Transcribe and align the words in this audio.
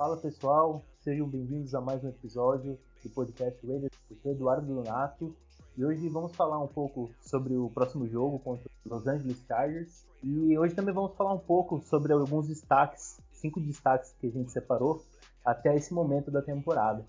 Fala 0.00 0.16
pessoal, 0.16 0.82
sejam 1.00 1.28
bem-vindos 1.28 1.74
a 1.74 1.80
mais 1.82 2.02
um 2.02 2.08
episódio 2.08 2.78
do 3.04 3.10
podcast 3.10 3.58
Raiders. 3.66 3.92
Eu 4.10 4.16
sou 4.22 4.32
Eduardo 4.32 4.66
Donato 4.66 5.36
e 5.76 5.84
hoje 5.84 6.08
vamos 6.08 6.34
falar 6.34 6.58
um 6.58 6.66
pouco 6.66 7.10
sobre 7.20 7.54
o 7.54 7.68
próximo 7.68 8.08
jogo 8.08 8.38
contra 8.38 8.64
os 8.66 8.90
Los 8.90 9.06
Angeles 9.06 9.44
Chargers 9.46 10.06
e 10.24 10.56
hoje 10.56 10.74
também 10.74 10.94
vamos 10.94 11.14
falar 11.18 11.34
um 11.34 11.38
pouco 11.38 11.82
sobre 11.84 12.14
alguns 12.14 12.48
destaques, 12.48 13.20
cinco 13.30 13.60
destaques 13.60 14.14
que 14.18 14.28
a 14.28 14.30
gente 14.30 14.50
separou 14.50 15.04
até 15.44 15.76
esse 15.76 15.92
momento 15.92 16.30
da 16.30 16.40
temporada. 16.40 17.04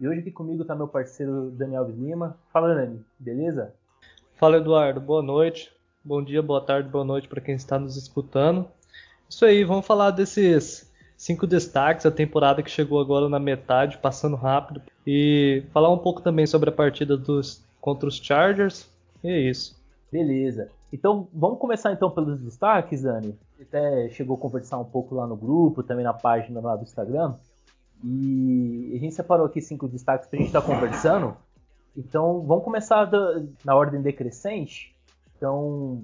E 0.00 0.08
hoje 0.08 0.20
aqui 0.20 0.30
comigo 0.30 0.62
está 0.62 0.74
meu 0.74 0.88
parceiro 0.88 1.50
Daniel 1.50 1.84
Lima. 1.84 2.38
Fala 2.50 2.74
Dani, 2.74 3.04
beleza? 3.18 3.74
Fala 4.36 4.56
Eduardo, 4.56 5.02
boa 5.02 5.22
noite. 5.22 5.70
Bom 6.02 6.24
dia, 6.24 6.42
boa 6.42 6.62
tarde, 6.62 6.88
boa 6.88 7.04
noite 7.04 7.28
para 7.28 7.42
quem 7.42 7.56
está 7.56 7.78
nos 7.78 7.94
escutando. 7.98 8.66
Isso 9.28 9.44
aí, 9.44 9.64
vamos 9.64 9.86
falar 9.86 10.12
desses 10.12 10.90
cinco 11.22 11.46
destaques, 11.46 12.04
a 12.04 12.10
temporada 12.10 12.64
que 12.64 12.70
chegou 12.70 13.00
agora 13.00 13.28
na 13.28 13.38
metade, 13.38 13.96
passando 13.98 14.34
rápido. 14.34 14.82
E 15.06 15.62
falar 15.72 15.88
um 15.88 15.98
pouco 15.98 16.20
também 16.20 16.46
sobre 16.48 16.68
a 16.68 16.72
partida 16.72 17.16
dos, 17.16 17.64
contra 17.80 18.08
os 18.08 18.16
Chargers. 18.16 18.90
E 19.22 19.28
é 19.28 19.38
isso. 19.38 19.80
Beleza. 20.10 20.68
Então 20.92 21.28
vamos 21.32 21.60
começar 21.60 21.92
então 21.92 22.10
pelos 22.10 22.40
destaques, 22.40 23.02
Dani. 23.02 23.38
Até 23.60 24.08
chegou 24.08 24.36
a 24.36 24.40
conversar 24.40 24.78
um 24.78 24.84
pouco 24.84 25.14
lá 25.14 25.24
no 25.24 25.36
grupo, 25.36 25.84
também 25.84 26.04
na 26.04 26.12
página 26.12 26.60
lá 26.60 26.74
do 26.74 26.82
Instagram. 26.82 27.34
E 28.04 28.92
a 28.96 28.98
gente 28.98 29.14
separou 29.14 29.46
aqui 29.46 29.60
cinco 29.60 29.86
destaques 29.86 30.26
para 30.26 30.36
a 30.36 30.40
gente 30.40 30.48
estar 30.48 30.60
tá 30.60 30.66
conversando. 30.66 31.36
Então 31.96 32.40
vamos 32.40 32.64
começar 32.64 33.04
da, 33.04 33.40
na 33.64 33.76
ordem 33.76 34.02
decrescente. 34.02 34.92
Então, 35.36 36.02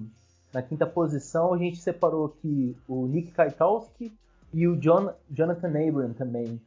na 0.53 0.61
quinta 0.61 0.87
posição, 0.87 1.53
a 1.53 1.57
gente 1.57 1.77
separou 1.77 2.27
aqui 2.27 2.73
o 2.87 3.05
Nick 3.05 3.33
Kwiatkowski, 3.33 4.13
e 4.53 4.67
o 4.67 4.75
John, 4.75 5.13
Jonathan 5.31 5.69
Abram 5.69 6.13
também. 6.13 6.59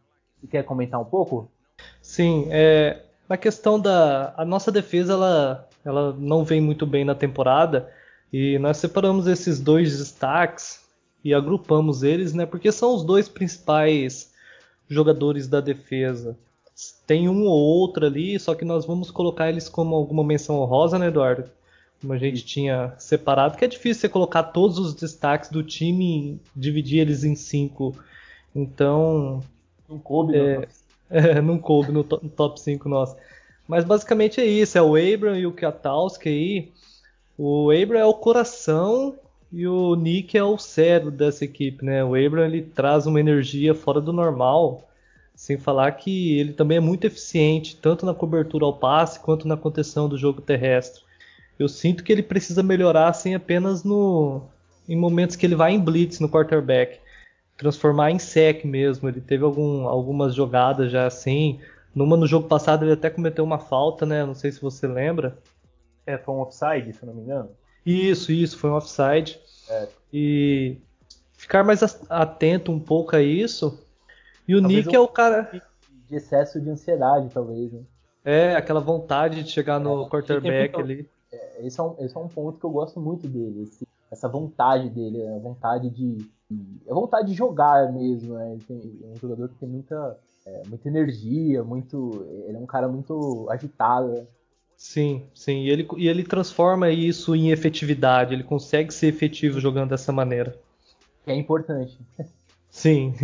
Quer 0.51 0.65
comentar 0.65 1.01
um 1.01 1.05
pouco? 1.05 1.49
Sim, 2.01 2.47
é, 2.51 3.03
na 3.29 3.37
questão 3.37 3.79
da 3.79 4.35
a 4.37 4.45
nossa 4.45 4.73
defesa, 4.73 5.13
ela, 5.13 5.69
ela 5.85 6.13
não 6.19 6.45
vem 6.45 6.61
muito 6.61 6.87
bem 6.87 7.05
na 7.05 7.15
temporada 7.15 7.91
e 8.33 8.59
nós 8.59 8.79
separamos 8.79 9.27
esses 9.27 9.61
dois 9.61 9.99
destaques 9.99 10.81
e 11.25 11.33
agrupamos 11.33 12.03
eles, 12.03 12.33
né? 12.33 12.45
Porque 12.45 12.73
são 12.73 12.95
os 12.95 13.05
dois 13.05 13.29
principais 13.29 14.33
jogadores 14.89 15.47
da 15.47 15.61
defesa. 15.61 16.37
Tem 17.07 17.29
um 17.29 17.45
ou 17.45 17.59
outro 17.59 18.07
ali, 18.07 18.39
só 18.39 18.55
que 18.55 18.65
nós 18.65 18.85
vamos 18.85 19.11
colocar 19.11 19.49
eles 19.49 19.69
como 19.69 19.95
alguma 19.95 20.25
menção 20.25 20.57
honrosa, 20.57 20.99
né, 20.99 21.09
Eduardo? 21.09 21.49
Como 22.03 22.13
a 22.13 22.19
gente 22.19 22.45
tinha 22.45 22.93
separado, 22.99 23.57
que 23.57 23.65
é 23.65 23.69
difícil 23.69 24.03
você 24.03 24.09
colocar 24.09 24.43
todos 24.43 24.77
os 24.77 24.93
destaques 24.93 25.49
do 25.49 25.63
time 25.63 26.33
e 26.33 26.41
dividir 26.55 26.99
eles 26.99 27.23
em 27.23 27.37
cinco. 27.37 27.97
Então. 28.55 29.41
Não 29.89 29.99
coube, 29.99 30.37
é, 30.37 30.59
no 30.59 30.67
é, 31.09 31.41
não 31.41 31.59
coube 31.59 31.93
no 31.93 32.03
top 32.03 32.61
5 32.61 32.89
nosso. 32.89 33.17
Mas 33.69 33.85
basicamente 33.85 34.41
é 34.41 34.45
isso: 34.45 34.77
é 34.77 34.83
o 34.83 34.97
Abram 34.97 35.37
e 35.37 35.47
o 35.47 35.53
Katowski 35.53 36.29
aí. 36.29 36.73
O 37.39 37.71
Abram 37.71 38.01
é 38.01 38.05
o 38.05 38.15
coração 38.15 39.15
e 39.53 39.67
o 39.67 39.95
Nick 39.95 40.37
é 40.37 40.43
o 40.43 40.59
cérebro 40.59 41.11
dessa 41.11 41.45
equipe, 41.45 41.85
né? 41.85 42.05
O 42.05 42.17
Abram 42.17 42.45
ele 42.45 42.63
traz 42.63 43.07
uma 43.07 43.21
energia 43.21 43.75
fora 43.75 44.01
do 44.01 44.13
normal, 44.13 44.89
sem 45.37 45.57
falar 45.57 45.93
que 45.93 46.37
ele 46.39 46.53
também 46.53 46.79
é 46.79 46.81
muito 46.81 47.07
eficiente, 47.07 47.77
tanto 47.77 48.05
na 48.05 48.13
cobertura 48.13 48.65
ao 48.65 48.73
passe 48.73 49.21
quanto 49.21 49.47
na 49.47 49.57
contenção 49.57 50.09
do 50.09 50.19
jogo 50.19 50.43
terrestre. 50.43 51.03
Eu 51.63 51.69
sinto 51.69 52.03
que 52.03 52.13
ele 52.13 52.23
precisa 52.23 52.63
melhorar 52.63 53.09
assim 53.09 53.35
apenas 53.35 53.85
no 53.85 54.43
em 54.89 54.97
momentos 54.97 55.37
que 55.37 55.47
ele 55.47 55.55
vai 55.55 55.73
em 55.73 55.81
blitz 55.81 56.19
no 56.19 56.29
quarterback, 56.29 56.99
transformar 57.57 58.11
em 58.11 58.19
sec 58.19 58.65
mesmo. 58.65 59.09
Ele 59.09 59.21
teve 59.21 59.45
algum, 59.45 59.87
algumas 59.87 60.35
jogadas 60.35 60.91
já 60.91 61.07
assim. 61.07 61.61
Numa 61.95 62.17
no 62.17 62.27
jogo 62.27 62.49
passado 62.49 62.85
ele 62.85 62.93
até 62.93 63.09
cometeu 63.09 63.45
uma 63.45 63.59
falta, 63.59 64.05
né? 64.05 64.25
Não 64.25 64.35
sei 64.35 64.51
se 64.51 64.61
você 64.61 64.87
lembra. 64.87 65.39
É, 66.05 66.19
foi 66.19 66.35
um 66.35 66.41
offside, 66.41 66.93
se 66.93 67.07
não 67.07 67.15
me 67.15 67.23
engano. 67.23 67.51
Isso, 67.87 68.33
isso, 68.33 68.59
foi 68.59 68.71
um 68.71 68.75
offside. 68.75 69.39
É. 69.71 69.89
E 70.13 70.79
ficar 71.35 71.63
mais 71.63 71.81
atento 72.11 72.73
um 72.73 72.81
pouco 72.81 73.15
a 73.15 73.23
isso. 73.23 73.81
E 74.49 74.57
o 74.57 74.61
talvez 74.61 74.85
Nick 74.85 74.97
é 74.97 75.01
o 75.01 75.07
cara. 75.07 75.49
De 76.09 76.17
excesso 76.17 76.61
de 76.61 76.69
ansiedade, 76.69 77.31
talvez, 77.33 77.73
né? 77.73 77.81
É, 78.25 78.57
aquela 78.57 78.81
vontade 78.81 79.45
de 79.45 79.51
chegar 79.51 79.79
no 79.79 80.07
é, 80.07 80.09
quarterback 80.09 80.81
ali 80.81 81.09
esse, 81.61 81.81
é 81.81 81.83
um, 81.83 81.95
esse 81.99 82.17
é 82.17 82.21
um 82.21 82.29
ponto 82.29 82.59
que 82.59 82.65
eu 82.65 82.71
gosto 82.71 83.01
muito 83.01 83.27
dele. 83.27 83.63
Esse, 83.63 83.87
essa 84.11 84.29
vontade 84.29 84.91
dele, 84.91 85.27
a 85.27 85.39
vontade 85.39 85.91
de. 85.91 86.31
A 86.89 86.95
vontade 86.95 87.29
de 87.29 87.35
jogar 87.35 87.91
mesmo. 87.93 88.35
Né? 88.35 88.59
Tem, 88.69 89.01
é 89.05 89.07
um 89.07 89.17
jogador 89.17 89.49
que 89.49 89.55
tem 89.55 89.69
muita, 89.69 90.19
é, 90.45 90.63
muita 90.69 90.89
energia, 90.89 91.65
muito. 91.65 92.27
Ele 92.47 92.57
é 92.57 92.61
um 92.61 92.67
cara 92.67 92.89
muito 92.89 93.47
agitado. 93.51 94.09
Né? 94.09 94.27
Sim, 94.77 95.23
sim. 95.35 95.63
E 95.63 95.71
ele, 95.71 95.89
e 95.97 96.09
ele 96.09 96.25
transforma 96.25 96.91
isso 96.91 97.35
em 97.35 97.51
efetividade. 97.51 98.35
Ele 98.35 98.45
consegue 98.45 98.93
ser 98.93 99.07
efetivo 99.07 99.61
jogando 99.61 99.91
dessa 99.91 100.13
maneira. 100.13 100.59
É 101.27 101.35
importante. 101.35 101.99
Sim. 102.71 103.15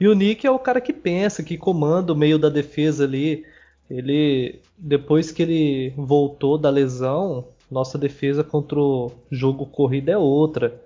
E 0.00 0.08
o 0.08 0.14
Nick 0.14 0.44
é 0.44 0.50
o 0.50 0.58
cara 0.58 0.80
que 0.80 0.92
pensa, 0.92 1.40
que 1.40 1.56
comanda 1.56 2.12
o 2.12 2.16
meio 2.16 2.36
da 2.36 2.48
defesa 2.48 3.04
ali. 3.04 3.46
Ele, 3.90 4.60
depois 4.78 5.30
que 5.30 5.42
ele 5.42 5.92
voltou 5.96 6.56
da 6.56 6.70
lesão, 6.70 7.46
nossa 7.70 7.98
defesa 7.98 8.42
contra 8.42 8.78
o 8.78 9.12
jogo 9.30 9.66
corrida 9.66 10.12
é 10.12 10.18
outra. 10.18 10.80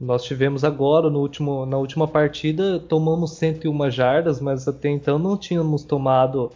Nós 0.00 0.22
tivemos 0.22 0.62
agora, 0.62 1.10
no 1.10 1.20
último, 1.20 1.66
na 1.66 1.76
última 1.76 2.06
partida, 2.06 2.78
tomamos 2.78 3.32
101 3.32 3.90
jardas, 3.90 4.40
mas 4.40 4.68
até 4.68 4.88
então 4.88 5.18
não 5.18 5.36
tínhamos 5.36 5.82
tomado 5.82 6.52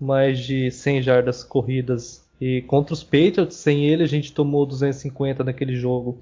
mais 0.00 0.38
de 0.38 0.70
100 0.70 1.02
jardas 1.02 1.42
corridas. 1.42 2.24
E 2.40 2.62
contra 2.62 2.94
os 2.94 3.02
Patriots, 3.02 3.56
sem 3.56 3.84
ele, 3.84 4.04
a 4.04 4.06
gente 4.06 4.32
tomou 4.32 4.64
250 4.64 5.42
naquele 5.42 5.74
jogo. 5.74 6.18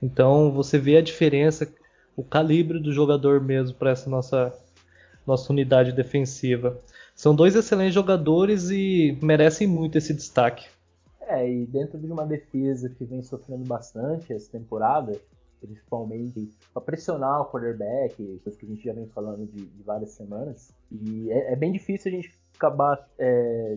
Então 0.00 0.52
você 0.52 0.78
vê 0.78 0.96
a 0.96 1.02
diferença, 1.02 1.68
o 2.16 2.22
calibre 2.22 2.78
do 2.78 2.92
jogador 2.92 3.40
mesmo 3.40 3.76
para 3.76 3.90
essa 3.90 4.08
nossa, 4.08 4.54
nossa 5.26 5.52
unidade 5.52 5.92
defensiva. 5.92 6.78
São 7.20 7.34
dois 7.34 7.54
excelentes 7.54 7.92
jogadores 7.92 8.70
e 8.70 9.18
merecem 9.22 9.66
muito 9.66 9.98
esse 9.98 10.14
destaque. 10.14 10.66
É, 11.20 11.46
e 11.46 11.66
dentro 11.66 11.98
de 11.98 12.10
uma 12.10 12.24
defesa 12.24 12.88
que 12.88 13.04
vem 13.04 13.20
sofrendo 13.20 13.62
bastante 13.66 14.32
essa 14.32 14.50
temporada, 14.50 15.20
principalmente 15.60 16.48
para 16.72 16.80
pressionar 16.80 17.42
o 17.42 17.44
quarterback, 17.44 18.40
coisa 18.42 18.58
que 18.58 18.64
a 18.64 18.68
gente 18.70 18.82
já 18.82 18.94
vem 18.94 19.06
falando 19.08 19.44
de, 19.44 19.66
de 19.66 19.82
várias 19.82 20.12
semanas, 20.12 20.72
e 20.90 21.30
é, 21.30 21.52
é, 21.52 21.56
bem 21.56 21.70
difícil 21.72 22.10
a 22.10 22.14
gente 22.14 22.32
acabar 22.56 23.06
é, 23.18 23.76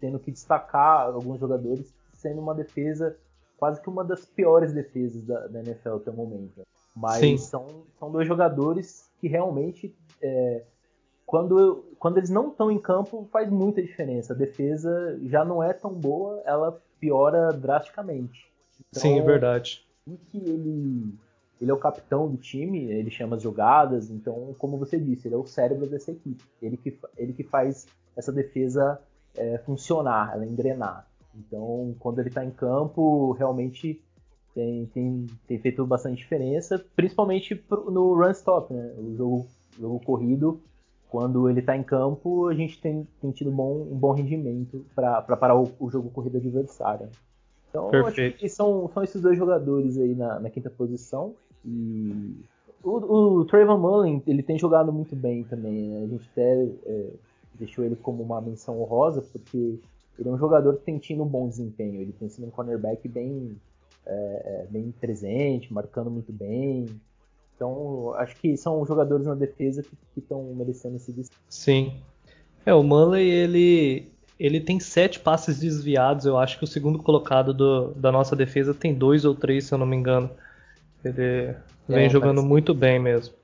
tendo 0.00 0.18
que 0.18 0.32
destacar 0.32 1.14
alguns 1.14 1.38
jogadores 1.38 1.94
sendo 2.14 2.40
uma 2.40 2.56
defesa 2.56 3.16
quase 3.56 3.80
que 3.80 3.88
uma 3.88 4.02
das 4.02 4.24
piores 4.24 4.72
defesas 4.72 5.22
da, 5.22 5.46
da 5.46 5.60
NFL 5.60 5.94
até 5.94 6.10
o 6.10 6.14
momento. 6.14 6.66
Mas 6.96 7.42
são, 7.42 7.84
são 8.00 8.10
dois 8.10 8.26
jogadores 8.26 9.08
que 9.20 9.28
realmente 9.28 9.94
é, 10.20 10.64
quando, 11.30 11.84
quando 11.96 12.18
eles 12.18 12.28
não 12.28 12.48
estão 12.48 12.72
em 12.72 12.78
campo, 12.80 13.28
faz 13.30 13.48
muita 13.48 13.80
diferença. 13.80 14.32
A 14.32 14.36
defesa 14.36 15.16
já 15.22 15.44
não 15.44 15.62
é 15.62 15.72
tão 15.72 15.94
boa, 15.94 16.42
ela 16.44 16.82
piora 16.98 17.52
drasticamente. 17.52 18.50
Então, 18.90 19.00
Sim, 19.00 19.20
é 19.20 19.22
verdade. 19.22 19.86
E 20.08 20.16
que 20.16 20.38
ele, 20.38 21.14
ele 21.60 21.70
é 21.70 21.72
o 21.72 21.78
capitão 21.78 22.28
do 22.28 22.36
time, 22.36 22.90
ele 22.90 23.12
chama 23.12 23.36
as 23.36 23.42
jogadas, 23.42 24.10
então, 24.10 24.56
como 24.58 24.76
você 24.76 24.98
disse, 24.98 25.28
ele 25.28 25.36
é 25.36 25.38
o 25.38 25.46
cérebro 25.46 25.86
dessa 25.86 26.10
equipe. 26.10 26.42
Ele 26.60 26.76
que, 26.76 26.98
ele 27.16 27.32
que 27.32 27.44
faz 27.44 27.86
essa 28.16 28.32
defesa 28.32 29.00
é, 29.36 29.58
funcionar, 29.58 30.32
ela 30.34 30.44
engrenar. 30.44 31.06
Então, 31.32 31.94
quando 32.00 32.18
ele 32.18 32.30
está 32.30 32.44
em 32.44 32.50
campo, 32.50 33.30
realmente 33.34 34.02
tem, 34.52 34.86
tem, 34.86 35.26
tem 35.46 35.60
feito 35.60 35.86
bastante 35.86 36.16
diferença, 36.16 36.84
principalmente 36.96 37.64
no 37.70 38.14
run 38.14 38.32
stop, 38.32 38.74
né? 38.74 38.92
O 38.98 39.14
jogo, 39.14 39.46
jogo 39.78 40.00
corrido 40.00 40.60
quando 41.10 41.50
ele 41.50 41.60
está 41.60 41.76
em 41.76 41.82
campo, 41.82 42.46
a 42.46 42.54
gente 42.54 42.80
tem, 42.80 43.06
tem 43.20 43.32
tido 43.32 43.50
bom, 43.50 43.82
um 43.90 43.96
bom 43.96 44.12
rendimento 44.12 44.86
para 44.94 45.22
parar 45.36 45.56
o, 45.56 45.70
o, 45.80 45.90
jogo 45.90 46.08
corrido 46.10 46.38
adversário. 46.38 47.08
Então, 47.68 47.90
Perfeito. 47.90 48.34
acho 48.34 48.38
que 48.38 48.48
são, 48.48 48.88
são 48.94 49.02
esses 49.02 49.20
dois 49.20 49.36
jogadores 49.36 49.98
aí 49.98 50.14
na, 50.14 50.38
na 50.38 50.48
quinta 50.48 50.70
posição. 50.70 51.34
E 51.64 52.36
o, 52.82 53.38
o 53.40 53.44
Trayvon 53.44 53.78
Mullen, 53.78 54.22
ele 54.24 54.42
tem 54.42 54.56
jogado 54.56 54.92
muito 54.92 55.16
bem 55.16 55.42
também. 55.42 55.88
Né? 55.88 56.04
A 56.04 56.06
gente 56.06 56.28
até 56.32 56.68
é, 56.86 57.10
deixou 57.54 57.84
ele 57.84 57.96
como 57.96 58.22
uma 58.22 58.40
menção 58.40 58.80
honrosa, 58.80 59.20
porque 59.20 59.80
ele 60.16 60.28
é 60.28 60.32
um 60.32 60.38
jogador 60.38 60.76
que 60.76 60.84
tem 60.84 60.98
tido 60.98 61.24
um 61.24 61.28
bom 61.28 61.48
desempenho. 61.48 62.00
Ele 62.00 62.12
tem 62.12 62.28
sido 62.28 62.46
um 62.46 62.50
cornerback 62.50 63.08
bem, 63.08 63.56
é, 64.06 64.12
é 64.12 64.66
bem 64.70 64.94
presente, 65.00 65.72
marcando 65.72 66.10
muito 66.10 66.32
bem. 66.32 66.86
Então, 67.60 68.14
acho 68.14 68.34
que 68.36 68.56
são 68.56 68.86
jogadores 68.86 69.26
na 69.26 69.34
defesa 69.34 69.82
que 69.82 70.18
estão 70.18 70.42
merecendo 70.54 70.96
esse 70.96 71.12
destaque. 71.12 71.42
Sim. 71.46 71.92
É, 72.64 72.72
o 72.72 72.82
Manley, 72.82 73.28
ele, 73.28 74.10
ele 74.38 74.60
tem 74.62 74.80
sete 74.80 75.20
passes 75.20 75.60
desviados. 75.60 76.24
Eu 76.24 76.38
acho 76.38 76.56
que 76.56 76.64
o 76.64 76.66
segundo 76.66 76.98
colocado 76.98 77.52
do, 77.52 77.88
da 77.92 78.10
nossa 78.10 78.34
defesa 78.34 78.72
tem 78.72 78.94
dois 78.94 79.26
ou 79.26 79.34
três, 79.34 79.66
se 79.66 79.74
eu 79.74 79.78
não 79.78 79.84
me 79.84 79.94
engano. 79.94 80.30
Ele 81.04 81.22
é, 81.22 81.56
vem 81.86 82.08
jogando 82.08 82.36
parece... 82.36 82.48
muito 82.48 82.72
bem 82.72 82.98
mesmo. 82.98 83.34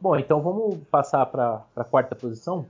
Bom, 0.00 0.16
então 0.16 0.40
vamos 0.40 0.78
passar 0.88 1.26
para 1.26 1.64
a 1.74 1.82
quarta 1.82 2.14
posição. 2.14 2.66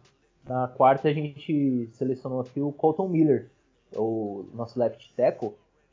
Na 0.48 0.66
quarta 0.66 1.08
a 1.08 1.12
gente 1.12 1.90
selecionou 1.93 2.40
aqui 2.40 2.58
o 2.58 2.72
Colton 2.72 3.08
Miller, 3.08 3.50
o 3.94 4.46
nosso 4.54 4.78
left 4.78 5.12
tackle. 5.14 5.52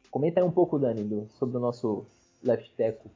Comenta 0.09 0.39
aí 0.39 0.45
um 0.45 0.51
pouco, 0.51 0.79
Dani, 0.79 1.03
do, 1.03 1.27
sobre 1.38 1.57
o 1.57 1.59
nosso 1.59 2.05
left 2.41 2.71
tackle. 2.77 3.11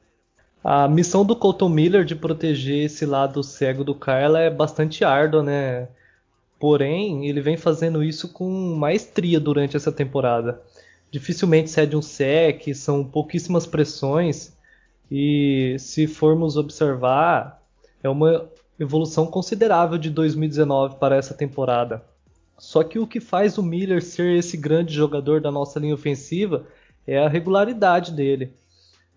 A 0.62 0.88
missão 0.88 1.24
do 1.24 1.36
Colton 1.36 1.68
Miller 1.68 2.04
de 2.04 2.16
proteger 2.16 2.84
esse 2.86 3.06
lado 3.06 3.42
cego 3.42 3.84
do 3.84 3.94
Kyla 3.94 4.40
é 4.40 4.50
bastante 4.50 5.04
árdua, 5.04 5.42
né? 5.42 5.88
Porém, 6.58 7.28
ele 7.28 7.40
vem 7.40 7.56
fazendo 7.56 8.02
isso 8.02 8.32
com 8.32 8.74
maestria 8.74 9.38
durante 9.38 9.76
essa 9.76 9.92
temporada. 9.92 10.60
Dificilmente 11.10 11.70
cede 11.70 11.96
um 11.96 12.02
sec, 12.02 12.74
são 12.74 13.04
pouquíssimas 13.04 13.66
pressões 13.66 14.52
e 15.10 15.76
se 15.78 16.06
formos 16.06 16.56
observar, 16.56 17.62
é 18.02 18.08
uma 18.08 18.48
evolução 18.78 19.26
considerável 19.26 19.96
de 19.96 20.10
2019 20.10 20.96
para 20.96 21.16
essa 21.16 21.34
temporada. 21.34 22.04
Só 22.58 22.82
que 22.82 22.98
o 22.98 23.06
que 23.06 23.20
faz 23.20 23.56
o 23.56 23.62
Miller 23.62 24.02
ser 24.02 24.36
esse 24.36 24.56
grande 24.56 24.92
jogador 24.92 25.40
da 25.40 25.50
nossa 25.50 25.78
linha 25.78 25.94
ofensiva 25.94 26.66
é 27.06 27.18
a 27.18 27.28
regularidade 27.28 28.12
dele. 28.12 28.52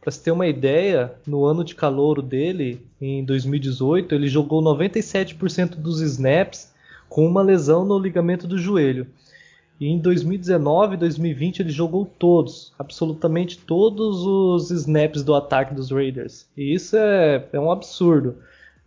Para 0.02 0.12
se 0.12 0.24
ter 0.24 0.32
uma 0.32 0.48
ideia, 0.48 1.14
no 1.28 1.46
ano 1.46 1.64
de 1.64 1.76
calouro 1.76 2.22
dele, 2.22 2.86
em 3.00 3.24
2018, 3.24 4.16
ele 4.16 4.28
jogou 4.28 4.62
97% 4.62 5.76
dos 5.76 6.02
snaps 6.02 6.74
com 7.08 7.26
uma 7.26 7.42
lesão 7.42 7.86
no 7.86 8.00
ligamento 8.00 8.48
do 8.48 8.58
joelho. 8.58 9.06
E 9.80 9.88
em 9.88 10.00
2019 10.00 10.96
e 10.96 10.98
2020 10.98 11.60
ele 11.62 11.72
jogou 11.72 12.06
todos, 12.06 12.74
absolutamente 12.78 13.58
todos 13.60 14.24
os 14.26 14.72
snaps 14.72 15.24
do 15.24 15.36
ataque 15.36 15.74
dos 15.74 15.92
Raiders. 15.92 16.48
E 16.58 16.74
isso 16.74 16.98
é, 16.98 17.46
é 17.54 17.60
um 17.60 17.72
absurdo 17.72 18.36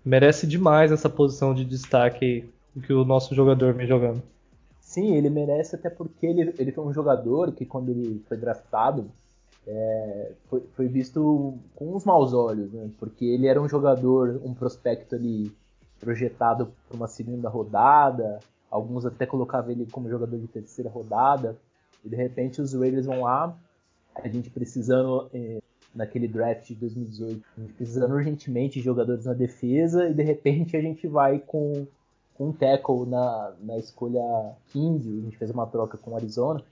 merece 0.04 0.46
demais 0.46 0.92
essa 0.92 1.08
posição 1.08 1.54
de 1.54 1.64
destaque 1.64 2.44
que 2.86 2.92
o 2.92 3.04
nosso 3.04 3.34
jogador 3.34 3.72
vem 3.72 3.86
jogando. 3.86 4.22
Sim, 4.80 5.16
ele 5.16 5.30
merece 5.30 5.74
até 5.74 5.88
porque 5.88 6.26
ele, 6.26 6.54
ele 6.58 6.72
foi 6.72 6.84
um 6.84 6.92
jogador 6.92 7.52
que 7.52 7.64
quando 7.64 7.88
ele 7.88 8.22
foi 8.28 8.36
draftado 8.36 9.10
é, 9.66 10.32
foi, 10.48 10.62
foi, 10.74 10.88
visto 10.88 11.58
com 11.74 11.94
uns 11.94 12.04
maus 12.04 12.32
olhos, 12.32 12.72
né? 12.72 12.90
porque 12.98 13.24
ele 13.24 13.46
era 13.46 13.60
um 13.60 13.68
jogador, 13.68 14.40
um 14.44 14.54
prospecto 14.54 15.14
ali 15.14 15.52
projetado 15.98 16.72
para 16.88 16.96
uma 16.96 17.08
segunda 17.08 17.48
rodada, 17.48 18.40
alguns 18.70 19.06
até 19.06 19.24
colocavam 19.24 19.70
ele 19.70 19.86
como 19.90 20.10
jogador 20.10 20.38
de 20.38 20.48
terceira 20.48 20.90
rodada, 20.90 21.56
e 22.04 22.08
de 22.08 22.16
repente 22.16 22.60
os 22.60 22.74
Raiders 22.74 23.06
vão 23.06 23.22
lá, 23.22 23.56
a 24.14 24.28
gente 24.28 24.50
precisando 24.50 25.28
é, 25.32 25.60
naquele 25.94 26.26
draft 26.26 26.66
de 26.66 26.74
2018, 26.74 27.42
precisando 27.76 28.14
urgentemente 28.14 28.78
de 28.78 28.84
jogadores 28.84 29.24
na 29.24 29.32
defesa. 29.32 30.08
E 30.08 30.14
de 30.14 30.22
repente 30.22 30.76
a 30.76 30.80
gente 30.80 31.06
vai 31.06 31.38
com, 31.38 31.86
com 32.34 32.48
um 32.48 32.52
tackle 32.52 33.06
na, 33.06 33.52
na 33.60 33.78
escolha 33.78 34.22
15, 34.72 35.18
a 35.18 35.22
gente 35.22 35.38
fez 35.38 35.50
uma 35.50 35.66
troca 35.66 35.96
com 35.96 36.12
o 36.12 36.16
Arizona, 36.16 36.62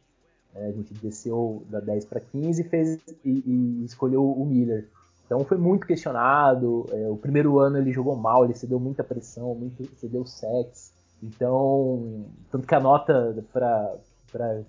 né, 0.54 0.68
a 0.68 0.72
gente 0.72 0.94
desceu 0.94 1.62
da 1.68 1.80
10 1.80 2.04
para 2.04 2.20
15 2.20 2.60
e, 2.60 2.64
fez, 2.64 3.00
e, 3.24 3.30
e, 3.30 3.84
escolheu 3.84 4.24
o 4.24 4.44
Miller. 4.44 4.88
Então 5.26 5.44
foi 5.44 5.56
muito 5.56 5.86
questionado, 5.86 6.86
é, 6.90 7.08
o 7.08 7.16
primeiro 7.16 7.58
ano 7.58 7.78
ele 7.78 7.92
jogou 7.92 8.16
mal, 8.16 8.44
ele 8.44 8.54
cedeu 8.54 8.78
muita 8.78 9.02
pressão, 9.02 9.54
muito, 9.54 9.88
cedeu 9.98 10.26
sex, 10.26 10.92
então, 11.22 12.26
tanto 12.50 12.66
que 12.66 12.74
a 12.74 12.80
nota 12.80 13.44
para 13.52 14.62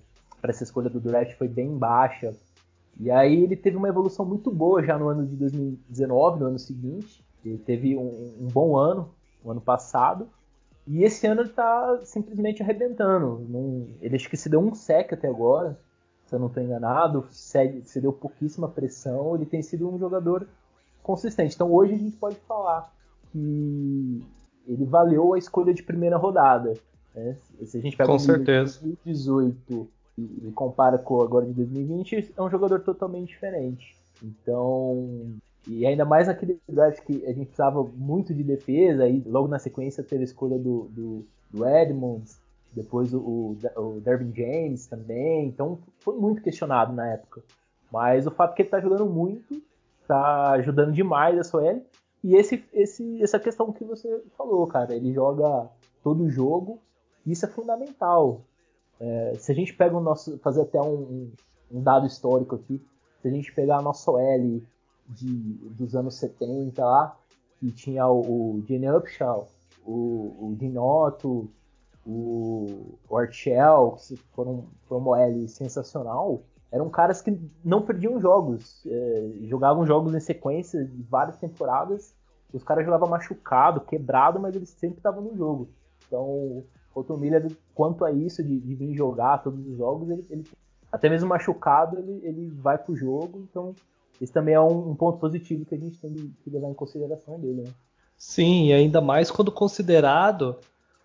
essa 0.44 0.62
escolha 0.62 0.88
do 0.88 1.00
draft 1.00 1.36
foi 1.36 1.48
bem 1.48 1.76
baixa, 1.76 2.32
e 2.98 3.10
aí 3.10 3.42
ele 3.42 3.56
teve 3.56 3.76
uma 3.76 3.88
evolução 3.88 4.24
muito 4.24 4.50
boa 4.50 4.82
já 4.82 4.96
no 4.96 5.08
ano 5.08 5.26
de 5.26 5.34
2019, 5.36 6.40
no 6.40 6.46
ano 6.46 6.58
seguinte. 6.58 7.24
Ele 7.44 7.58
teve 7.58 7.96
um, 7.96 8.34
um 8.40 8.48
bom 8.52 8.76
ano, 8.76 9.10
o 9.42 9.50
ano 9.50 9.60
passado. 9.60 10.28
E 10.86 11.02
esse 11.02 11.26
ano 11.26 11.42
ele 11.42 11.50
tá 11.50 12.00
simplesmente 12.04 12.62
arrebentando. 12.62 13.44
Não, 13.48 13.86
ele 14.00 14.16
acho 14.16 14.28
que 14.28 14.36
se 14.36 14.48
deu 14.48 14.60
um 14.60 14.74
sec 14.74 15.12
até 15.12 15.28
agora, 15.28 15.78
se 16.26 16.34
eu 16.34 16.38
não 16.38 16.48
estou 16.48 16.62
enganado. 16.62 17.26
Se, 17.30 17.82
se 17.84 18.00
deu 18.00 18.12
pouquíssima 18.12 18.68
pressão. 18.68 19.34
Ele 19.34 19.46
tem 19.46 19.62
sido 19.62 19.88
um 19.88 19.98
jogador 19.98 20.46
consistente. 21.02 21.54
Então 21.54 21.72
hoje 21.72 21.94
a 21.94 21.98
gente 21.98 22.16
pode 22.16 22.36
falar 22.48 22.92
que 23.32 24.22
ele 24.66 24.84
valeu 24.84 25.34
a 25.34 25.38
escolha 25.38 25.72
de 25.72 25.82
primeira 25.82 26.16
rodada. 26.16 26.74
Né? 27.14 27.36
Se 27.64 27.78
a 27.78 27.80
gente 27.80 27.96
pega 27.96 28.10
Com 28.10 28.18
certeza. 28.18 28.80
2018 28.80 29.88
e, 30.16 30.52
compara 30.54 30.98
com 30.98 31.20
agora 31.20 31.46
de 31.46 31.52
2020, 31.52 32.34
é 32.36 32.42
um 32.42 32.50
jogador 32.50 32.80
totalmente 32.80 33.28
diferente. 33.28 33.96
Então, 34.22 35.36
e 35.66 35.86
ainda 35.86 36.04
mais 36.04 36.26
naquele 36.26 36.60
draft 36.68 37.00
que 37.04 37.24
a 37.24 37.32
gente 37.32 37.46
precisava 37.46 37.82
muito 37.82 38.34
de 38.34 38.42
defesa, 38.42 39.08
e 39.08 39.20
logo 39.26 39.48
na 39.48 39.58
sequência 39.58 40.02
teve 40.02 40.22
a 40.22 40.24
escolha 40.24 40.58
do, 40.58 40.88
do, 40.90 41.26
do 41.50 41.66
Edmonds, 41.66 42.38
depois 42.72 43.14
o, 43.14 43.18
o, 43.18 43.56
o 43.76 44.02
James 44.34 44.86
também, 44.86 45.46
então 45.46 45.78
foi 46.00 46.16
muito 46.16 46.42
questionado 46.42 46.92
na 46.92 47.08
época. 47.08 47.42
Mas 47.90 48.26
o 48.26 48.30
fato 48.30 48.52
é 48.52 48.56
que 48.56 48.62
ele 48.62 48.66
está 48.68 48.80
jogando 48.80 49.06
muito, 49.06 49.62
está 50.02 50.50
ajudando 50.52 50.92
demais 50.92 51.38
a 51.38 51.44
Soel. 51.44 51.82
E 52.22 52.34
esse, 52.34 52.64
esse, 52.72 53.22
essa 53.22 53.38
questão 53.38 53.72
que 53.72 53.84
você 53.84 54.22
falou, 54.36 54.66
cara, 54.66 54.94
ele 54.94 55.12
joga 55.12 55.68
todo 56.02 56.28
jogo, 56.28 56.80
isso 57.26 57.44
é 57.44 57.48
fundamental. 57.48 58.40
É, 58.98 59.34
se 59.38 59.52
a 59.52 59.54
gente 59.54 59.74
pega 59.74 59.96
o 59.96 60.00
nosso. 60.00 60.38
fazer 60.38 60.62
até 60.62 60.80
um, 60.80 61.30
um, 61.70 61.82
dado 61.82 62.06
histórico 62.06 62.54
aqui, 62.54 62.82
se 63.20 63.28
a 63.28 63.30
gente 63.30 63.52
pegar 63.52 63.78
a 63.78 63.82
nossa 63.82 64.10
OL 64.10 64.60
de, 65.08 65.54
dos 65.70 65.94
anos 65.94 66.14
70 66.16 66.84
lá, 66.84 67.16
que 67.58 67.70
tinha 67.72 68.06
o, 68.08 68.62
Gene 68.66 68.90
Upshaw, 68.90 69.48
o, 69.84 70.36
o 70.40 71.48
o, 72.06 72.98
o 73.08 73.16
Archel, 73.16 73.96
que 74.06 74.16
foram, 74.34 74.64
foram 74.86 75.00
uma 75.00 75.10
OL 75.12 75.48
sensacional, 75.48 76.42
eram 76.70 76.90
caras 76.90 77.22
que 77.22 77.38
não 77.64 77.82
perdiam 77.82 78.20
jogos, 78.20 78.84
é, 78.86 79.32
jogavam 79.44 79.86
jogos 79.86 80.14
em 80.14 80.20
sequência 80.20 80.84
de 80.84 81.02
várias 81.02 81.38
temporadas, 81.38 82.14
os 82.52 82.62
caras 82.62 82.84
jogavam 82.84 83.08
machucado, 83.08 83.80
quebrado, 83.80 84.38
mas 84.38 84.54
eles 84.54 84.68
sempre 84.70 84.98
estavam 84.98 85.22
no 85.22 85.36
jogo. 85.36 85.68
Então, 86.06 86.62
o 86.94 87.16
Miller, 87.16 87.50
quanto 87.74 88.04
a 88.04 88.12
isso, 88.12 88.42
de, 88.42 88.60
de, 88.60 88.74
vir 88.74 88.94
jogar 88.94 89.38
todos 89.38 89.66
os 89.66 89.76
jogos, 89.76 90.08
ele, 90.10 90.26
ele 90.30 90.44
até 90.92 91.08
mesmo 91.08 91.28
machucado, 91.28 91.98
ele, 91.98 92.20
ele 92.22 92.50
vai 92.50 92.78
pro 92.78 92.94
jogo, 92.94 93.40
então 93.50 93.74
esse 94.20 94.32
também 94.32 94.54
é 94.54 94.60
um, 94.60 94.90
um, 94.90 94.94
ponto 94.94 95.18
positivo 95.18 95.64
que 95.64 95.74
a 95.74 95.78
gente 95.78 95.98
tem 95.98 96.12
que 96.12 96.50
levar 96.50 96.70
em 96.70 96.74
consideração 96.74 97.38
dele, 97.38 97.62
né? 97.62 97.70
Sim, 98.16 98.68
e 98.68 98.72
ainda 98.72 99.00
mais 99.00 99.30
quando 99.30 99.50
considerado 99.50 100.56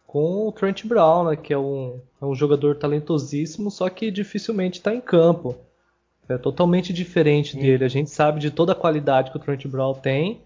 com 0.05 0.47
o 0.47 0.51
Trent 0.51 0.85
Brown, 0.85 1.25
né, 1.25 1.35
que 1.35 1.53
é 1.53 1.57
um, 1.57 1.99
é 2.21 2.25
um 2.25 2.33
jogador 2.33 2.75
talentosíssimo, 2.75 3.69
só 3.69 3.89
que 3.89 4.09
dificilmente 4.09 4.79
está 4.79 4.93
em 4.93 5.01
campo. 5.01 5.55
É 6.27 6.37
totalmente 6.37 6.93
diferente 6.93 7.53
Sim. 7.53 7.59
dele. 7.59 7.83
A 7.83 7.87
gente 7.87 8.09
sabe 8.09 8.39
de 8.39 8.51
toda 8.51 8.73
a 8.73 8.75
qualidade 8.75 9.31
que 9.31 9.37
o 9.37 9.39
Trent 9.39 9.65
Brown 9.67 9.93
tem, 9.95 10.41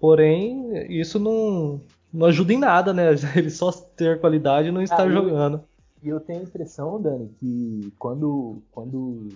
porém 0.00 0.86
isso 0.90 1.18
não, 1.18 1.80
não 2.12 2.26
ajuda 2.26 2.52
em 2.52 2.58
nada, 2.58 2.92
né? 2.92 3.10
Ele 3.36 3.50
só 3.50 3.70
ter 3.70 4.20
qualidade 4.20 4.68
e 4.68 4.72
não 4.72 4.82
estar 4.82 5.02
ah, 5.02 5.10
jogando. 5.10 5.62
E 6.02 6.08
eu 6.08 6.20
tenho 6.20 6.40
a 6.40 6.44
impressão, 6.44 7.00
Dani, 7.00 7.30
que 7.38 7.92
quando, 7.98 8.62
quando 8.70 9.28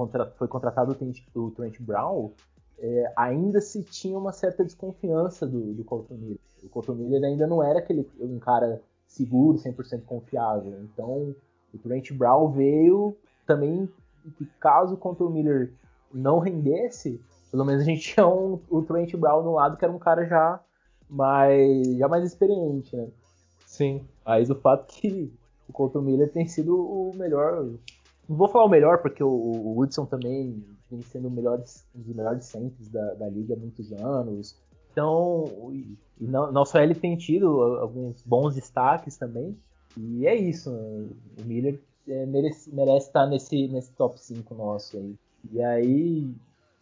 contra, 0.00 0.26
foi 0.38 0.48
contratado 0.48 0.96
o 1.34 1.50
Trent 1.50 1.78
Brown, 1.80 2.30
é, 2.78 3.12
ainda 3.14 3.60
se 3.60 3.82
tinha 3.82 4.16
uma 4.18 4.32
certa 4.32 4.64
desconfiança 4.64 5.46
do, 5.46 5.74
do 5.74 5.84
Colton 5.84 6.14
Miller. 6.14 6.38
O 6.64 6.68
Colton 6.70 6.94
Miller 6.94 7.22
ainda 7.22 7.46
não 7.46 7.62
era 7.62 7.80
aquele 7.80 8.08
um 8.18 8.38
cara 8.38 8.80
seguro, 9.06 9.58
100% 9.58 10.04
confiável. 10.06 10.80
Então, 10.84 11.34
o 11.74 11.78
Trent 11.78 12.12
Brown 12.12 12.50
veio 12.50 13.14
também 13.46 13.86
que 14.38 14.46
caso 14.58 14.94
o 14.94 14.96
Colton 14.96 15.28
Miller 15.28 15.72
não 16.12 16.38
rendesse, 16.38 17.20
pelo 17.50 17.64
menos 17.64 17.82
a 17.82 17.84
gente 17.84 18.00
tinha 18.00 18.26
um, 18.26 18.58
o 18.70 18.82
Trent 18.82 19.14
Brown 19.16 19.42
no 19.42 19.52
lado 19.52 19.76
que 19.76 19.84
era 19.84 19.92
um 19.92 19.98
cara 19.98 20.24
já 20.26 20.60
mais 21.08 21.98
já 21.98 22.08
mais 22.08 22.24
experiente, 22.24 22.96
né? 22.96 23.08
Sim. 23.66 24.06
Mas 24.24 24.48
o 24.48 24.54
fato 24.54 24.86
que 24.86 25.30
o 25.68 25.72
Colton 25.72 26.00
Miller 26.00 26.32
tem 26.32 26.46
sido 26.46 26.76
o 26.76 27.12
melhor, 27.14 27.68
não 28.30 28.36
vou 28.36 28.46
falar 28.46 28.64
o 28.64 28.68
melhor 28.68 28.98
porque 28.98 29.24
o, 29.24 29.28
o 29.28 29.74
Woodson 29.74 30.06
também 30.06 30.64
vem 30.88 31.02
sendo 31.02 31.28
melhor, 31.28 31.58
um 31.92 32.00
dos 32.00 32.14
melhores 32.14 32.44
centros 32.44 32.88
da, 32.88 33.14
da 33.14 33.28
liga 33.28 33.54
há 33.54 33.56
muitos 33.56 33.92
anos. 33.92 34.56
Então, 34.92 35.44
e, 35.72 35.98
não, 36.20 36.52
não 36.52 36.64
só 36.64 36.80
ele 36.80 36.94
tem 36.94 37.16
tido 37.16 37.60
alguns 37.60 38.22
bons 38.22 38.54
destaques 38.54 39.16
também. 39.16 39.58
E 39.96 40.28
é 40.28 40.36
isso, 40.36 40.70
o 40.70 41.44
Miller 41.44 41.80
é, 42.06 42.24
merece, 42.24 42.72
merece 42.72 43.08
estar 43.08 43.26
nesse, 43.26 43.66
nesse 43.66 43.90
top 43.94 44.20
5 44.20 44.54
nosso 44.54 44.96
aí. 44.96 45.18
E 45.52 45.60
aí, 45.60 46.32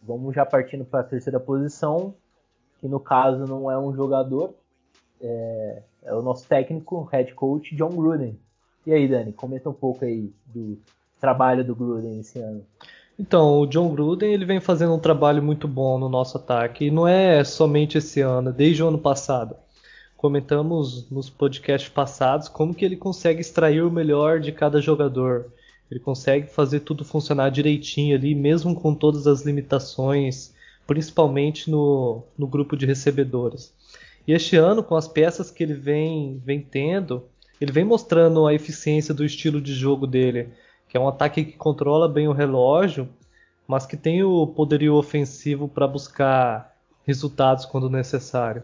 vamos 0.03 0.35
já 0.35 0.45
partindo 0.45 0.85
para 0.85 0.99
a 0.99 1.03
terceira 1.03 1.39
posição, 1.39 2.13
que 2.77 2.87
no 2.87 2.99
caso 2.99 3.47
não 3.47 3.71
é 3.71 3.79
um 3.79 3.91
jogador, 3.95 4.53
é, 5.19 5.81
é 6.03 6.13
o 6.13 6.21
nosso 6.21 6.47
técnico, 6.47 7.09
head 7.11 7.33
coach, 7.33 7.75
John 7.75 7.89
Gruden. 7.89 8.39
E 8.85 8.93
aí, 8.93 9.07
Dani, 9.07 9.33
comenta 9.33 9.67
um 9.67 9.73
pouco 9.73 10.05
aí 10.05 10.31
do 10.45 10.77
trabalho 11.19 11.63
do 11.63 11.75
Gruden 11.75 12.19
esse 12.19 12.39
ano. 12.39 12.63
Então, 13.17 13.59
o 13.59 13.67
John 13.67 13.89
Gruden 13.93 14.33
ele 14.33 14.45
vem 14.45 14.61
fazendo 14.61 14.93
um 14.93 14.99
trabalho 14.99 15.43
muito 15.43 15.67
bom 15.67 15.99
no 15.99 16.07
nosso 16.07 16.37
ataque, 16.37 16.85
e 16.85 16.91
não 16.91 17.05
é 17.07 17.43
somente 17.43 17.97
esse 17.97 18.21
ano, 18.21 18.53
desde 18.53 18.81
o 18.81 18.87
ano 18.87 18.97
passado. 18.97 19.55
comentamos 20.15 21.09
nos 21.09 21.29
podcasts 21.29 21.89
passados 21.89 22.49
como 22.49 22.73
que 22.73 22.83
ele 22.83 22.97
consegue 22.97 23.39
extrair 23.39 23.81
o 23.81 23.91
melhor 23.91 24.41
de 24.41 24.51
cada 24.51 24.81
jogador. 24.81 25.45
Ele 25.89 25.99
consegue 25.99 26.47
fazer 26.47 26.81
tudo 26.81 27.05
funcionar 27.05 27.49
direitinho 27.49 28.17
ali, 28.17 28.35
mesmo 28.35 28.75
com 28.75 28.93
todas 28.93 29.27
as 29.27 29.43
limitações, 29.43 30.53
principalmente 30.85 31.71
no, 31.71 32.23
no 32.37 32.47
grupo 32.47 32.75
de 32.75 32.85
recebedores. 32.85 33.73
E 34.27 34.33
este 34.33 34.57
ano, 34.57 34.83
com 34.83 34.95
as 34.95 35.07
peças 35.07 35.49
que 35.49 35.63
ele 35.63 35.73
vem, 35.73 36.41
vem 36.45 36.59
tendo, 36.61 37.23
ele 37.59 37.71
vem 37.71 37.85
mostrando 37.85 38.45
a 38.45 38.53
eficiência 38.53 39.13
do 39.13 39.23
estilo 39.23 39.61
de 39.61 39.73
jogo 39.73 40.05
dele, 40.05 40.49
que 40.89 40.97
é 40.97 40.99
um 40.99 41.07
ataque 41.07 41.45
que 41.45 41.57
controla 41.57 42.09
bem 42.09 42.27
o 42.27 42.33
relógio, 42.33 43.07
mas 43.67 43.85
que 43.85 43.95
tem 43.95 44.23
o 44.23 44.47
poderio 44.47 44.95
ofensivo 44.95 45.67
para 45.67 45.87
buscar 45.87 46.75
resultados 47.05 47.65
quando 47.65 47.89
necessário. 47.89 48.63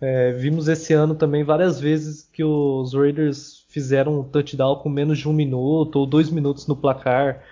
É, 0.00 0.32
vimos 0.32 0.66
esse 0.66 0.92
ano 0.92 1.14
também 1.14 1.44
várias 1.44 1.80
vezes 1.80 2.28
que 2.32 2.42
os 2.42 2.92
Raiders 2.92 3.64
fizeram 3.68 4.20
um 4.20 4.24
touchdown 4.24 4.76
com 4.76 4.88
menos 4.88 5.18
de 5.18 5.28
um 5.28 5.32
minuto 5.32 5.96
ou 5.96 6.06
dois 6.06 6.28
minutos 6.28 6.66
no 6.66 6.76
placar, 6.76 7.42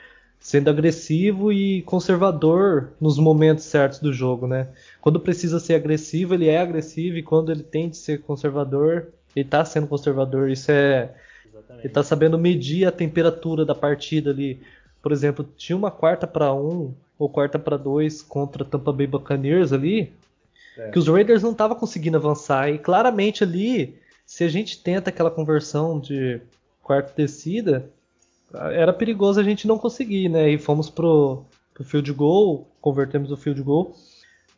sendo 0.40 0.68
agressivo 0.68 1.52
e 1.52 1.82
conservador 1.82 2.92
nos 3.00 3.16
momentos 3.16 3.64
certos 3.64 4.00
do 4.00 4.12
jogo, 4.12 4.48
né? 4.48 4.68
Quando 5.00 5.20
precisa 5.20 5.60
ser 5.60 5.76
agressivo, 5.76 6.34
ele 6.34 6.48
é 6.48 6.60
agressivo 6.60 7.16
e 7.16 7.22
quando 7.22 7.52
ele 7.52 7.62
tem 7.62 7.88
de 7.88 7.96
ser 7.96 8.20
conservador, 8.22 9.12
ele 9.36 9.46
está 9.46 9.64
sendo 9.64 9.86
conservador. 9.86 10.50
Isso 10.50 10.72
é 10.72 11.14
Exatamente. 11.62 11.80
ele 11.80 11.88
está 11.88 12.02
sabendo 12.02 12.38
medir 12.38 12.86
a 12.86 12.92
temperatura 12.92 13.64
da 13.64 13.74
partida 13.74 14.30
ali. 14.30 14.60
Por 15.00 15.12
exemplo, 15.12 15.48
tinha 15.56 15.76
uma 15.76 15.90
quarta 15.90 16.26
para 16.26 16.52
um 16.54 16.94
ou 17.18 17.28
quarta 17.28 17.58
para 17.58 17.76
dois 17.76 18.22
contra 18.22 18.64
Tampa 18.64 18.92
Bay 18.92 19.06
Buccaneers 19.06 19.72
ali, 19.72 20.12
é. 20.76 20.90
que 20.90 20.98
os 20.98 21.08
Raiders 21.08 21.42
não 21.42 21.52
estavam 21.52 21.76
conseguindo 21.76 22.16
avançar 22.16 22.70
e 22.70 22.78
claramente 22.78 23.44
ali 23.44 23.98
se 24.26 24.44
a 24.44 24.48
gente 24.48 24.82
tenta 24.82 25.10
aquela 25.10 25.30
conversão 25.30 26.00
de 26.00 26.40
quarta 26.82 27.12
descida, 27.16 27.88
era 28.52 28.92
perigoso 28.92 29.40
a 29.40 29.42
gente 29.42 29.66
não 29.66 29.78
conseguir, 29.78 30.28
né? 30.28 30.50
E 30.50 30.58
fomos 30.58 30.90
pro, 30.90 31.44
pro 31.74 31.84
field 31.84 32.12
goal, 32.12 32.68
convertemos 32.80 33.30
o 33.30 33.36
field 33.36 33.62
goal. 33.62 33.94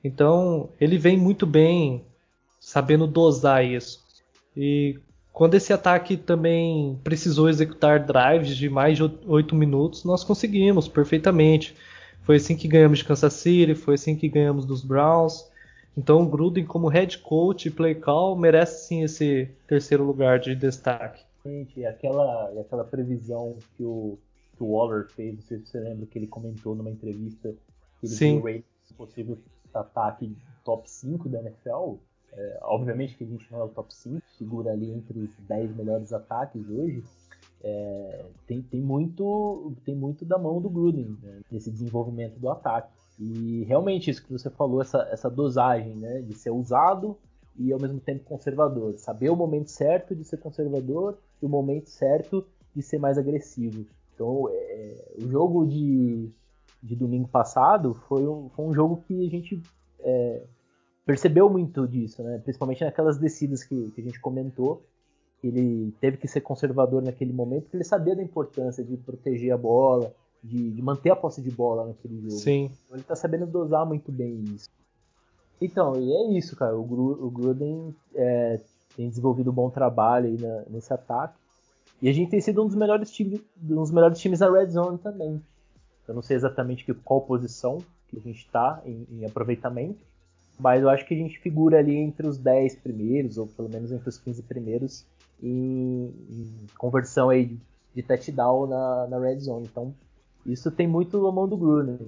Então, 0.02 0.68
ele 0.80 0.98
vem 0.98 1.16
muito 1.16 1.46
bem 1.46 2.04
sabendo 2.60 3.06
dosar 3.06 3.64
isso. 3.64 4.02
E 4.56 4.98
quando 5.34 5.54
esse 5.54 5.72
ataque 5.72 6.16
também 6.16 6.96
precisou 7.02 7.48
executar 7.48 8.06
drives 8.06 8.56
de 8.56 8.70
mais 8.70 8.96
de 8.96 9.02
8 9.26 9.52
minutos, 9.52 10.04
nós 10.04 10.22
conseguimos 10.22 10.86
perfeitamente. 10.86 11.76
Foi 12.22 12.36
assim 12.36 12.56
que 12.56 12.68
ganhamos 12.68 13.00
de 13.00 13.04
Kansas 13.04 13.32
City, 13.32 13.74
foi 13.74 13.94
assim 13.94 14.14
que 14.14 14.28
ganhamos 14.28 14.64
dos 14.64 14.84
Browns. 14.84 15.50
Então 15.98 16.22
o 16.22 16.28
Gruden, 16.28 16.64
como 16.64 16.86
head 16.86 17.18
coach 17.18 17.66
e 17.66 17.70
play 17.70 17.96
call, 17.96 18.36
merece 18.36 18.86
sim 18.86 19.02
esse 19.02 19.50
terceiro 19.66 20.04
lugar 20.04 20.38
de 20.38 20.54
destaque. 20.54 21.24
E 21.44 21.84
aquela, 21.84 22.52
e 22.54 22.60
aquela 22.60 22.84
previsão 22.84 23.56
que 23.76 23.82
o, 23.82 24.16
que 24.56 24.62
o 24.62 24.68
Waller 24.68 25.08
fez, 25.08 25.34
não 25.34 25.42
sei 25.42 25.58
se 25.58 25.66
você 25.66 25.80
lembra 25.80 26.06
que 26.06 26.16
ele 26.16 26.28
comentou 26.28 26.76
numa 26.76 26.90
entrevista 26.90 27.52
que 27.98 28.06
ele 28.06 28.14
sim. 28.14 28.40
viu 28.40 28.62
o 28.88 28.94
possível 28.94 29.36
ataque 29.74 30.32
top 30.64 30.88
5 30.88 31.28
da 31.28 31.40
NFL. 31.40 31.96
É, 32.32 32.58
obviamente 32.62 33.16
que 33.16 33.24
a 33.24 33.26
gente 33.26 33.50
não 33.50 33.60
é 33.60 33.64
o 33.64 33.68
top 33.68 33.92
5, 33.92 34.23
figura 34.36 34.72
ali 34.72 34.90
entre 34.90 35.18
os 35.20 35.30
10 35.46 35.76
melhores 35.76 36.12
ataques 36.12 36.68
hoje. 36.68 37.02
É, 37.62 38.26
tem, 38.46 38.60
tem, 38.60 38.80
muito, 38.80 39.72
tem 39.84 39.94
muito 39.94 40.24
da 40.24 40.38
mão 40.38 40.60
do 40.60 40.68
Gruden 40.68 41.16
né, 41.22 41.40
nesse 41.50 41.70
desenvolvimento 41.70 42.38
do 42.38 42.50
ataque. 42.50 42.92
E 43.18 43.64
realmente 43.64 44.10
isso 44.10 44.24
que 44.24 44.32
você 44.32 44.50
falou, 44.50 44.82
essa, 44.82 44.98
essa 45.10 45.30
dosagem, 45.30 45.94
né, 45.94 46.20
de 46.20 46.34
ser 46.34 46.50
usado 46.50 47.16
e 47.56 47.72
ao 47.72 47.80
mesmo 47.80 48.00
tempo 48.00 48.24
conservador. 48.24 48.98
Saber 48.98 49.30
o 49.30 49.36
momento 49.36 49.70
certo 49.70 50.14
de 50.14 50.24
ser 50.24 50.38
conservador 50.38 51.18
e 51.40 51.46
o 51.46 51.48
momento 51.48 51.88
certo 51.88 52.44
de 52.74 52.82
ser 52.82 52.98
mais 52.98 53.16
agressivo. 53.16 53.86
Então, 54.14 54.48
é, 54.50 55.14
o 55.22 55.28
jogo 55.28 55.66
de, 55.66 56.30
de 56.82 56.94
domingo 56.94 57.28
passado 57.28 57.94
foi 57.94 58.26
um, 58.26 58.48
foi 58.50 58.64
um 58.66 58.74
jogo 58.74 59.02
que 59.06 59.26
a 59.26 59.30
gente 59.30 59.62
é, 60.00 60.42
percebeu 61.04 61.48
muito 61.50 61.86
disso, 61.86 62.22
né? 62.22 62.38
principalmente 62.38 62.84
naquelas 62.84 63.18
descidas 63.18 63.62
que, 63.62 63.90
que 63.90 64.00
a 64.00 64.04
gente 64.04 64.20
comentou. 64.20 64.82
Ele 65.42 65.92
teve 66.00 66.16
que 66.16 66.26
ser 66.26 66.40
conservador 66.40 67.02
naquele 67.02 67.32
momento, 67.32 67.64
porque 67.64 67.76
ele 67.76 67.84
sabia 67.84 68.16
da 68.16 68.22
importância 68.22 68.82
de 68.82 68.96
proteger 68.96 69.52
a 69.52 69.58
bola, 69.58 70.10
de, 70.42 70.70
de, 70.70 70.82
manter 70.82 71.10
a 71.10 71.16
posse 71.16 71.42
de 71.42 71.50
bola 71.50 71.86
naquele 71.86 72.16
jogo. 72.16 72.30
Sim. 72.30 72.70
Então, 72.84 72.96
ele 72.96 73.02
tá 73.02 73.14
sabendo 73.14 73.46
dosar 73.46 73.84
muito 73.84 74.10
bem 74.10 74.42
isso. 74.54 74.70
Então, 75.60 75.96
e 75.96 76.12
é 76.12 76.38
isso, 76.38 76.56
cara. 76.56 76.76
O, 76.76 76.82
Gru, 76.82 77.26
o 77.26 77.30
Gruden 77.30 77.94
é, 78.14 78.58
tem 78.96 79.08
desenvolvido 79.08 79.50
um 79.50 79.54
bom 79.54 79.68
trabalho 79.68 80.26
aí 80.26 80.40
na, 80.40 80.62
nesse 80.70 80.92
ataque. 80.92 81.38
E 82.00 82.08
a 82.08 82.12
gente 82.12 82.30
tem 82.30 82.40
sido 82.40 82.62
um 82.62 82.66
dos 82.66 82.74
melhores 82.74 83.10
times, 83.10 83.40
um 83.62 83.76
dos 83.76 83.90
melhores 83.90 84.18
times 84.18 84.40
na 84.40 84.50
Red 84.50 84.70
Zone 84.70 84.98
também. 84.98 85.42
Eu 86.06 86.14
não 86.14 86.22
sei 86.22 86.36
exatamente 86.36 86.84
que, 86.84 86.92
qual 86.92 87.22
posição 87.22 87.78
que 88.08 88.18
a 88.18 88.20
gente 88.20 88.44
está 88.44 88.82
em, 88.84 89.06
em, 89.10 89.24
aproveitamento, 89.24 90.04
mas 90.58 90.82
eu 90.82 90.88
acho 90.88 91.06
que 91.06 91.14
a 91.14 91.16
gente 91.16 91.38
figura 91.38 91.78
ali 91.78 91.96
entre 91.96 92.26
os 92.26 92.38
10 92.38 92.76
primeiros, 92.76 93.38
ou 93.38 93.46
pelo 93.46 93.68
menos 93.68 93.90
entre 93.90 94.08
os 94.08 94.18
15 94.18 94.42
primeiros, 94.42 95.04
em, 95.42 96.12
em 96.30 96.66
conversão 96.78 97.28
aí 97.28 97.56
de, 97.94 98.02
touchdown 98.02 98.66
na, 98.66 99.06
na 99.08 99.18
Red 99.18 99.40
Zone. 99.40 99.66
Então, 99.70 99.94
isso 100.46 100.70
tem 100.70 100.86
muito 100.86 101.26
a 101.26 101.32
mão 101.32 101.48
do 101.48 101.56
Gruden. 101.56 101.98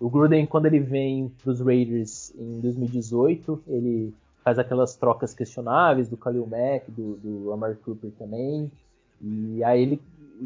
O 0.00 0.08
Gruden, 0.08 0.46
quando 0.46 0.66
ele 0.66 0.80
vem 0.80 1.30
para 1.42 1.52
os 1.52 1.60
Raiders 1.60 2.32
em 2.36 2.60
2018, 2.60 3.62
ele 3.68 4.14
faz 4.42 4.58
aquelas 4.58 4.94
trocas 4.96 5.32
questionáveis 5.32 6.08
do 6.08 6.16
Khalil 6.16 6.46
Mack, 6.46 6.90
do, 6.90 7.16
do 7.16 7.52
Amari 7.52 7.76
Cooper 7.76 8.10
também. 8.18 8.70
E 9.20 9.62
aí 9.64 9.82
ele 9.82 10.02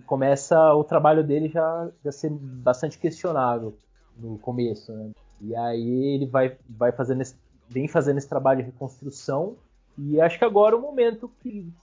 começa 0.07 0.75
o 0.75 0.85
trabalho 0.85 1.25
dele 1.25 1.49
já, 1.49 1.88
já 2.04 2.12
ser 2.12 2.30
bastante 2.30 2.99
questionável 2.99 3.75
no 4.18 4.38
começo, 4.38 4.92
né? 4.92 5.10
E 5.40 5.54
aí 5.54 6.14
ele 6.14 6.26
vai, 6.26 6.56
vai 6.68 6.92
fazendo 6.92 7.22
esse, 7.22 7.34
vem 7.68 7.87
fazendo 7.87 8.18
esse 8.18 8.28
trabalho 8.28 8.60
de 8.60 8.70
reconstrução 8.70 9.56
e 9.96 10.20
acho 10.20 10.38
que 10.38 10.44
agora 10.44 10.75
é 10.75 10.78
o 10.78 10.82
momento 10.82 11.30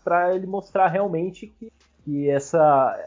para 0.04 0.36
ele 0.36 0.48
mostrar 0.48 0.88
realmente 0.88 1.48
que, 1.48 1.72
que 2.04 2.30
essa, 2.30 2.98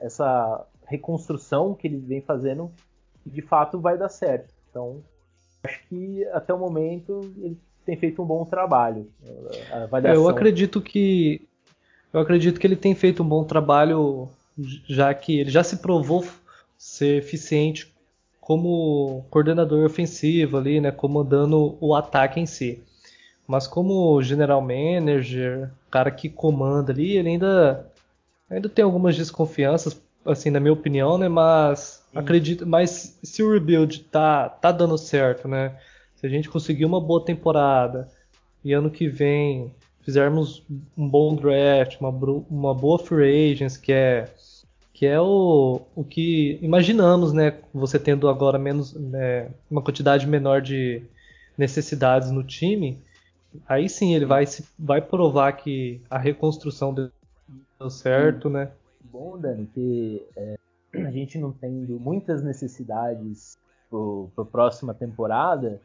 essa 0.00 0.66
reconstrução 0.86 1.74
que 1.74 1.86
ele 1.86 1.98
vem 1.98 2.20
fazendo 2.20 2.70
de 3.24 3.42
fato 3.42 3.80
vai 3.80 3.96
dar 3.96 4.08
certo. 4.08 4.52
Então, 4.70 5.02
acho 5.64 5.80
que 5.88 6.24
até 6.32 6.52
o 6.52 6.58
momento 6.58 7.20
ele 7.38 7.58
tem 7.84 7.96
feito 7.96 8.22
um 8.22 8.26
bom 8.26 8.44
trabalho. 8.44 9.08
Eu 10.14 10.28
acredito 10.28 10.80
que 10.80 11.48
eu 12.12 12.20
acredito 12.20 12.58
que 12.58 12.66
ele 12.66 12.76
tem 12.76 12.94
feito 12.94 13.22
um 13.22 13.28
bom 13.28 13.44
trabalho, 13.44 14.28
já 14.86 15.12
que 15.14 15.40
ele 15.40 15.50
já 15.50 15.62
se 15.62 15.78
provou 15.78 16.24
ser 16.76 17.16
eficiente 17.16 17.94
como 18.48 19.26
coordenador 19.28 19.84
ofensivo 19.84 20.56
ali, 20.56 20.80
né, 20.80 20.90
comandando 20.90 21.76
o 21.82 21.94
ataque 21.94 22.40
em 22.40 22.46
si. 22.46 22.82
Mas 23.46 23.66
como 23.66 24.22
general 24.22 24.62
manager, 24.62 25.70
cara 25.90 26.10
que 26.10 26.30
comanda 26.30 26.90
ali, 26.90 27.18
ele 27.18 27.28
ainda 27.28 27.86
ainda 28.48 28.66
tem 28.66 28.82
algumas 28.82 29.14
desconfianças 29.18 30.00
assim, 30.24 30.48
na 30.48 30.60
minha 30.60 30.72
opinião, 30.72 31.18
né? 31.18 31.28
Mas 31.28 32.02
Sim. 32.10 32.18
acredito, 32.18 32.66
mas 32.66 33.18
se 33.22 33.42
o 33.42 33.52
rebuild 33.52 34.04
tá, 34.04 34.48
tá 34.48 34.72
dando 34.72 34.96
certo, 34.96 35.46
né? 35.46 35.76
Se 36.16 36.24
a 36.26 36.30
gente 36.30 36.48
conseguir 36.48 36.86
uma 36.86 37.02
boa 37.02 37.22
temporada 37.22 38.08
e 38.64 38.72
ano 38.72 38.90
que 38.90 39.08
vem 39.08 39.74
fizermos 40.00 40.62
um 40.96 41.06
bom 41.06 41.36
draft, 41.36 42.00
uma, 42.00 42.08
uma 42.48 42.74
boa 42.74 42.98
free 42.98 43.52
agents, 43.52 43.76
que 43.76 43.92
é 43.92 44.26
que 44.98 45.06
é 45.06 45.20
o, 45.20 45.80
o 45.94 46.02
que 46.02 46.58
imaginamos, 46.60 47.32
né? 47.32 47.56
Você 47.72 48.00
tendo 48.00 48.28
agora 48.28 48.58
menos 48.58 48.92
né, 48.94 49.48
uma 49.70 49.80
quantidade 49.80 50.26
menor 50.26 50.60
de 50.60 51.04
necessidades 51.56 52.32
no 52.32 52.42
time, 52.42 52.98
aí 53.68 53.88
sim 53.88 54.12
ele 54.12 54.26
vai, 54.26 54.44
vai 54.76 55.00
provar 55.00 55.52
que 55.52 56.02
a 56.10 56.18
reconstrução 56.18 56.92
deu 56.92 57.10
certo, 57.88 58.50
né? 58.50 58.72
bom, 59.04 59.38
Dani, 59.38 59.66
que 59.72 60.26
é, 60.34 60.58
a 60.94 61.10
gente 61.12 61.38
não 61.38 61.52
tendo 61.52 62.00
muitas 62.00 62.42
necessidades 62.42 63.56
para 63.88 64.42
a 64.42 64.46
próxima 64.46 64.92
temporada, 64.92 65.80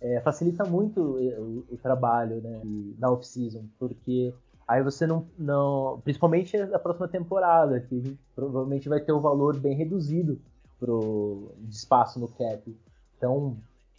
é, 0.00 0.20
facilita 0.22 0.64
muito 0.64 1.00
o, 1.00 1.64
o 1.70 1.76
trabalho 1.76 2.42
né, 2.42 2.60
na 2.98 3.12
off-season, 3.12 3.62
porque 3.78 4.34
aí 4.66 4.82
você 4.82 5.06
não, 5.06 5.26
não. 5.38 6.00
Principalmente 6.02 6.56
a 6.56 6.78
próxima 6.78 7.08
temporada, 7.08 7.80
que 7.80 8.18
provavelmente 8.34 8.88
vai 8.88 9.00
ter 9.00 9.12
um 9.12 9.20
valor 9.20 9.58
bem 9.58 9.76
reduzido 9.76 10.40
pro, 10.78 11.52
de 11.58 11.74
espaço 11.74 12.18
no 12.18 12.28
cap. 12.28 12.76
Então, 13.16 13.56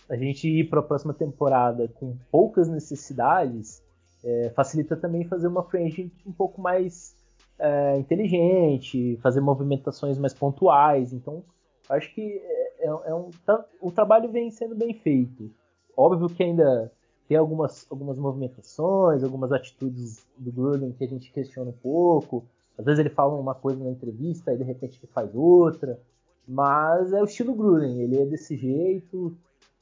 a 0.10 0.16
gente 0.16 0.48
ir 0.48 0.70
para 0.70 0.80
a 0.80 0.84
próxima 0.84 1.14
temporada 1.14 1.88
com 1.88 2.16
poucas 2.32 2.68
necessidades 2.68 3.82
é, 4.24 4.50
facilita 4.50 4.96
também 4.96 5.24
fazer 5.24 5.48
uma 5.48 5.64
frente 5.64 6.12
um 6.26 6.32
pouco 6.32 6.62
mais 6.62 7.16
é, 7.60 7.98
inteligente, 7.98 9.18
fazer 9.22 9.42
movimentações 9.42 10.18
mais 10.18 10.34
pontuais. 10.34 11.14
Então, 11.14 11.44
acho 11.90 12.14
que 12.14 12.42
é, 12.80 12.86
é 12.88 13.14
um, 13.14 13.30
tá, 13.46 13.64
o 13.82 13.92
trabalho 13.92 14.32
vem 14.32 14.52
sendo 14.52 14.76
bem 14.76 14.94
feito. 14.94 15.50
Óbvio 15.96 16.30
que 16.30 16.44
ainda 16.44 16.92
tem 17.28 17.38
algumas, 17.38 17.86
algumas 17.90 18.18
movimentações, 18.18 19.24
algumas 19.24 19.52
atitudes 19.52 20.26
do 20.38 20.52
Gruden 20.52 20.94
que 20.94 21.04
a 21.04 21.08
gente 21.08 21.32
questiona 21.32 21.70
um 21.70 21.74
pouco. 21.74 22.46
Às 22.78 22.86
vezes 22.86 23.00
ele 23.00 23.10
fala 23.10 23.36
uma 23.36 23.56
coisa 23.56 23.84
na 23.84 23.90
entrevista 23.90 24.54
e 24.54 24.58
de 24.58 24.64
repente 24.64 25.00
ele 25.02 25.12
faz 25.12 25.30
outra. 25.36 26.00
Mas 26.48 27.12
é 27.12 27.22
o 27.22 27.26
estilo 27.26 27.54
Gruden, 27.54 28.02
ele 28.02 28.18
é 28.18 28.26
desse 28.26 28.56
jeito, 28.56 29.36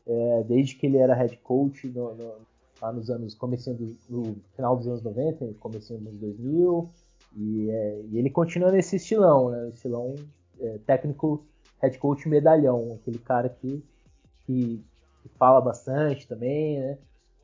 é, 0.08 0.44
desde 0.48 0.76
que 0.76 0.88
ele 0.88 0.98
era 0.98 1.14
head 1.14 1.38
coach 1.38 1.88
no, 1.88 2.16
no, 2.16 2.34
lá 2.82 2.92
nos 2.92 3.10
anos, 3.12 3.36
comecinho 3.36 3.76
do, 3.76 3.96
no 4.10 4.36
final 4.56 4.76
dos 4.76 4.88
anos 4.88 5.04
90, 5.04 5.54
comecinho 5.60 6.00
dos 6.00 6.14
2000, 6.16 6.90
e, 7.36 7.70
é, 7.70 8.02
e 8.10 8.18
ele 8.18 8.32
continua 8.32 8.72
nesse 8.72 8.96
estilão, 8.96 9.52
né, 9.52 9.70
estilão 9.70 10.16
é, 10.60 10.80
técnico 10.88 11.46
head 11.82 12.00
coach 12.00 12.28
medalhão, 12.28 12.98
aquele 13.00 13.20
cara 13.20 13.50
que, 13.50 13.84
que, 14.46 14.84
que 15.22 15.30
fala 15.38 15.62
bastante 15.62 16.28
também, 16.28 16.80
né, 16.80 16.98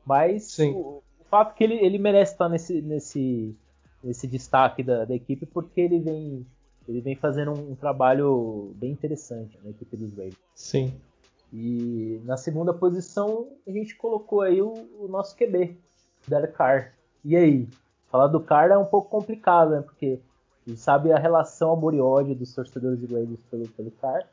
mas 0.04 0.58
o, 0.58 1.02
o, 1.20 1.24
fato 1.30 1.54
que 1.54 1.64
ele, 1.64 1.74
ele 1.74 1.98
merece 1.98 2.32
estar 2.32 2.48
nesse, 2.48 2.82
nesse, 2.82 3.56
nesse 4.02 4.26
destaque 4.26 4.82
da, 4.82 5.04
da 5.04 5.14
equipe 5.14 5.46
porque 5.46 5.80
ele 5.80 5.98
vem 5.98 6.46
ele 6.88 7.00
vem 7.00 7.14
fazendo 7.14 7.52
um, 7.52 7.72
um 7.72 7.74
trabalho 7.76 8.72
bem 8.76 8.90
interessante 8.90 9.58
na 9.62 9.70
equipe 9.70 9.96
dos 9.96 10.12
Ravens. 10.12 10.36
Sim. 10.54 10.92
E 11.52 12.20
na 12.24 12.36
segunda 12.36 12.72
posição 12.72 13.48
a 13.66 13.70
gente 13.70 13.94
colocou 13.96 14.40
aí 14.40 14.60
o, 14.60 14.72
o 14.98 15.06
nosso 15.08 15.36
QB, 15.36 15.76
Derek 16.26 16.54
Carr. 16.54 16.92
E 17.24 17.36
aí? 17.36 17.68
Falar 18.10 18.26
do 18.26 18.40
Carr 18.40 18.70
é 18.70 18.78
um 18.78 18.84
pouco 18.84 19.08
complicado, 19.08 19.70
né? 19.70 19.82
Porque 19.82 20.18
a 20.66 20.70
gente 20.70 20.80
sabe 20.80 21.12
a 21.12 21.18
relação 21.18 21.72
amor 21.72 21.94
e 21.94 22.00
ódio 22.00 22.34
dos 22.34 22.54
torcedores 22.54 23.00
de 23.00 23.06
Ravens 23.06 23.40
pelo, 23.50 23.68
pelo 23.68 23.90
Carr. 23.92 24.26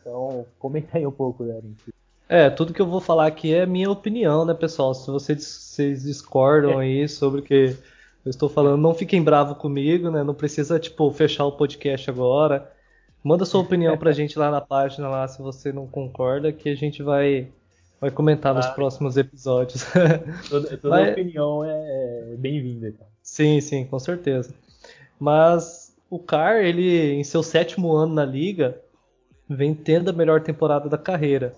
Então, 0.00 0.46
comenta 0.58 0.96
aí 0.96 1.06
um 1.06 1.12
pouco, 1.12 1.44
Derek. 1.44 1.89
É, 2.30 2.48
tudo 2.48 2.72
que 2.72 2.80
eu 2.80 2.86
vou 2.86 3.00
falar 3.00 3.26
aqui 3.26 3.52
é 3.52 3.66
minha 3.66 3.90
opinião, 3.90 4.44
né, 4.44 4.54
pessoal? 4.54 4.94
Se 4.94 5.10
vocês, 5.10 5.44
vocês 5.44 6.04
discordam 6.04 6.80
é. 6.80 6.84
aí 6.84 7.08
sobre 7.08 7.40
o 7.40 7.42
que 7.42 7.76
eu 8.24 8.30
estou 8.30 8.48
falando, 8.48 8.80
não 8.80 8.94
fiquem 8.94 9.20
bravos 9.20 9.58
comigo, 9.58 10.12
né? 10.12 10.22
Não 10.22 10.32
precisa, 10.32 10.78
tipo, 10.78 11.10
fechar 11.10 11.44
o 11.44 11.50
podcast 11.50 12.08
agora. 12.08 12.70
Manda 13.24 13.44
sua 13.44 13.60
opinião 13.60 13.98
pra 13.98 14.12
gente 14.14 14.38
lá 14.38 14.48
na 14.48 14.60
página 14.60 15.08
lá 15.08 15.26
se 15.26 15.42
você 15.42 15.72
não 15.72 15.88
concorda, 15.88 16.52
que 16.52 16.68
a 16.68 16.74
gente 16.76 17.02
vai, 17.02 17.48
vai 18.00 18.12
comentar 18.12 18.54
nos 18.54 18.66
próximos 18.66 19.16
episódios. 19.16 19.84
toda, 20.48 20.76
toda 20.76 21.00
Mas... 21.00 21.10
opinião 21.10 21.64
é, 21.64 22.32
é 22.32 22.36
bem-vinda. 22.38 22.94
Sim, 23.20 23.60
sim, 23.60 23.84
com 23.86 23.98
certeza. 23.98 24.54
Mas 25.18 25.92
o 26.08 26.20
Carr, 26.20 26.64
ele, 26.64 27.12
em 27.12 27.24
seu 27.24 27.42
sétimo 27.42 27.92
ano 27.92 28.14
na 28.14 28.24
liga, 28.24 28.80
vem 29.48 29.74
tendo 29.74 30.10
a 30.10 30.12
melhor 30.12 30.40
temporada 30.42 30.88
da 30.88 30.96
carreira. 30.96 31.52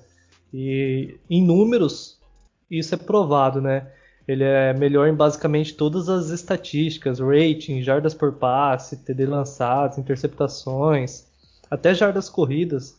E 0.53 1.17
em 1.31 1.43
números, 1.43 2.19
isso 2.71 2.95
é 2.95 2.99
provado, 2.99 3.61
né? 3.61 3.87
Ele 4.27 4.45
é 4.45 4.73
melhor 4.73 5.09
em 5.09 5.15
basicamente 5.15 5.75
todas 5.75 6.09
as 6.09 6.29
estatísticas, 6.29 7.19
rating, 7.19 7.83
jardas 7.83 8.15
por 8.15 8.33
passe, 8.33 8.97
TD 8.97 9.27
lançados, 9.27 9.99
interceptações, 9.99 11.27
até 11.71 11.93
jardas 11.95 12.29
corridas. 12.29 12.97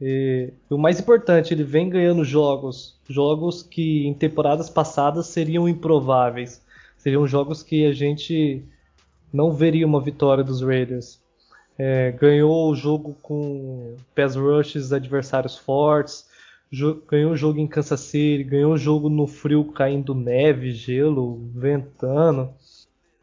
E, 0.00 0.52
o 0.68 0.76
mais 0.76 0.98
importante, 0.98 1.54
ele 1.54 1.62
vem 1.62 1.88
ganhando 1.88 2.24
jogos, 2.24 2.98
jogos 3.08 3.62
que 3.62 4.06
em 4.06 4.12
temporadas 4.14 4.68
passadas 4.68 5.26
seriam 5.26 5.68
improváveis. 5.68 6.60
Seriam 6.98 7.26
jogos 7.26 7.62
que 7.62 7.86
a 7.86 7.92
gente 7.92 8.64
não 9.32 9.52
veria 9.52 9.86
uma 9.86 10.00
vitória 10.00 10.42
dos 10.42 10.60
Raiders. 10.62 11.20
É, 11.78 12.10
ganhou 12.12 12.70
o 12.70 12.74
jogo 12.74 13.14
com 13.22 13.94
pass 14.14 14.34
rushes 14.34 14.92
adversários 14.92 15.56
fortes, 15.56 16.26
ganhou 17.08 17.32
o 17.32 17.36
jogo 17.36 17.58
em 17.58 17.66
Kansas 17.66 18.00
City, 18.00 18.44
ganhou 18.44 18.72
o 18.72 18.78
jogo 18.78 19.08
no 19.08 19.26
frio 19.26 19.64
caindo 19.64 20.14
neve, 20.14 20.72
gelo, 20.72 21.48
ventando. 21.54 22.50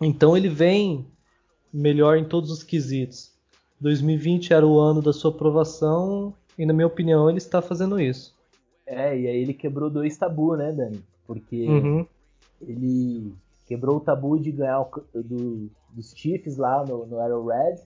Então 0.02 0.36
ele 0.36 0.50
vem 0.50 1.06
melhor 1.74 2.18
em 2.18 2.26
todos 2.26 2.52
os 2.52 2.64
quesitos. 2.64 3.32
2020 3.80 4.54
era 4.54 4.66
o 4.66 4.80
ano 4.80 5.02
da 5.02 5.12
sua 5.12 5.32
aprovação 5.32 6.34
e 6.58 6.66
na 6.66 6.74
minha 6.74 6.88
opinião 6.88 7.30
ele 7.30 7.38
está 7.38 7.62
fazendo 7.62 8.00
isso. 8.00 8.34
É, 8.86 9.18
e 9.18 9.28
aí 9.28 9.38
ele 9.38 9.54
quebrou 9.54 9.90
dois 9.90 10.16
tabus, 10.18 10.58
né, 10.58 10.72
Dani? 10.72 11.04
Porque 11.26 11.68
uhum. 11.68 12.06
ele 12.62 13.34
quebrou 13.66 13.98
o 13.98 14.02
tabu 14.02 14.38
de 14.38 14.52
ganhar 14.52 14.82
o, 14.82 14.90
do, 15.14 15.70
dos 15.92 16.14
Chiefs 16.16 16.58
lá 16.58 16.86
no, 16.86 17.06
no 17.06 17.20
Arrowhead. 17.20 17.82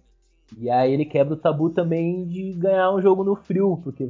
E 0.58 0.70
aí 0.70 0.94
ele 0.94 1.06
quebra 1.06 1.34
o 1.34 1.38
tabu 1.38 1.70
também 1.70 2.26
de 2.26 2.54
ganhar 2.54 2.92
um 2.92 3.02
jogo 3.02 3.24
no 3.24 3.36
frio, 3.36 3.80
porque 3.84 4.10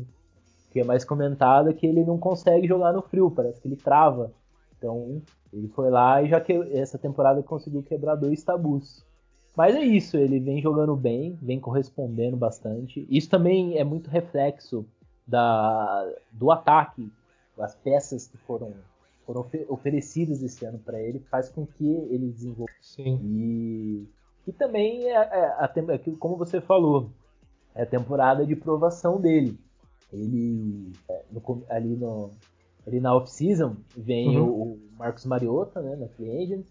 que 0.77 0.81
é 0.81 0.83
mais 0.83 1.03
comentado, 1.03 1.69
é 1.69 1.73
que 1.73 1.87
ele 1.87 2.03
não 2.03 2.19
consegue 2.19 2.67
jogar 2.67 2.93
no 2.93 3.01
frio, 3.01 3.31
parece 3.31 3.59
que 3.59 3.67
ele 3.67 3.75
trava. 3.75 4.31
Então, 4.77 5.19
ele 5.51 5.67
foi 5.69 5.89
lá 5.89 6.21
e 6.21 6.29
já 6.29 6.39
que 6.39 6.53
essa 6.71 6.99
temporada 6.99 7.41
conseguiu 7.41 7.81
quebrar 7.81 8.13
dois 8.13 8.43
tabus. 8.43 9.03
Mas 9.55 9.75
é 9.75 9.81
isso, 9.81 10.17
ele 10.17 10.39
vem 10.39 10.61
jogando 10.61 10.95
bem, 10.95 11.35
vem 11.41 11.59
correspondendo 11.59 12.37
bastante. 12.37 13.07
Isso 13.09 13.27
também 13.27 13.79
é 13.79 13.83
muito 13.83 14.07
reflexo 14.07 14.85
da, 15.25 16.07
do 16.31 16.51
ataque, 16.51 17.11
as 17.59 17.73
peças 17.73 18.27
que 18.27 18.37
foram, 18.37 18.71
foram 19.25 19.43
oferecidas 19.69 20.43
esse 20.43 20.63
ano 20.63 20.77
para 20.77 21.01
ele, 21.01 21.17
faz 21.31 21.49
com 21.49 21.65
que 21.65 21.87
ele 21.87 22.29
desenvolva. 22.29 22.71
Sim. 22.81 23.19
E, 23.23 24.07
e 24.45 24.51
também, 24.51 25.05
é, 25.05 25.15
é, 25.15 25.45
a, 25.57 25.73
é, 25.75 25.97
como 26.19 26.37
você 26.37 26.61
falou, 26.61 27.09
é 27.73 27.81
a 27.81 27.87
temporada 27.87 28.45
de 28.45 28.55
provação 28.55 29.19
dele. 29.19 29.57
Ele, 30.11 30.93
é, 31.09 31.23
no, 31.31 31.63
ali, 31.69 31.95
no, 31.95 32.31
ali 32.85 32.99
na 32.99 33.15
off-season, 33.15 33.75
vem 33.95 34.37
uhum. 34.37 34.47
o, 34.47 34.61
o, 34.73 34.79
Marcos 34.97 35.25
Mariota, 35.25 35.81
né, 35.81 35.95
na 35.95 36.07
Free 36.07 36.43
Agent, 36.43 36.65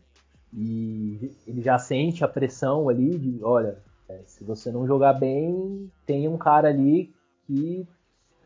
e 0.53 1.31
ele 1.46 1.62
já 1.62 1.79
sente 1.79 2.25
a 2.25 2.29
pressão 2.29 2.88
ali 2.88 3.18
de, 3.18 3.44
olha, 3.44 3.79
é, 4.09 4.20
se 4.25 4.44
você 4.44 4.70
não 4.70 4.87
jogar 4.87 5.12
bem, 5.14 5.90
tem 6.05 6.29
um 6.29 6.38
cara 6.38 6.68
ali 6.68 7.12
que 7.46 7.87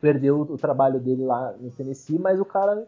perdeu 0.00 0.40
o 0.40 0.56
trabalho 0.56 0.98
dele 0.98 1.24
lá 1.24 1.52
no 1.52 1.70
Tennessee, 1.70 2.18
mas 2.18 2.40
o 2.40 2.44
cara 2.44 2.86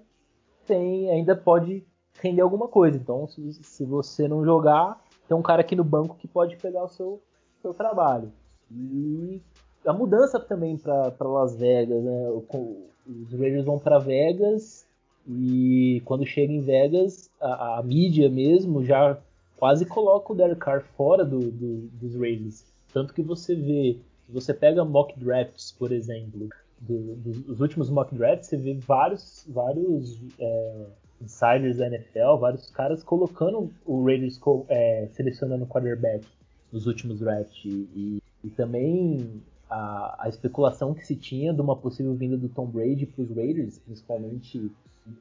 tem 0.67 1.11
ainda 1.11 1.37
pode 1.37 1.85
render 2.21 2.41
alguma 2.41 2.69
coisa. 2.69 2.97
Então, 2.97 3.29
se, 3.29 3.53
se 3.62 3.85
você 3.85 4.27
não 4.27 4.45
jogar, 4.45 5.03
tem 5.29 5.37
um 5.37 5.43
cara 5.43 5.61
aqui 5.61 5.77
no 5.77 5.85
banco 5.85 6.17
que 6.17 6.27
pode 6.27 6.57
pegar 6.57 6.85
o 6.85 6.88
seu, 6.88 7.23
seu 7.61 7.75
trabalho. 7.75 8.33
E 8.71 9.43
a 9.87 9.92
mudança 9.92 10.38
também 10.38 10.77
para 10.77 11.12
Las 11.21 11.57
Vegas, 11.57 12.03
né? 12.03 12.31
Os 12.31 13.33
Raiders 13.33 13.64
vão 13.64 13.79
para 13.79 13.99
Vegas 13.99 14.87
e 15.29 16.03
quando 16.05 16.27
chega 16.27 16.53
em 16.53 16.61
Vegas, 16.61 17.31
a, 17.40 17.79
a, 17.79 17.83
mídia 17.83 18.29
mesmo 18.29 18.85
já 18.85 19.18
quase 19.57 19.85
coloca 19.87 20.33
o 20.33 20.37
Derek 20.37 20.61
Carr 20.61 20.83
fora 20.97 21.25
do, 21.25 21.51
do, 21.51 21.88
dos 22.01 22.14
Raiders. 22.14 22.64
Tanto 22.92 23.14
que 23.14 23.23
você 23.23 23.55
vê, 23.55 23.99
se 24.27 24.33
você 24.33 24.53
pega 24.53 24.85
mock 24.85 25.18
drafts, 25.18 25.73
por 25.73 25.92
exemplo, 25.92 26.49
do, 26.81 27.14
dos 27.14 27.61
últimos 27.61 27.88
mock 27.88 28.14
drafts, 28.14 28.49
você 28.49 28.57
vê 28.57 28.75
vários, 28.75 29.47
vários 29.49 30.21
é, 30.38 30.87
insiders 31.21 31.79
da 31.79 31.87
NFL, 31.87 32.37
vários 32.38 32.71
caras 32.71 33.03
colocando 33.05 33.71
o 33.87 34.05
Raiders 34.05 34.40
é, 34.68 35.09
selecionando 35.12 35.64
o 35.64 35.68
quarterback 35.68 36.27
nos 36.73 36.87
últimos 36.87 37.21
drafts. 37.21 37.64
E, 37.64 38.21
e 38.45 38.51
também 38.51 39.40
a, 39.72 40.24
a, 40.26 40.28
especulação 40.28 40.92
que 40.92 41.06
se 41.06 41.16
tinha 41.16 41.52
de 41.52 41.61
uma 41.61 41.74
possível 41.74 42.14
vinda 42.14 42.37
do 42.37 42.48
Tom 42.48 42.66
Brady 42.66 43.06
para 43.06 43.22
os 43.22 43.35
Raiders, 43.35 43.78
principalmente 43.78 44.70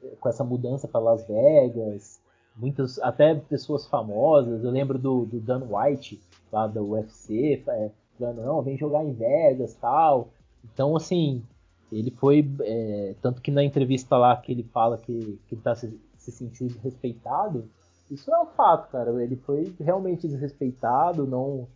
eh, 0.04 0.14
com 0.20 0.28
essa 0.28 0.44
mudança 0.44 0.86
para 0.86 1.00
Las 1.00 1.26
Vegas, 1.26 2.20
muitas 2.54 2.98
até 2.98 3.34
pessoas 3.34 3.86
famosas. 3.86 4.62
Eu 4.62 4.70
lembro 4.70 4.98
do, 4.98 5.24
do 5.24 5.40
Dan 5.40 5.62
White 5.70 6.20
lá 6.52 6.66
do 6.66 6.90
UFC, 6.90 7.62
é, 7.66 7.90
falando 8.18 8.42
não, 8.42 8.60
vem 8.60 8.76
jogar 8.76 9.02
em 9.02 9.14
Vegas, 9.14 9.74
tal. 9.74 10.28
Então 10.62 10.94
assim, 10.94 11.42
ele 11.90 12.10
foi 12.10 12.46
é, 12.60 13.14
tanto 13.22 13.40
que 13.40 13.50
na 13.50 13.64
entrevista 13.64 14.18
lá 14.18 14.36
que 14.36 14.52
ele 14.52 14.64
fala 14.64 14.98
que, 14.98 15.40
que 15.48 15.54
ele 15.54 15.62
tá 15.62 15.74
se, 15.74 15.98
se 16.18 16.30
sentiu 16.30 16.66
desrespeitado. 16.66 17.64
Isso 18.10 18.30
é 18.30 18.38
um 18.38 18.46
fato, 18.46 18.90
cara. 18.90 19.10
Ele 19.22 19.36
foi 19.36 19.74
realmente 19.80 20.28
desrespeitado, 20.28 21.26
não 21.26 21.66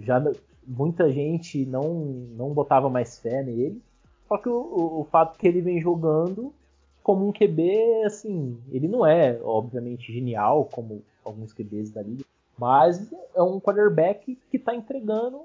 já 0.00 0.22
muita 0.66 1.12
gente 1.12 1.64
não, 1.66 1.94
não 2.36 2.52
botava 2.52 2.88
mais 2.88 3.18
fé 3.18 3.42
nele. 3.42 3.80
Só 4.28 4.38
que 4.38 4.48
o, 4.48 4.54
o, 4.54 5.00
o, 5.00 5.04
fato 5.04 5.38
que 5.38 5.46
ele 5.46 5.60
vem 5.60 5.80
jogando 5.80 6.52
como 7.02 7.28
um 7.28 7.32
QB, 7.32 8.04
assim, 8.06 8.58
ele 8.70 8.88
não 8.88 9.06
é, 9.06 9.38
obviamente, 9.42 10.12
genial 10.12 10.64
como 10.72 11.02
alguns 11.22 11.52
QBs 11.52 11.90
da 11.90 12.02
liga, 12.02 12.24
mas 12.58 13.12
é 13.34 13.42
um 13.42 13.60
quarterback 13.60 14.38
que 14.50 14.56
está 14.56 14.74
entregando 14.74 15.42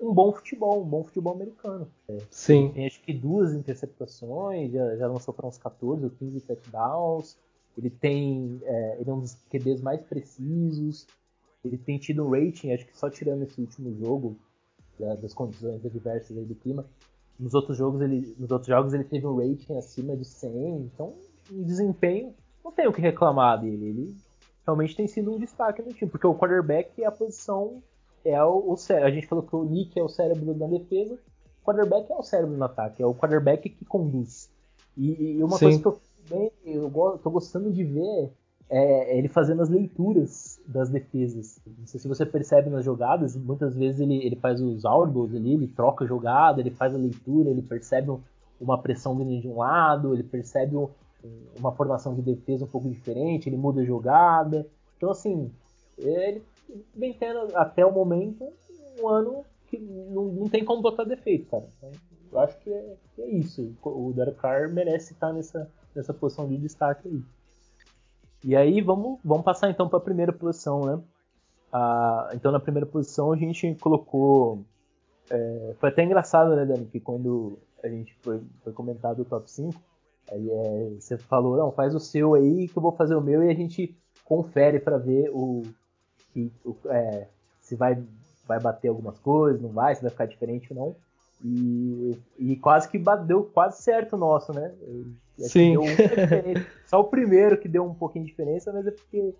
um 0.00 0.12
bom 0.12 0.32
futebol, 0.32 0.82
um 0.82 0.88
bom 0.88 1.04
futebol 1.04 1.34
americano. 1.34 1.86
É, 2.08 2.18
Sim. 2.30 2.72
Tem 2.74 2.86
acho 2.86 3.00
que 3.00 3.12
duas 3.12 3.54
interceptações, 3.54 4.72
já, 4.72 4.96
já 4.96 5.06
lançou 5.06 5.32
para 5.32 5.46
uns 5.46 5.58
14 5.58 6.04
ou 6.04 6.10
15 6.10 6.40
touchdowns. 6.40 7.36
Ele 7.78 7.88
tem. 7.88 8.60
É, 8.64 8.96
ele 9.00 9.08
é 9.08 9.12
um 9.12 9.20
dos 9.20 9.34
QBs 9.50 9.80
mais 9.80 10.02
precisos. 10.02 11.06
Ele 11.64 11.78
tem 11.78 11.98
tido 11.98 12.26
um 12.26 12.30
rating, 12.30 12.72
acho 12.72 12.84
que 12.86 12.98
só 12.98 13.08
tirando 13.08 13.44
esse 13.44 13.60
último 13.60 13.94
jogo, 13.94 14.36
das 15.20 15.34
condições 15.34 15.84
adversas 15.84 16.46
do 16.46 16.54
clima. 16.54 16.84
Nos 17.38 17.54
outros 17.54 17.76
jogos 17.76 18.00
ele, 18.00 18.34
nos 18.38 18.50
outros 18.50 18.68
jogos 18.68 18.92
ele 18.92 19.04
teve 19.04 19.26
um 19.26 19.36
rating 19.36 19.76
acima 19.76 20.16
de 20.16 20.24
100, 20.24 20.50
então 20.76 21.14
um 21.50 21.62
desempenho 21.62 22.34
não 22.64 22.70
tenho 22.70 22.90
o 22.90 22.92
que 22.92 23.00
reclamar 23.00 23.60
dele. 23.60 23.86
Ele 23.86 24.16
realmente 24.64 24.96
tem 24.96 25.06
sido 25.06 25.32
um 25.32 25.38
destaque 25.38 25.82
no 25.82 25.92
time, 25.92 26.10
porque 26.10 26.26
o 26.26 26.34
quarterback 26.34 27.02
é 27.02 27.06
a 27.06 27.12
posição, 27.12 27.82
é 28.24 28.42
o, 28.42 28.72
o 28.72 28.76
A 29.04 29.10
gente 29.10 29.26
falou 29.26 29.44
que 29.44 29.54
o 29.54 29.64
Nick 29.64 29.98
é 29.98 30.02
o 30.02 30.08
cérebro 30.08 30.54
da 30.54 30.66
defesa, 30.66 31.14
o 31.14 31.64
quarterback 31.64 32.10
é 32.10 32.14
o 32.14 32.22
cérebro 32.22 32.56
no 32.56 32.64
ataque, 32.64 33.02
é 33.02 33.06
o 33.06 33.14
quarterback 33.14 33.68
que 33.68 33.84
conduz. 33.84 34.50
E, 34.96 35.38
e 35.38 35.42
uma 35.42 35.58
Sim. 35.58 35.64
coisa 35.64 35.80
que 35.80 35.86
eu, 35.86 36.00
bem, 36.28 36.52
eu 36.64 37.18
tô 37.22 37.30
gostando 37.30 37.72
de 37.72 37.82
ver 37.82 38.30
é 38.70 39.18
ele 39.18 39.28
fazendo 39.28 39.62
as 39.62 39.68
leituras 39.68 40.60
das 40.66 40.88
defesas. 40.88 41.60
Não 41.78 41.86
sei 41.86 42.00
se 42.00 42.08
você 42.08 42.24
percebe 42.24 42.70
nas 42.70 42.84
jogadas, 42.84 43.36
muitas 43.36 43.74
vezes 43.74 44.00
ele, 44.00 44.24
ele 44.24 44.36
faz 44.36 44.60
os 44.60 44.84
audibles 44.84 45.34
ali, 45.34 45.54
ele 45.54 45.68
troca 45.68 46.04
a 46.04 46.08
jogada, 46.08 46.60
ele 46.60 46.70
faz 46.70 46.94
a 46.94 46.98
leitura, 46.98 47.50
ele 47.50 47.62
percebe 47.62 48.10
uma 48.60 48.78
pressão 48.78 49.16
vindo 49.16 49.40
de 49.40 49.48
um 49.48 49.58
lado, 49.58 50.14
ele 50.14 50.22
percebe 50.22 50.76
uma 51.58 51.72
formação 51.72 52.14
de 52.14 52.22
defesa 52.22 52.64
um 52.64 52.68
pouco 52.68 52.88
diferente, 52.88 53.48
ele 53.48 53.56
muda 53.56 53.82
a 53.82 53.84
jogada. 53.84 54.66
Então, 54.96 55.10
assim, 55.10 55.50
ele 55.98 56.42
vem 56.94 57.12
tendo 57.12 57.56
até 57.56 57.84
o 57.84 57.92
momento 57.92 58.48
um 59.00 59.08
ano 59.08 59.44
que 59.66 59.78
não, 59.78 60.24
não 60.26 60.48
tem 60.48 60.64
como 60.64 60.82
botar 60.82 61.04
defeito, 61.04 61.46
cara. 61.50 61.64
Então, 61.78 61.90
eu 62.32 62.38
acho 62.40 62.58
que 62.58 62.72
é, 62.72 62.96
que 63.14 63.22
é, 63.22 63.30
isso. 63.30 63.74
O 63.82 64.12
Derek 64.14 64.38
Carr 64.38 64.72
merece 64.72 65.12
estar 65.12 65.32
nessa, 65.32 65.70
nessa 65.94 66.14
posição 66.14 66.48
de 66.48 66.56
destaque 66.56 67.08
aí. 67.08 67.22
E 68.44 68.56
aí 68.56 68.80
vamos, 68.80 69.20
vamos 69.24 69.44
passar 69.44 69.70
então 69.70 69.88
para 69.88 69.98
a 69.98 70.02
primeira 70.02 70.32
posição, 70.32 70.84
né? 70.84 71.00
Ah, 71.72 72.30
então 72.34 72.52
na 72.52 72.60
primeira 72.60 72.86
posição 72.86 73.32
a 73.32 73.36
gente 73.36 73.74
colocou. 73.76 74.64
É, 75.30 75.74
foi 75.78 75.88
até 75.88 76.04
engraçado, 76.04 76.54
né, 76.54 76.64
Dani? 76.64 76.86
Que 76.86 77.00
quando 77.00 77.58
a 77.82 77.88
gente 77.88 78.14
foi, 78.22 78.40
foi 78.62 78.72
comentado 78.72 79.20
o 79.20 79.24
top 79.24 79.50
5, 79.50 79.80
aí 80.30 80.50
é, 80.50 80.90
você 80.98 81.16
falou, 81.16 81.56
não, 81.56 81.72
faz 81.72 81.94
o 81.94 82.00
seu 82.00 82.34
aí 82.34 82.68
que 82.68 82.76
eu 82.76 82.82
vou 82.82 82.92
fazer 82.92 83.14
o 83.14 83.20
meu 83.20 83.42
e 83.42 83.50
a 83.50 83.54
gente 83.54 83.96
confere 84.24 84.78
para 84.78 84.98
ver 84.98 85.30
o, 85.30 85.62
o 86.64 86.76
é, 86.86 87.28
se 87.60 87.76
vai, 87.76 88.02
vai 88.46 88.60
bater 88.60 88.88
algumas 88.88 89.18
coisas, 89.18 89.60
não 89.60 89.70
vai, 89.70 89.94
se 89.94 90.02
vai 90.02 90.10
ficar 90.10 90.26
diferente 90.26 90.72
ou 90.72 90.78
não. 90.78 90.96
E, 91.44 92.18
e 92.38 92.56
quase 92.56 92.88
que 92.88 92.98
deu 93.26 93.44
quase 93.44 93.82
certo 93.82 94.14
o 94.14 94.18
nosso, 94.18 94.52
né? 94.52 94.72
Sim. 95.48 95.76
Só 96.86 97.00
o 97.00 97.04
primeiro 97.04 97.58
que 97.58 97.68
deu 97.68 97.84
um 97.84 97.94
pouquinho 97.94 98.24
de 98.24 98.30
diferença, 98.30 98.72
mas 98.72 98.86
é 98.86 98.90
porque 98.90 99.34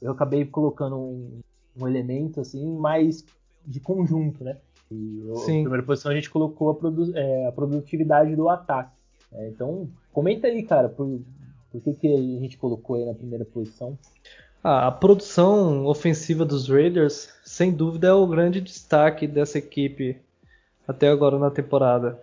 eu 0.00 0.12
acabei 0.12 0.44
colocando 0.44 0.96
um, 0.96 1.40
um 1.78 1.88
elemento 1.88 2.40
assim 2.40 2.76
mais 2.76 3.24
de 3.66 3.80
conjunto, 3.80 4.44
né? 4.44 4.56
E 4.90 5.22
eu, 5.26 5.36
Sim. 5.36 5.58
na 5.58 5.62
primeira 5.62 5.86
posição 5.86 6.10
a 6.10 6.14
gente 6.14 6.30
colocou 6.30 6.70
a, 6.70 6.74
produ 6.74 7.16
é, 7.16 7.46
a 7.46 7.52
produtividade 7.52 8.34
do 8.34 8.48
ataque. 8.48 8.92
É, 9.32 9.48
então, 9.48 9.88
comenta 10.12 10.46
aí, 10.46 10.62
cara, 10.62 10.88
por, 10.88 11.20
por 11.70 11.82
que, 11.82 11.92
que 11.94 12.14
a 12.14 12.40
gente 12.40 12.56
colocou 12.56 12.96
aí 12.96 13.04
na 13.04 13.14
primeira 13.14 13.44
posição? 13.44 13.98
Ah, 14.62 14.88
a 14.88 14.92
produção 14.92 15.86
ofensiva 15.86 16.44
dos 16.44 16.68
Raiders, 16.68 17.28
sem 17.44 17.70
dúvida, 17.70 18.08
é 18.08 18.12
o 18.12 18.26
grande 18.26 18.60
destaque 18.60 19.26
dessa 19.26 19.58
equipe 19.58 20.20
até 20.86 21.08
agora 21.08 21.38
na 21.38 21.50
temporada. 21.50 22.18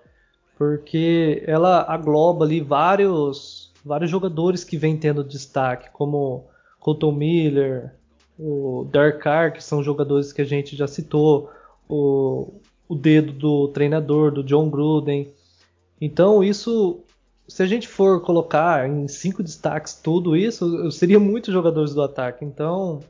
Porque 0.57 1.43
ela 1.45 1.81
agloba 1.81 2.45
ali 2.45 2.61
vários, 2.61 3.71
vários 3.83 4.09
jogadores 4.09 4.63
que 4.63 4.77
vem 4.77 4.97
tendo 4.97 5.23
destaque, 5.23 5.89
como 5.91 6.45
Colton 6.79 7.11
Miller, 7.11 7.93
o 8.39 8.87
Derek 8.91 9.19
Carr, 9.19 9.53
que 9.53 9.63
são 9.63 9.83
jogadores 9.83 10.31
que 10.31 10.41
a 10.41 10.45
gente 10.45 10.75
já 10.75 10.87
citou, 10.87 11.49
o, 11.89 12.53
o 12.87 12.95
dedo 12.95 13.33
do 13.33 13.67
treinador, 13.69 14.31
do 14.31 14.43
John 14.43 14.69
Gruden. 14.69 15.31
Então, 15.99 16.43
isso, 16.43 17.03
se 17.47 17.63
a 17.63 17.65
gente 17.65 17.87
for 17.87 18.21
colocar 18.21 18.89
em 18.89 19.07
cinco 19.07 19.43
destaques 19.43 19.93
tudo 19.95 20.35
isso, 20.35 20.91
seria 20.91 21.19
muitos 21.19 21.53
jogadores 21.53 21.93
do 21.93 22.01
ataque. 22.01 22.45
Então, 22.45 23.01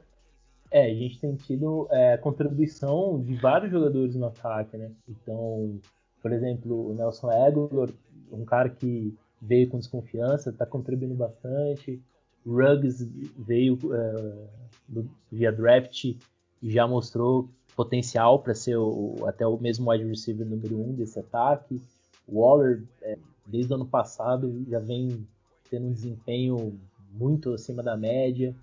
é, 0.71 0.91
a 0.91 0.93
gente 0.93 1.19
tem 1.19 1.35
tido 1.35 1.87
é, 1.91 2.17
contribuição 2.17 3.21
de 3.21 3.35
vários 3.35 3.71
jogadores 3.71 4.15
no 4.15 4.25
ataque, 4.25 4.77
né? 4.77 4.91
Então, 5.07 5.79
por 6.25 6.33
exemplo, 6.33 6.89
o 6.89 6.93
Nelson 6.95 7.29
Aguilar, 7.29 7.87
um 8.31 8.43
cara 8.43 8.67
que 8.67 9.15
veio 9.39 9.69
com 9.69 9.77
desconfiança, 9.77 10.49
está 10.49 10.65
contribuindo 10.65 11.13
bastante. 11.13 12.01
Ruggs 12.43 13.07
veio 13.37 13.77
é, 13.93 14.47
via 15.31 15.51
draft 15.51 16.03
e 16.03 16.17
já 16.63 16.87
mostrou 16.87 17.47
potencial 17.75 18.41
para 18.41 18.55
ser 18.55 18.75
o, 18.75 19.17
até 19.27 19.45
o 19.45 19.55
mesmo 19.59 19.91
wide 19.91 20.03
receiver 20.03 20.47
número 20.47 20.81
um 20.81 20.95
desse 20.95 21.19
ataque. 21.19 21.79
Waller, 22.27 22.83
é, 23.03 23.19
desde 23.45 23.71
o 23.71 23.75
ano 23.75 23.85
passado, 23.85 24.65
já 24.67 24.79
vem 24.79 25.27
tendo 25.69 25.85
um 25.85 25.93
desempenho 25.93 26.79
muito 27.13 27.53
acima 27.53 27.83
da 27.83 27.95
média. 27.95 28.55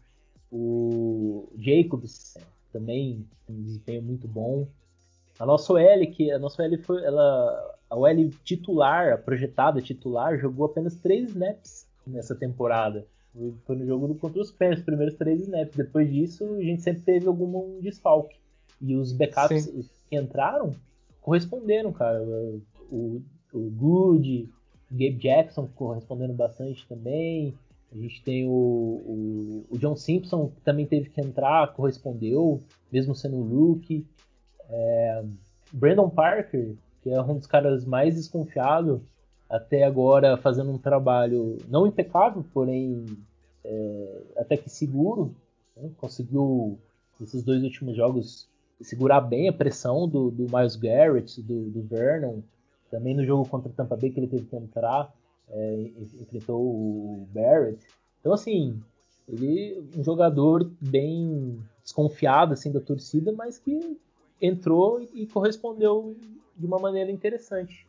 O 0.51 1.46
Jacobs 1.57 2.37
também 2.72 3.25
tem 3.46 3.55
um 3.55 3.62
desempenho 3.62 4.03
muito 4.03 4.27
bom. 4.27 4.66
A 5.38 5.47
nossa 5.47 5.73
OL, 5.73 6.07
que 6.12 6.31
a 6.31 6.38
nossa 6.38 6.62
OL 6.62 6.79
foi 6.79 7.05
ela, 7.05 7.77
a 7.88 7.97
OL 7.97 8.31
titular, 8.45 9.12
a 9.12 9.18
projetada 9.18 9.81
titular, 9.81 10.38
jogou 10.38 10.66
apenas 10.66 10.97
três 10.97 11.31
snaps 11.31 11.87
nessa 12.07 12.35
temporada. 12.35 13.07
Foi 13.64 13.77
no 13.77 13.87
jogo 13.87 14.14
contra 14.16 14.40
os 14.40 14.51
Pens, 14.51 14.79
os 14.79 14.85
primeiros 14.85 15.14
três 15.14 15.40
snaps. 15.40 15.77
Depois 15.77 16.11
disso, 16.11 16.45
a 16.55 16.62
gente 16.62 16.83
sempre 16.83 17.03
teve 17.03 17.27
algum 17.27 17.81
desfalque. 17.81 18.37
E 18.81 18.95
os 18.95 19.12
backups 19.12 19.64
Sim. 19.64 19.85
que 20.11 20.16
entraram 20.16 20.75
corresponderam, 21.23 21.92
cara. 21.92 22.23
O, 22.90 23.23
o 23.55 23.71
Good, 23.71 24.51
o 24.90 24.95
Gabe 24.95 25.16
Jackson 25.16 25.68
correspondendo 25.75 26.35
bastante 26.35 26.87
também. 26.87 27.55
A 27.90 27.97
gente 27.97 28.23
tem 28.23 28.47
o, 28.47 28.51
o, 28.51 29.66
o, 29.71 29.79
John 29.79 29.95
Simpson, 29.97 30.49
que 30.49 30.61
também 30.62 30.87
teve 30.87 31.11
que 31.11 31.21
entrar, 31.21 31.73
correspondeu, 31.75 32.61
mesmo 32.90 33.14
sendo 33.14 33.37
um 33.37 33.42
rookie. 33.42 34.07
É, 34.72 35.24
Brandon 35.72 36.08
Parker, 36.08 36.74
que 37.02 37.11
é 37.11 37.20
um 37.22 37.37
dos 37.37 37.46
caras 37.46 37.85
mais 37.85 38.14
desconfiados 38.14 39.00
até 39.48 39.85
agora, 39.85 40.37
fazendo 40.37 40.70
um 40.70 40.78
trabalho 40.78 41.58
não 41.68 41.87
impecável, 41.87 42.44
porém 42.54 43.04
é, 43.64 44.22
até 44.37 44.56
que 44.56 44.70
seguro. 44.70 45.35
Né? 45.76 45.90
Conseguiu, 45.98 46.78
nesses 47.20 47.42
dois 47.42 47.62
últimos 47.62 47.96
jogos, 47.96 48.48
segurar 48.80 49.20
bem 49.20 49.48
a 49.48 49.52
pressão 49.52 50.08
do, 50.08 50.30
do 50.30 50.46
Miles 50.54 50.76
Garrett, 50.76 51.40
do, 51.42 51.70
do 51.70 51.82
Vernon. 51.82 52.40
Também 52.90 53.14
no 53.14 53.24
jogo 53.24 53.48
contra 53.48 53.70
o 53.70 53.72
Tampa 53.72 53.96
Bay, 53.96 54.11
que 54.11 54.20
ele 54.20 54.26
teve 54.26 54.44
que 54.44 54.56
entrar 54.56 55.12
é, 55.52 55.90
enfrentou 56.20 56.61
o 56.61 57.28
Barrett. 57.32 57.78
Então, 58.20 58.32
assim, 58.32 58.80
ele 59.28 59.74
é 59.94 60.00
um 60.00 60.04
jogador 60.04 60.70
bem 60.80 61.58
desconfiado 61.82 62.52
assim 62.52 62.72
da 62.72 62.80
torcida, 62.80 63.32
mas 63.32 63.58
que 63.58 63.98
entrou 64.42 65.00
e 65.14 65.26
correspondeu 65.26 66.14
de 66.57 66.66
uma 66.66 66.78
maneira 66.78 67.11
interessante. 67.11 67.87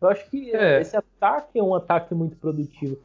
Eu 0.00 0.08
acho 0.08 0.30
que 0.30 0.54
é. 0.54 0.80
esse 0.80 0.96
ataque 0.96 1.58
é 1.58 1.62
um 1.62 1.74
ataque 1.74 2.14
muito 2.14 2.36
produtivo. 2.36 2.98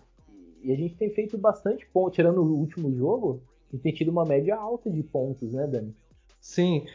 E 0.63 0.71
a 0.71 0.75
gente 0.75 0.95
tem 0.95 1.09
feito 1.09 1.37
bastante 1.37 1.85
ponto, 1.91 2.13
tirando 2.13 2.37
o 2.37 2.55
último 2.55 2.95
jogo, 2.95 3.41
gente 3.71 3.83
tem 3.83 3.93
tido 3.93 4.11
uma 4.11 4.25
média 4.25 4.55
alta 4.55 4.89
de 4.89 5.01
pontos, 5.01 5.53
né, 5.53 5.65
Dani? 5.65 5.95
Sim. 6.39 6.85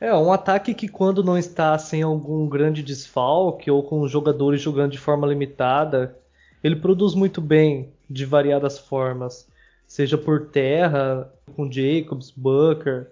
É, 0.00 0.12
um 0.14 0.32
ataque 0.32 0.74
que 0.74 0.88
quando 0.88 1.22
não 1.22 1.38
está 1.38 1.78
sem 1.78 2.02
algum 2.02 2.48
grande 2.48 2.82
desfalque 2.82 3.70
ou 3.70 3.82
com 3.82 4.00
os 4.00 4.10
jogadores 4.10 4.60
jogando 4.60 4.92
de 4.92 4.98
forma 4.98 5.26
limitada, 5.26 6.18
ele 6.62 6.76
produz 6.76 7.14
muito 7.14 7.40
bem 7.40 7.92
de 8.10 8.24
variadas 8.24 8.78
formas, 8.78 9.48
seja 9.86 10.18
por 10.18 10.48
terra, 10.48 11.32
com 11.54 11.70
Jacobs, 11.70 12.30
Booker, 12.30 13.08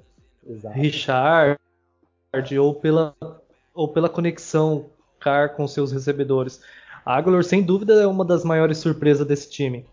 Exato. 0.46 0.78
Richard, 0.78 1.58
ou 2.58 2.74
pela, 2.74 3.14
ou 3.74 3.88
pela 3.88 4.08
conexão 4.08 4.86
Car 5.20 5.54
com 5.54 5.68
seus 5.68 5.92
recebedores. 5.92 6.60
A 7.04 7.16
Aguilar, 7.16 7.44
sem 7.44 7.62
dúvida, 7.62 7.94
é 7.94 8.06
uma 8.06 8.24
das 8.24 8.44
maiores 8.44 8.78
surpresas 8.78 9.26
desse 9.26 9.50
time. 9.50 9.86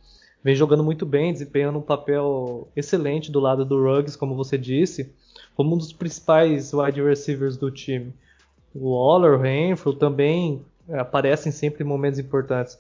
Vem 0.44 0.56
jogando 0.56 0.84
muito 0.84 1.06
bem, 1.06 1.34
desempenhando 1.34 1.80
um 1.80 1.84
papel 1.84 2.68
excelente 2.76 3.32
do 3.32 3.40
lado 3.40 3.66
do 3.66 3.84
Ruggs, 3.84 4.18
como 4.18 4.36
você 4.36 4.58
disse, 4.58 5.14
como 5.56 5.76
um 5.76 5.78
dos 5.78 5.92
principais 5.92 6.74
wide 6.74 7.02
receivers 7.02 7.58
do 7.58 7.70
time. 7.70 8.14
O 8.74 8.92
Waller, 8.92 9.34
o 9.34 9.42
Renfro 9.42 9.94
também 9.94 10.66
aparecem 10.90 11.52
sempre 11.52 11.84
em 11.84 11.88
momentos 11.88 12.20
importantes. 12.20 12.80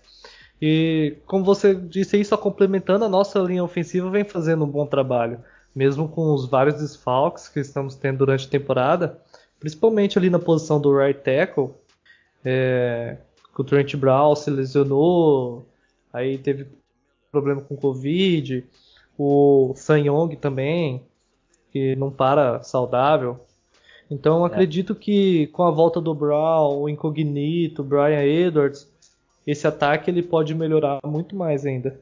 E 0.61 1.17
como 1.25 1.43
você 1.43 1.75
disse 1.75 2.23
só 2.23 2.37
complementando, 2.37 3.05
a 3.05 3.09
nossa 3.09 3.39
linha 3.39 3.63
ofensiva 3.63 4.09
vem 4.09 4.23
fazendo 4.23 4.63
um 4.63 4.69
bom 4.69 4.85
trabalho, 4.85 5.39
mesmo 5.75 6.07
com 6.07 6.33
os 6.33 6.47
vários 6.47 6.75
desfalques 6.75 7.47
que 7.47 7.59
estamos 7.59 7.95
tendo 7.95 8.19
durante 8.19 8.47
a 8.47 8.49
temporada, 8.49 9.19
principalmente 9.59 10.17
ali 10.17 10.29
na 10.29 10.39
posição 10.39 10.79
do 10.79 10.95
right 10.95 11.19
tackle, 11.21 11.71
é, 12.43 13.17
que 13.53 13.61
o 13.61 13.63
Trent 13.63 13.95
Brown 13.95 14.35
se 14.35 14.49
lesionou, 14.49 15.65
aí 16.13 16.37
teve 16.37 16.67
problema 17.31 17.61
com 17.61 17.75
Covid, 17.75 18.65
o 19.17 19.73
San 19.75 19.99
Yong 19.99 20.35
também, 20.37 21.03
que 21.71 21.95
não 21.95 22.09
para 22.09 22.63
saudável. 22.63 23.39
Então 24.09 24.43
é. 24.43 24.47
acredito 24.47 24.95
que 24.95 25.47
com 25.47 25.63
a 25.63 25.71
volta 25.71 26.01
do 26.01 26.15
Brown, 26.15 26.81
o 26.81 26.89
Incognito, 26.89 27.81
o 27.81 27.85
Brian 27.85 28.23
Edwards, 28.23 28.89
esse 29.45 29.67
ataque 29.67 30.09
ele 30.09 30.23
pode 30.23 30.55
melhorar 30.55 30.99
muito 31.05 31.35
mais 31.35 31.65
ainda. 31.65 31.99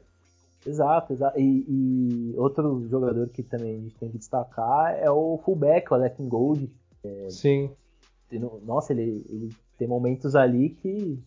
Exato, 0.66 1.12
exato. 1.12 1.38
E, 1.38 1.64
e, 1.68 2.34
outro 2.36 2.86
jogador 2.88 3.28
que 3.28 3.42
também 3.42 3.74
a 3.74 3.78
gente 3.78 3.94
tem 3.96 4.10
que 4.10 4.18
destacar 4.18 4.96
é 4.98 5.10
o 5.10 5.40
fullback, 5.44 5.90
o 5.90 5.94
Alec 5.94 6.22
Gold. 6.22 6.70
É, 7.04 7.30
Sim. 7.30 7.70
Nossa, 8.64 8.92
ele, 8.92 9.24
ele 9.28 9.54
tem 9.78 9.88
momentos 9.88 10.36
ali 10.36 10.70
que, 10.70 11.18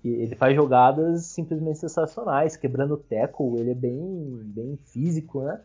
que, 0.00 0.08
ele 0.08 0.34
faz 0.34 0.54
jogadas 0.54 1.26
simplesmente 1.26 1.78
sensacionais, 1.78 2.56
quebrando 2.56 2.94
o 2.94 2.96
tackle, 2.96 3.60
ele 3.60 3.70
é 3.70 3.74
bem, 3.74 4.40
bem 4.44 4.76
físico, 4.86 5.42
né? 5.42 5.60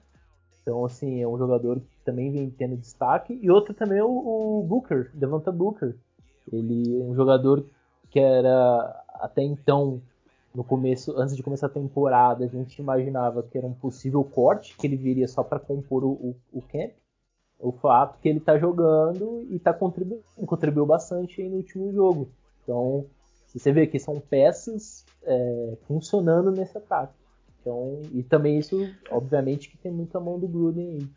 Então, 0.62 0.84
assim, 0.86 1.22
é 1.22 1.28
um 1.28 1.38
jogador 1.38 1.80
que 1.80 1.98
também 2.04 2.32
vem 2.32 2.50
tendo 2.50 2.76
destaque. 2.76 3.40
E 3.42 3.50
outro 3.50 3.74
também 3.74 4.00
é 4.00 4.04
o, 4.04 4.10
o 4.60 4.64
Booker, 4.68 5.10
Devonta 5.14 5.52
Booker. 5.52 5.96
Ele 6.52 7.00
é 7.00 7.04
um 7.04 7.16
jogador 7.16 7.66
que 8.10 8.20
era 8.20 9.04
até 9.14 9.42
então 9.42 10.02
no 10.54 10.64
começo, 10.64 11.16
antes 11.18 11.36
de 11.36 11.44
começar 11.44 11.68
a 11.68 11.70
temporada, 11.70 12.44
a 12.44 12.48
gente 12.48 12.80
imaginava 12.80 13.44
que 13.44 13.58
era 13.58 13.68
um 13.68 13.74
possível 13.74 14.24
corte, 14.24 14.76
que 14.76 14.88
ele 14.88 14.98
viria 14.98 15.28
só 15.28 15.44
para 15.44 15.60
compor 15.60 16.04
o, 16.04 16.10
o, 16.10 16.36
o, 16.52 16.62
camp. 16.64 16.94
O 17.60 17.72
fato 17.72 18.20
que 18.22 18.30
ele 18.30 18.38
está 18.38 18.58
jogando 18.58 19.46
e 19.50 19.56
está 19.56 19.74
contribuindo, 19.74 20.24
contribuiu 20.46 20.86
bastante 20.86 21.42
no 21.44 21.58
último 21.58 21.92
jogo. 21.92 22.30
Então, 22.64 23.06
você 23.54 23.72
vê 23.72 23.88
que 23.88 24.00
são 24.00 24.20
peças 24.20 25.06
é, 25.24 25.74
funcionando 25.88 26.52
nesse 26.52 26.78
ataque. 26.78 27.14
Então, 27.60 28.02
e 28.14 28.24
também 28.24 28.58
isso, 28.60 28.90
obviamente, 29.10 29.70
que 29.70 29.78
tem 29.78 29.92
muita 29.92 30.20
mão 30.20 30.40
do 30.40 30.48
Gruden 30.48 31.00
aí. 31.00 31.08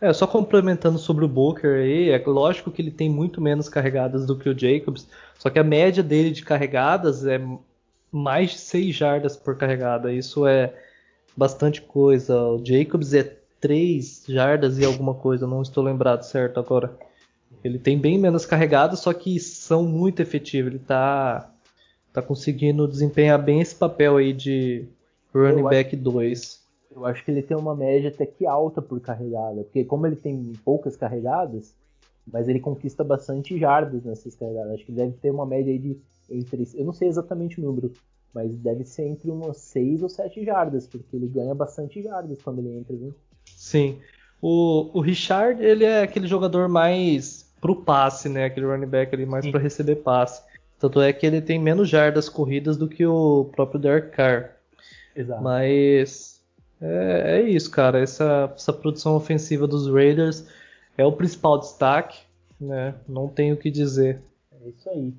É, 0.00 0.12
só 0.12 0.26
complementando 0.26 0.98
sobre 0.98 1.24
o 1.24 1.28
Booker 1.28 1.70
aí, 1.70 2.10
é 2.10 2.18
lógico 2.26 2.70
que 2.70 2.82
ele 2.82 2.90
tem 2.90 3.08
muito 3.08 3.40
menos 3.40 3.68
carregadas 3.68 4.26
do 4.26 4.36
que 4.36 4.48
o 4.48 4.58
Jacobs, 4.58 5.06
só 5.38 5.50
que 5.50 5.58
a 5.58 5.64
média 5.64 6.02
dele 6.02 6.30
de 6.30 6.44
carregadas 6.44 7.26
é 7.26 7.40
mais 8.10 8.50
de 8.50 8.58
6 8.58 8.94
jardas 8.94 9.36
por 9.36 9.56
carregada. 9.56 10.12
Isso 10.12 10.46
é 10.46 10.74
bastante 11.36 11.80
coisa. 11.80 12.36
O 12.42 12.64
Jacobs 12.64 13.14
é 13.14 13.39
3 13.60 14.24
jardas 14.28 14.78
e 14.78 14.84
alguma 14.84 15.14
coisa, 15.14 15.46
não 15.46 15.62
estou 15.62 15.84
lembrado 15.84 16.22
certo 16.22 16.58
agora. 16.58 16.96
Ele 17.62 17.78
tem 17.78 17.98
bem 17.98 18.18
menos 18.18 18.46
carregadas, 18.46 19.00
só 19.00 19.12
que 19.12 19.38
são 19.38 19.84
muito 19.84 20.22
efetivos. 20.22 20.72
Ele 20.72 20.80
está 20.80 21.52
tá 22.12 22.22
conseguindo 22.22 22.88
desempenhar 22.88 23.42
bem 23.42 23.60
esse 23.60 23.74
papel 23.74 24.16
aí 24.16 24.32
de 24.32 24.86
running 25.34 25.62
back 25.64 25.94
2. 25.94 26.60
Eu 26.94 27.06
acho 27.06 27.24
que 27.24 27.30
ele 27.30 27.42
tem 27.42 27.56
uma 27.56 27.74
média 27.74 28.10
até 28.10 28.26
que 28.26 28.46
alta 28.46 28.82
por 28.82 28.98
carregada, 29.00 29.62
porque 29.62 29.84
como 29.84 30.06
ele 30.06 30.16
tem 30.16 30.52
poucas 30.64 30.96
carregadas, 30.96 31.74
mas 32.26 32.48
ele 32.48 32.58
conquista 32.58 33.04
bastante 33.04 33.58
jardas 33.58 34.04
nessas 34.04 34.34
carregadas. 34.34 34.72
Acho 34.72 34.84
que 34.84 34.90
ele 34.90 34.98
deve 34.98 35.12
ter 35.18 35.30
uma 35.30 35.46
média 35.46 35.72
aí 35.72 35.78
de 35.78 35.96
entre. 36.30 36.66
Eu 36.74 36.84
não 36.84 36.92
sei 36.92 37.08
exatamente 37.08 37.60
o 37.60 37.64
número, 37.64 37.92
mas 38.34 38.50
deve 38.56 38.84
ser 38.84 39.06
entre 39.06 39.30
umas 39.30 39.58
6 39.58 40.02
ou 40.02 40.08
7 40.08 40.44
jardas, 40.44 40.86
porque 40.86 41.16
ele 41.16 41.28
ganha 41.28 41.54
bastante 41.54 42.02
jardas 42.02 42.40
quando 42.42 42.58
ele 42.58 42.76
entra, 42.76 42.96
viu? 42.96 43.14
Sim. 43.60 43.98
O, 44.40 44.90
o 44.94 45.02
Richard, 45.02 45.62
ele 45.62 45.84
é 45.84 46.02
aquele 46.02 46.26
jogador 46.26 46.66
mais 46.66 47.46
pro 47.60 47.76
passe, 47.76 48.26
né? 48.26 48.46
Aquele 48.46 48.64
running 48.64 48.86
back 48.86 49.14
ali 49.14 49.26
mais 49.26 49.46
para 49.46 49.60
receber 49.60 49.96
passe. 49.96 50.42
Tanto 50.78 50.98
é 50.98 51.12
que 51.12 51.26
ele 51.26 51.42
tem 51.42 51.58
menos 51.58 51.86
jardas 51.86 52.26
corridas 52.26 52.78
do 52.78 52.88
que 52.88 53.04
o 53.04 53.50
próprio 53.54 53.78
Derek 53.78 54.16
Carr. 54.16 54.56
Exato. 55.14 55.42
Mas 55.42 56.40
é, 56.80 57.36
é 57.36 57.42
isso, 57.42 57.70
cara. 57.70 58.00
Essa, 58.00 58.50
essa 58.56 58.72
produção 58.72 59.14
ofensiva 59.14 59.66
dos 59.66 59.86
Raiders 59.86 60.46
é 60.96 61.04
o 61.04 61.12
principal 61.12 61.58
destaque, 61.58 62.18
né? 62.58 62.94
Não 63.06 63.28
tenho 63.28 63.56
o 63.56 63.58
que 63.58 63.70
dizer. 63.70 64.22
É 64.64 64.68
isso 64.70 64.88
aí. 64.88 65.12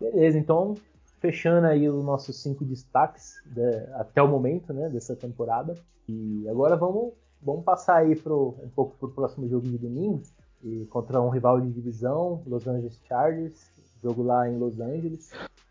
Beleza, 0.00 0.36
então 0.36 0.76
fechando 1.20 1.68
aí 1.68 1.88
os 1.88 2.04
nossos 2.04 2.42
cinco 2.42 2.64
destaques 2.64 3.34
de, 3.46 3.76
até 3.94 4.20
o 4.20 4.26
momento, 4.26 4.72
né, 4.72 4.88
dessa 4.88 5.14
temporada. 5.14 5.76
E 6.08 6.44
agora 6.48 6.76
vamos, 6.76 7.12
vamos 7.42 7.64
passar 7.64 7.96
aí 7.96 8.16
pro, 8.16 8.54
um 8.62 8.68
pouco 8.68 8.96
pro 8.98 9.10
próximo 9.10 9.48
jogo 9.48 9.66
de 9.66 9.78
domingo, 9.78 10.22
e 10.62 10.86
contra 10.86 11.20
um 11.20 11.28
rival 11.28 11.60
de 11.60 11.70
divisão, 11.70 12.42
Los 12.46 12.66
Angeles 12.66 13.00
Chargers, 13.06 13.70
jogo 14.02 14.22
lá 14.22 14.48
em 14.48 14.58
Los 14.58 14.80
Angeles. 14.80 15.30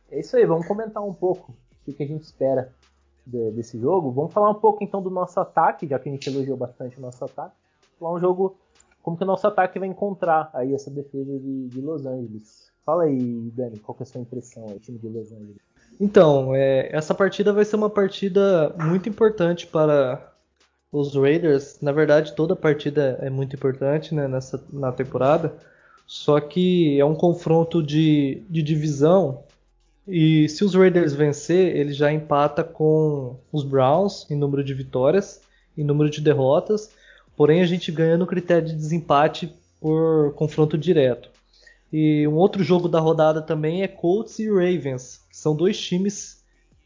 É 0.10 0.20
isso 0.20 0.38
aí, 0.38 0.46
vamos 0.46 0.68
comentar 0.68 1.04
um 1.04 1.14
pouco 1.14 1.54
o 1.88 1.94
que 1.94 2.04
a 2.04 2.08
gente 2.08 2.24
espera 2.24 2.74
de, 3.26 3.52
desse 3.52 3.78
jogo. 3.80 4.12
Vamos 4.12 4.34
falar 4.34 4.50
um 4.50 4.56
pouco 4.56 4.84
então 4.84 5.02
do 5.02 5.10
nosso 5.10 5.40
ataque, 5.40 5.88
já 5.88 6.00
que 6.00 6.10
a 6.10 6.12
gente 6.12 6.30
elogiou 6.30 6.58
bastante 6.58 6.98
o 6.98 7.02
nosso 7.02 7.24
ataque. 7.24 7.56
Falar 8.00 8.14
um 8.14 8.20
jogo 8.20 8.56
como 9.02 9.18
que 9.18 9.24
o 9.24 9.28
nosso 9.28 9.48
ataque 9.48 9.80
vai 9.80 9.88
encontrar 9.88 10.50
aí 10.54 10.74
essa 10.74 10.92
defesa 10.92 11.40
de, 11.40 11.68
de 11.68 11.82
Los 11.82 12.06
Angeles. 12.06 12.72
Fala 12.86 13.04
aí, 13.04 13.52
Dani, 13.54 13.80
qual 13.80 13.96
que 13.96 14.04
é 14.04 14.06
a 14.06 14.08
sua 14.08 14.22
impressão 14.22 14.66
aí, 14.70 14.80
time 14.80 14.98
de 14.98 15.08
Los 15.08 15.32
Angeles? 15.32 15.58
Então, 16.00 16.54
é, 16.54 16.90
essa 16.96 17.14
partida 17.16 17.52
vai 17.52 17.66
ser 17.66 17.76
uma 17.76 17.90
partida 17.90 18.76
muito 18.78 19.10
importante 19.10 19.66
para 19.66 20.34
os 20.92 21.16
Raiders. 21.16 21.80
Na 21.82 21.92
verdade, 21.92 22.34
toda 22.36 22.56
partida 22.56 23.18
é 23.22 23.30
muito 23.30 23.56
importante 23.56 24.14
né, 24.14 24.28
nessa, 24.28 24.64
na 24.72 24.92
temporada. 24.92 25.54
Só 26.06 26.40
que 26.40 27.00
é 27.00 27.06
um 27.06 27.16
confronto 27.16 27.84
de, 27.84 28.44
de 28.50 28.62
divisão. 28.62 29.44
E 30.08 30.48
se 30.48 30.64
os 30.64 30.74
Raiders 30.74 31.14
vencer, 31.14 31.76
ele 31.76 31.92
já 31.92 32.12
empata 32.12 32.64
com 32.64 33.36
os 33.52 33.64
Browns 33.64 34.26
em 34.32 34.36
número 34.36 34.64
de 34.64 34.74
vitórias 34.74 35.42
e 35.76 35.84
número 35.84 36.10
de 36.10 36.22
derrotas. 36.22 36.92
Porém, 37.36 37.62
a 37.62 37.66
gente 37.66 37.92
ganha 37.92 38.18
no 38.18 38.26
critério 38.26 38.68
de 38.68 38.74
desempate 38.74 39.54
por 39.82 40.34
confronto 40.36 40.78
direto. 40.78 41.30
E 41.92 42.28
um 42.28 42.36
outro 42.36 42.64
jogo 42.64 42.88
da 42.88 43.00
rodada 43.00 43.42
também 43.42 43.84
é 43.84 43.88
Colts 43.88 44.40
e 44.40 44.50
Ravens, 44.50 45.22
que 45.30 45.38
são 45.38 45.56
dois 45.56 45.80
times 45.80 46.44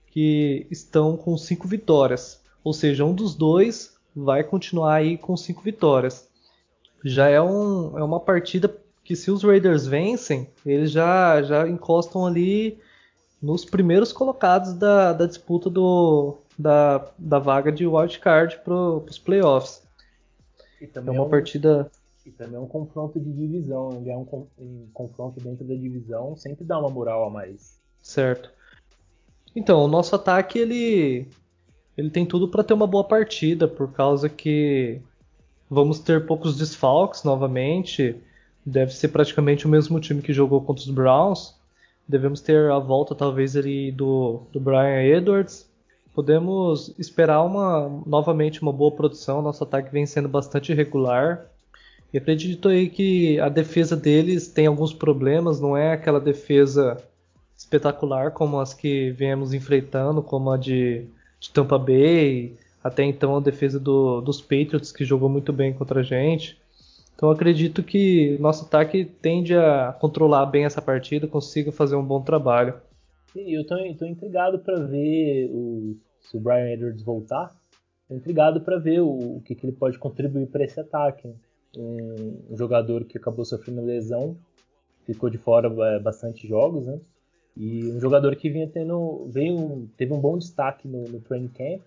que 0.08 0.68
estão 0.70 1.16
com 1.16 1.38
cinco 1.38 1.68
vitórias. 1.68 2.41
Ou 2.64 2.74
seja, 2.74 3.06
um 3.06 3.14
dos 3.14 3.36
dois 3.36 3.98
vai 4.16 4.44
continuar 4.44 4.96
aí 4.96 5.18
com 5.18 5.36
cinco 5.36 5.62
vitórias. 5.62 6.30
Já 7.04 7.30
é, 7.30 7.42
um, 7.42 7.98
é 7.98 8.04
uma 8.04 8.20
partida 8.20 8.74
que 9.04 9.16
se 9.16 9.32
os 9.32 9.44
Raiders 9.44 9.88
vencem, 9.88 10.48
eles 10.66 10.92
já, 10.92 11.42
já 11.42 11.68
encostam 11.68 12.26
ali 12.26 12.80
nos 13.42 13.66
primeiros 13.66 14.14
colocados 14.14 14.74
da, 14.74 15.14
da 15.14 15.26
disputa 15.26 15.70
do, 15.70 16.38
da, 16.58 17.12
da 17.18 17.40
vaga 17.40 17.72
de 17.72 17.88
wildcard 17.88 18.60
para 18.64 18.74
os 18.74 19.18
playoffs. 19.18 19.82
é 20.80 21.00
uma 21.00 21.16
é 21.16 21.22
um... 21.22 21.30
partida 21.30 21.90
e 22.24 22.32
também 22.32 22.56
é 22.56 22.60
um 22.60 22.68
confronto 22.68 23.20
de 23.20 23.32
divisão, 23.32 24.04
é 24.06 24.16
um, 24.16 24.48
um 24.60 24.88
confronto 24.94 25.40
dentro 25.42 25.66
da 25.66 25.74
divisão 25.74 26.36
sempre 26.38 26.64
dá 26.64 26.78
uma 26.78 26.90
moral 26.90 27.26
a 27.26 27.30
mais. 27.32 27.80
Certo. 28.02 28.52
Então, 29.56 29.84
o 29.84 29.88
nosso 29.88 30.16
ataque 30.16 30.60
ele 30.60 31.28
ele 31.98 32.10
tem 32.10 32.26
tudo 32.26 32.48
para 32.48 32.64
ter 32.64 32.74
uma 32.74 32.88
boa 32.88 33.04
partida, 33.04 33.68
por 33.68 33.92
causa 33.92 34.30
que 34.30 35.02
vamos 35.70 36.00
ter 36.00 36.26
poucos 36.26 36.58
desfalques 36.58 37.24
novamente. 37.24 38.16
Deve 38.66 38.94
ser 38.94 39.10
praticamente 39.10 39.66
o 39.66 39.70
mesmo 39.70 40.00
time 40.00 40.22
que 40.22 40.34
jogou 40.34 40.62
contra 40.62 40.84
os 40.84 40.90
Browns. 40.90 41.56
Devemos 42.08 42.42
ter 42.42 42.72
a 42.72 42.80
volta 42.80 43.16
talvez 43.16 43.56
ali 43.56 43.92
do, 43.92 44.42
do 44.52 44.60
Brian 44.60 45.02
Edwards. 45.02 45.70
Podemos 46.14 46.94
esperar 47.00 47.42
uma 47.42 47.90
novamente 48.06 48.62
uma 48.62 48.74
boa 48.74 48.92
produção. 48.92 49.42
Nosso 49.42 49.64
ataque 49.64 49.92
vem 49.92 50.06
sendo 50.06 50.28
bastante 50.28 50.74
regular. 50.74 51.46
E 52.14 52.18
acredito 52.18 52.68
aí 52.68 52.90
que 52.90 53.40
a 53.40 53.48
defesa 53.48 53.96
deles 53.96 54.48
tem 54.48 54.68
alguns 54.68 54.94
problemas, 54.94 55.62
não 55.62 55.78
é 55.78 55.94
aquela 55.94 56.20
defesa 56.20 57.02
espetacular 57.56 58.32
como 58.32 58.60
as 58.60 58.74
que 58.74 59.12
viemos 59.12 59.54
enfrentando, 59.54 60.22
como 60.22 60.52
a 60.52 60.58
de, 60.58 61.06
de 61.42 61.50
Tampa 61.50 61.78
Bay, 61.78 62.56
até 62.84 63.04
então 63.04 63.36
a 63.36 63.40
defesa 63.42 63.80
do, 63.80 64.22
dos 64.22 64.40
Patriots 64.40 64.92
que 64.92 65.04
jogou 65.04 65.28
muito 65.28 65.52
bem 65.52 65.74
contra 65.74 66.00
a 66.00 66.04
gente. 66.04 66.62
Então 67.16 67.32
acredito 67.32 67.84
que 67.84 68.38
nosso 68.40 68.66
ataque 68.66 69.06
tende 69.06 69.56
a 69.56 69.92
controlar 70.00 70.46
bem 70.46 70.66
essa 70.66 70.82
partida, 70.82 71.28
consiga 71.28 71.72
fazer 71.72 71.96
um 71.96 72.06
bom 72.06 72.22
trabalho. 72.22 72.76
Sim, 73.34 73.50
eu 73.52 73.62
estou 73.62 74.08
intrigado 74.08 74.60
para 74.60 74.80
ver 74.86 75.50
o, 75.52 75.98
se 76.20 76.38
o 76.38 76.40
Brian 76.40 76.72
Edwards 76.74 77.04
voltar. 77.04 77.52
Estou 78.04 78.18
intrigado 78.18 78.62
para 78.62 78.78
ver 78.78 79.02
o, 79.02 79.38
o 79.38 79.42
que, 79.42 79.56
que, 79.56 79.66
ele 79.66 79.76
pode 79.76 79.98
contribuir 79.98 80.48
para 80.48 80.64
esse 80.64 80.80
ataque 80.80 81.34
um, 81.76 82.44
um 82.52 82.58
jogador 82.58 83.06
que 83.06 83.18
acabou 83.18 83.46
sofrendo 83.46 83.84
lesão, 83.84 84.38
ficou 85.06 85.30
de 85.30 85.38
fora 85.38 85.72
é, 85.96 86.00
bastante 86.00 86.48
jogos, 86.48 86.86
né? 86.86 87.00
E 87.56 87.92
um 87.92 88.00
jogador 88.00 88.36
que 88.36 88.50
vinha 88.50 88.68
tendo, 88.68 89.26
veio, 89.28 89.90
teve 89.98 90.14
um 90.14 90.20
bom 90.20 90.38
destaque 90.38 90.88
no, 90.88 91.04
no 91.04 91.20
training 91.20 91.50
camp, 91.50 91.82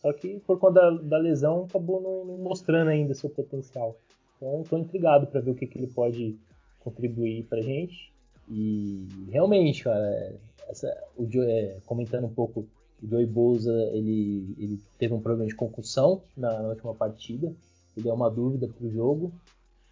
só 0.00 0.12
que 0.12 0.38
por 0.46 0.58
conta 0.58 0.80
da, 0.80 0.90
da 0.90 1.18
lesão 1.18 1.64
acabou 1.64 2.00
não, 2.00 2.24
não, 2.24 2.38
mostrando 2.42 2.88
ainda 2.88 3.14
seu 3.14 3.28
potencial. 3.28 3.96
Então 4.36 4.62
estou 4.62 4.78
intrigado 4.78 5.26
para 5.26 5.40
ver 5.40 5.50
o 5.50 5.54
que, 5.54 5.66
que 5.66 5.78
ele 5.78 5.88
pode 5.88 6.36
contribuir 6.80 7.44
para 7.44 7.60
gente. 7.60 8.12
E 8.48 9.06
realmente, 9.30 9.84
cara, 9.84 10.34
essa, 10.68 10.96
o 11.16 11.26
Joe, 11.30 11.44
é, 11.50 11.78
comentando 11.84 12.26
um 12.26 12.32
pouco, 12.32 12.64
o 13.02 13.08
Joey 13.08 13.26
Bosa 13.26 13.72
ele, 13.92 14.54
ele 14.58 14.80
teve 14.98 15.12
um 15.12 15.20
problema 15.20 15.48
de 15.48 15.54
concussão 15.54 16.22
na, 16.36 16.62
na 16.62 16.68
última 16.68 16.94
partida 16.94 17.52
ele 17.98 18.08
é 18.08 18.12
uma 18.12 18.30
dúvida 18.30 18.68
para 18.68 18.86
o 18.86 18.90
jogo. 18.90 19.32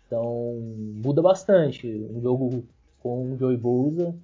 Então 0.07 0.55
muda 1.03 1.21
bastante. 1.21 1.89
Um 2.11 2.21
jogo 2.21 2.65
com 3.01 3.33
o 3.33 3.37
Joey 3.37 3.57
Bosa 3.57 4.15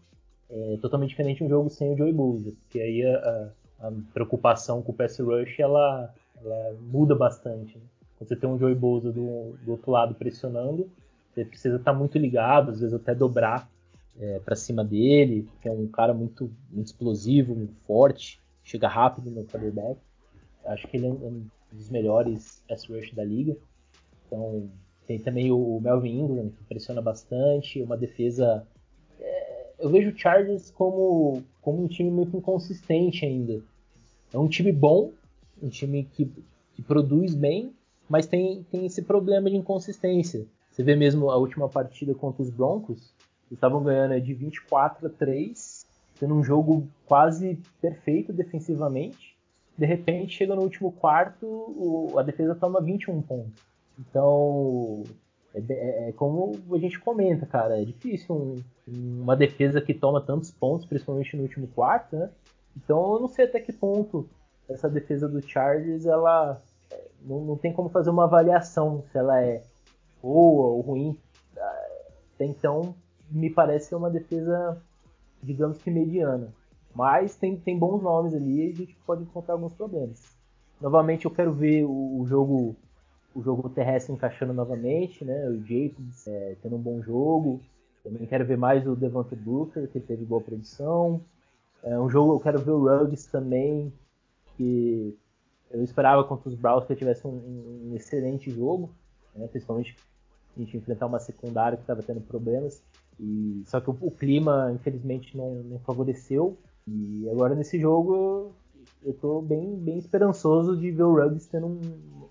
é 0.53 0.77
totalmente 0.81 1.11
diferente 1.11 1.39
de 1.39 1.45
um 1.45 1.49
jogo 1.49 1.71
sem 1.71 1.93
o 1.93 1.97
Joey 1.97 2.13
Bosa, 2.13 2.53
porque 2.61 2.79
aí 2.79 3.03
a, 3.05 3.51
a, 3.81 3.93
preocupação 4.13 4.83
com 4.83 4.93
o 4.93 4.95
pass 4.95 5.19
rush 5.19 5.59
ela, 5.59 6.15
ela 6.43 6.77
muda 6.81 7.15
bastante. 7.15 7.79
Né? 7.79 7.85
Quando 8.19 8.29
você 8.29 8.37
tem 8.37 8.49
um 8.49 8.59
Joey 8.59 8.75
Bosa 8.75 9.11
do, 9.11 9.55
do 9.65 9.71
outro 9.73 9.91
lado 9.91 10.15
pressionando, 10.15 10.91
você 11.33 11.45
precisa 11.45 11.77
estar 11.77 11.93
tá 11.93 11.99
muito 11.99 12.19
ligado, 12.19 12.71
às 12.71 12.81
vezes 12.81 12.95
até 12.95 13.15
dobrar 13.15 13.69
é, 14.21 14.39
para 14.41 14.55
cima 14.55 14.85
dele, 14.85 15.49
porque 15.51 15.69
é 15.69 15.73
um 15.73 15.87
cara 15.87 16.13
muito, 16.13 16.51
muito 16.71 16.87
explosivo, 16.87 17.55
muito 17.55 17.75
forte, 17.87 18.41
chega 18.63 18.89
rápido 18.89 19.31
no 19.31 19.45
quarterback. 19.45 19.99
Acho 20.65 20.87
que 20.87 20.97
ele 20.97 21.07
é 21.07 21.11
um 21.11 21.47
dos 21.73 21.89
melhores 21.89 22.63
S-rush 22.69 23.15
da 23.15 23.25
liga. 23.25 23.57
Então, 24.27 24.69
tem 25.07 25.19
também 25.19 25.51
o 25.51 25.81
Melvin 25.81 26.21
Ingram, 26.21 26.51
que 26.51 26.65
pressiona 26.65 27.03
bastante, 27.03 27.83
uma 27.83 27.97
defesa. 27.97 28.67
É, 29.83 29.85
eu 29.85 29.91
vejo 29.91 30.11
o 30.11 30.17
Chargers 30.17 30.71
como, 30.71 31.43
como 31.61 31.83
um 31.83 31.89
time 31.89 32.11
muito 32.11 32.37
inconsistente 32.37 33.27
ainda. 33.27 33.61
É 34.33 34.39
um 34.39 34.49
time 34.49 34.73
bom, 34.73 35.13
um 35.61 35.69
time 35.69 36.05
que, 36.05 36.31
que 36.75 36.83
produz 36.83 37.35
bem, 37.35 37.73
mas 38.09 38.27
tem, 38.27 38.63
tem 38.71 38.87
esse 38.87 39.03
problema 39.03 39.51
de 39.51 39.57
inconsistência. 39.57 40.47
Você 40.71 40.83
vê 40.83 40.97
mesmo 40.97 41.31
a 41.31 41.37
última 41.37 41.69
partida 41.69 42.15
contra 42.15 42.43
os 42.43 42.51
Broncos, 42.51 43.13
eles 43.47 43.59
estavam 43.59 43.83
ganhando 43.83 44.19
de 44.21 44.33
24 44.33 45.07
a 45.07 45.11
3, 45.11 45.87
tendo 46.19 46.35
um 46.35 46.43
jogo 46.43 46.89
quase 47.05 47.59
perfeito 47.81 48.33
defensivamente. 48.33 49.37
De 49.77 49.85
repente, 49.85 50.37
chega 50.37 50.55
no 50.55 50.63
último 50.63 50.93
quarto, 50.93 52.15
a 52.17 52.23
defesa 52.23 52.55
toma 52.55 52.81
21 52.81 53.21
pontos. 53.23 53.63
Então, 53.99 55.05
é, 55.55 55.61
é, 55.69 56.09
é, 56.09 56.13
como 56.13 56.53
a 56.73 56.79
gente 56.79 56.99
comenta, 56.99 57.45
cara, 57.45 57.81
é 57.81 57.85
difícil 57.85 58.35
um, 58.35 58.57
uma 59.23 59.37
defesa 59.37 59.81
que 59.81 59.93
toma 59.93 60.21
tantos 60.21 60.51
pontos, 60.51 60.87
principalmente 60.87 61.37
no 61.37 61.43
último 61.43 61.67
quarto, 61.69 62.17
né? 62.17 62.31
Então 62.77 63.15
eu 63.15 63.21
não 63.21 63.29
sei 63.29 63.45
até 63.45 63.61
que 63.61 63.73
ponto 63.73 64.29
essa 64.69 64.89
defesa 64.89 65.29
do 65.29 65.47
Chargers, 65.47 66.07
ela 66.07 66.59
é, 66.91 67.05
não, 67.23 67.45
não 67.45 67.57
tem 67.57 67.73
como 67.73 67.91
fazer 67.91 68.11
uma 68.11 68.25
avaliação 68.25 69.05
se 69.11 69.19
ela 69.19 69.43
é 69.43 69.63
boa 70.23 70.69
ou 70.69 70.81
ruim. 70.81 71.19
Até 72.35 72.47
então, 72.47 72.95
me 73.31 73.51
parece 73.51 73.89
ser 73.89 73.97
uma 73.97 74.11
defesa, 74.11 74.81
digamos 75.43 75.79
que 75.79 75.91
mediana. 75.91 76.49
Mas 76.95 77.37
tem, 77.37 77.57
tem 77.57 77.79
bons 77.79 78.03
nomes 78.03 78.35
ali 78.35 78.67
e 78.67 78.71
a 78.71 78.75
gente 78.75 78.97
pode 79.07 79.23
encontrar 79.23 79.55
alguns 79.55 79.75
problemas. 79.75 80.23
Novamente, 80.81 81.27
eu 81.27 81.31
quero 81.31 81.53
ver 81.53 81.85
o, 81.85 82.21
o 82.21 82.27
jogo 82.27 82.77
o 83.35 83.43
jogo 83.43 83.69
terrestre 83.69 84.13
encaixando 84.13 84.53
novamente, 84.53 85.25
né? 85.25 85.49
O 85.49 85.61
Jacobs 85.65 86.27
é, 86.27 86.57
tendo 86.63 86.77
um 86.77 86.81
bom 86.81 87.03
jogo. 87.03 87.61
Também 88.03 88.27
quero 88.27 88.45
ver 88.45 88.57
mais 88.57 88.87
o 88.87 88.97
Devonta 88.97 89.37
Booker, 89.37 89.89
que 89.89 90.01
teve 90.01 90.25
boa 90.25 90.41
produção. 90.41 91.21
É 91.83 91.99
um 91.99 92.09
jogo, 92.09 92.35
eu 92.35 92.41
quero 92.41 92.59
ver 92.59 92.71
o 92.71 92.85
Ruggs 92.85 93.31
também, 93.31 93.93
que 94.57 95.17
eu 95.71 95.83
esperava 95.83 96.23
contra 96.25 96.49
os 96.49 96.55
Browns 96.55 96.85
que 96.85 96.95
tivesse 96.95 97.27
um, 97.27 97.91
um 97.91 97.93
excelente 97.97 98.51
jogo, 98.51 98.91
né? 99.35 99.47
principalmente 99.49 99.97
a 100.57 100.61
gente 100.61 100.77
enfrentar 100.77 101.07
uma 101.07 101.19
secundária 101.19 101.77
que 101.77 101.83
estava 101.83 102.03
tendo 102.03 102.21
problemas. 102.21 102.83
E, 103.19 103.63
só 103.67 103.81
que 103.81 103.91
o, 103.91 103.97
o 104.01 104.11
clima, 104.11 104.73
infelizmente, 104.75 105.37
não, 105.37 105.55
não, 105.55 105.79
favoreceu. 105.81 106.57
E 106.87 107.29
agora 107.31 107.55
nesse 107.55 107.79
jogo 107.81 108.53
eu 109.05 109.13
estou 109.13 109.43
bem, 109.43 109.77
bem 109.77 109.99
esperançoso 109.99 110.77
de 110.77 110.91
ver 110.91 111.03
o 111.03 111.15
Ruggs 111.15 111.49
tendo 111.49 111.67
um, 111.67 111.81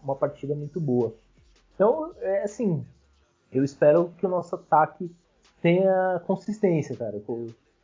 uma 0.04 0.16
partida 0.16 0.56
muito 0.56 0.80
boa. 0.80 1.14
Então, 1.76 2.12
é 2.20 2.44
assim, 2.44 2.86
eu 3.52 3.64
espero 3.64 4.12
que 4.18 4.26
o 4.26 4.30
nosso 4.30 4.56
ataque 4.56 5.12
tenha 5.62 6.22
consistência, 6.26 6.96
cara. 6.96 7.22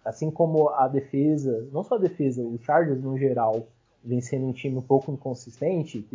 Assim 0.04 0.32
como 0.32 0.70
a 0.70 0.88
defesa, 0.88 1.68
não 1.72 1.84
só 1.84 1.96
a 1.96 2.00
defesa, 2.00 2.42
o 2.42 2.58
Chargers 2.60 3.02
no 3.02 3.18
geral 3.18 3.68
vem 4.04 4.22
sendo 4.22 4.48
um 4.48 4.54
time 4.54 4.78
um 4.78 4.82
pouco 4.82 5.12
inconsistente, 5.12 6.06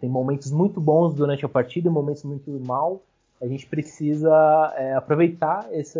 tem 0.00 0.08
momentos 0.08 0.50
muito 0.52 0.80
bons 0.80 1.14
durante 1.14 1.44
a 1.44 1.48
partida 1.48 1.88
e 1.88 1.90
momentos 1.90 2.22
muito 2.22 2.50
mal. 2.64 3.02
A 3.40 3.46
gente 3.46 3.66
precisa 3.66 4.74
é, 4.76 4.94
aproveitar 4.94 5.68
esse, 5.72 5.98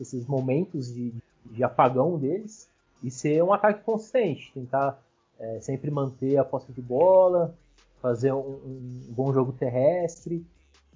esses 0.00 0.26
momentos 0.26 0.94
de, 0.94 1.12
de, 1.44 1.64
apagão 1.64 2.16
deles 2.16 2.68
e 3.04 3.10
ser 3.10 3.42
um 3.44 3.52
ataque 3.52 3.84
consistente, 3.84 4.50
tentar 4.54 5.00
é, 5.38 5.60
sempre 5.60 5.90
manter 5.90 6.38
a 6.38 6.44
posse 6.44 6.72
de 6.72 6.80
bola, 6.80 7.54
fazer 8.00 8.32
um, 8.32 8.38
um 8.38 9.00
bom 9.10 9.32
jogo 9.32 9.52
terrestre 9.52 10.44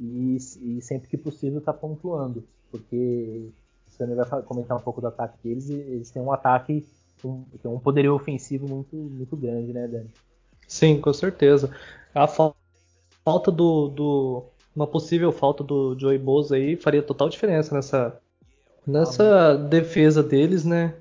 e, 0.00 0.36
e, 0.36 0.80
sempre 0.80 1.08
que 1.08 1.16
possível 1.16 1.58
estar 1.58 1.72
tá 1.72 1.78
pontuando, 1.78 2.42
porque 2.70 3.50
você 3.86 4.06
vai 4.06 4.42
comentar 4.42 4.76
um 4.76 4.80
pouco 4.80 5.00
do 5.00 5.08
ataque 5.08 5.36
deles, 5.42 5.68
eles 5.68 6.10
têm 6.10 6.22
um 6.22 6.32
ataque 6.32 6.86
um, 7.24 7.44
um 7.64 7.78
poderio 7.78 8.14
ofensivo 8.14 8.68
muito, 8.68 8.96
muito 8.96 9.36
grande, 9.36 9.72
né, 9.72 9.86
Dani? 9.86 10.10
Sim, 10.66 11.00
com 11.00 11.12
certeza. 11.12 11.74
A 12.14 12.26
falta 12.26 13.50
do, 13.50 13.88
do 13.88 14.44
uma 14.74 14.86
possível 14.86 15.32
falta 15.32 15.64
do 15.64 15.98
Joey 15.98 16.18
Bosa 16.18 16.56
aí 16.56 16.76
faria 16.76 17.02
total 17.02 17.28
diferença 17.28 17.74
nessa 17.74 18.20
nessa 18.86 19.50
ah, 19.50 19.54
defesa 19.54 20.22
deles, 20.22 20.64
né? 20.64 20.94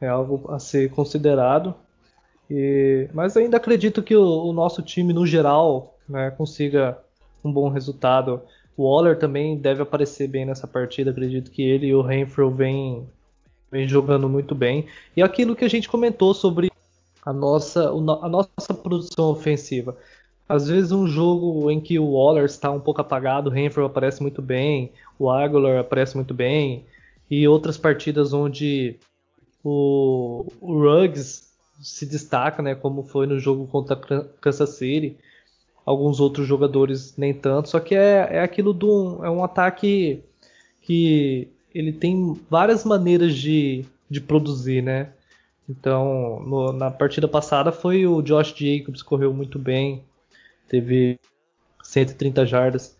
É 0.00 0.08
algo 0.08 0.50
a 0.50 0.58
ser 0.58 0.90
considerado. 0.90 1.74
E, 2.50 3.08
mas 3.12 3.36
ainda 3.36 3.56
acredito 3.56 4.02
que 4.02 4.14
o, 4.14 4.44
o 4.44 4.52
nosso 4.52 4.82
time, 4.82 5.12
no 5.12 5.26
geral, 5.26 5.96
né, 6.08 6.30
consiga 6.30 6.98
um 7.44 7.52
bom 7.52 7.68
resultado. 7.68 8.40
O 8.76 8.84
Waller 8.84 9.18
também 9.18 9.56
deve 9.56 9.82
aparecer 9.82 10.28
bem 10.28 10.44
nessa 10.44 10.66
partida. 10.66 11.10
Acredito 11.10 11.50
que 11.50 11.62
ele 11.62 11.86
e 11.86 11.94
o 11.94 12.02
Renfrew 12.02 12.50
vêm, 12.50 13.08
vêm 13.70 13.88
jogando 13.88 14.28
muito 14.28 14.54
bem. 14.54 14.86
E 15.16 15.22
aquilo 15.22 15.56
que 15.56 15.64
a 15.64 15.70
gente 15.70 15.88
comentou 15.88 16.34
sobre 16.34 16.70
a 17.24 17.32
nossa, 17.32 17.90
a 17.90 18.28
nossa 18.28 18.74
produção 18.74 19.30
ofensiva. 19.30 19.96
Às 20.48 20.68
vezes 20.68 20.92
um 20.92 21.08
jogo 21.08 21.68
em 21.72 21.80
que 21.80 21.98
o 21.98 22.12
Waller 22.12 22.44
está 22.44 22.70
um 22.70 22.78
pouco 22.78 23.00
apagado, 23.00 23.50
o 23.50 23.52
Renfrew 23.52 23.84
aparece 23.84 24.22
muito 24.22 24.40
bem, 24.40 24.92
o 25.18 25.28
Aguilar 25.28 25.80
aparece 25.80 26.14
muito 26.14 26.32
bem, 26.32 26.86
e 27.28 27.48
outras 27.48 27.76
partidas 27.76 28.32
onde 28.32 28.96
o, 29.64 30.46
o 30.60 30.80
Ruggs 30.80 31.46
se 31.80 32.06
destaca, 32.06 32.62
né, 32.62 32.74
como 32.74 33.02
foi 33.02 33.26
no 33.26 33.38
jogo 33.38 33.66
contra 33.66 33.96
Kansas 34.40 34.70
City. 34.70 35.16
Alguns 35.84 36.18
outros 36.18 36.48
jogadores 36.48 37.16
nem 37.16 37.32
tanto, 37.32 37.68
só 37.68 37.78
que 37.78 37.94
é, 37.94 38.28
é 38.32 38.40
aquilo 38.42 38.72
do 38.72 39.24
é 39.24 39.30
um 39.30 39.44
ataque 39.44 40.24
que 40.82 41.48
ele 41.72 41.92
tem 41.92 42.34
várias 42.50 42.84
maneiras 42.84 43.36
de, 43.36 43.84
de 44.10 44.20
produzir, 44.20 44.82
né? 44.82 45.12
Então, 45.68 46.40
no, 46.40 46.72
na 46.72 46.90
partida 46.90 47.28
passada 47.28 47.70
foi 47.70 48.06
o 48.06 48.22
Josh 48.22 48.54
Jacobs 48.56 49.02
correu 49.02 49.32
muito 49.32 49.58
bem, 49.58 50.02
teve 50.68 51.18
130 51.82 52.46
jardas. 52.46 52.96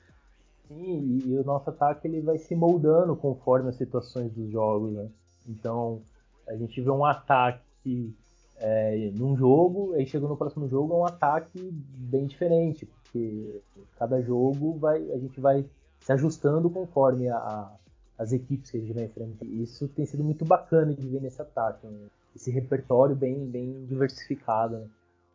Sim, 0.68 1.22
e, 1.26 1.36
o 1.36 1.44
nosso 1.44 1.70
ataque 1.70 2.08
ele 2.08 2.20
vai 2.20 2.38
se 2.38 2.54
moldando 2.54 3.14
conforme 3.14 3.68
as 3.68 3.76
situações 3.76 4.32
dos 4.32 4.50
jogos, 4.50 4.92
né? 4.92 5.06
Então, 5.48 6.00
a 6.48 6.56
gente 6.56 6.80
vê 6.80 6.90
um 6.90 7.04
ataque 7.04 8.14
é, 8.58 9.10
num 9.14 9.36
jogo, 9.36 9.94
aí 9.94 10.06
chegou 10.06 10.28
no 10.28 10.36
próximo 10.36 10.68
jogo 10.68 10.94
é 10.94 10.96
um 10.96 11.06
ataque 11.06 11.70
bem 11.72 12.26
diferente, 12.26 12.86
porque 12.86 13.60
cada 13.98 14.20
jogo 14.22 14.78
vai, 14.78 14.98
a 15.12 15.18
gente 15.18 15.40
vai 15.40 15.64
se 16.00 16.12
ajustando 16.12 16.70
conforme 16.70 17.28
a, 17.28 17.36
a, 17.36 17.76
as 18.18 18.32
equipes 18.32 18.70
que 18.70 18.78
a 18.78 18.80
gente 18.80 18.92
vai 18.92 19.04
enfrentar. 19.04 19.44
Isso 19.44 19.88
tem 19.88 20.06
sido 20.06 20.24
muito 20.24 20.44
bacana 20.44 20.94
de 20.94 21.06
ver 21.06 21.20
nesse 21.20 21.40
ataque, 21.42 21.86
né? 21.86 22.06
esse 22.34 22.50
repertório 22.50 23.16
bem, 23.16 23.46
bem 23.46 23.84
diversificado, 23.86 24.76
né? 24.76 24.86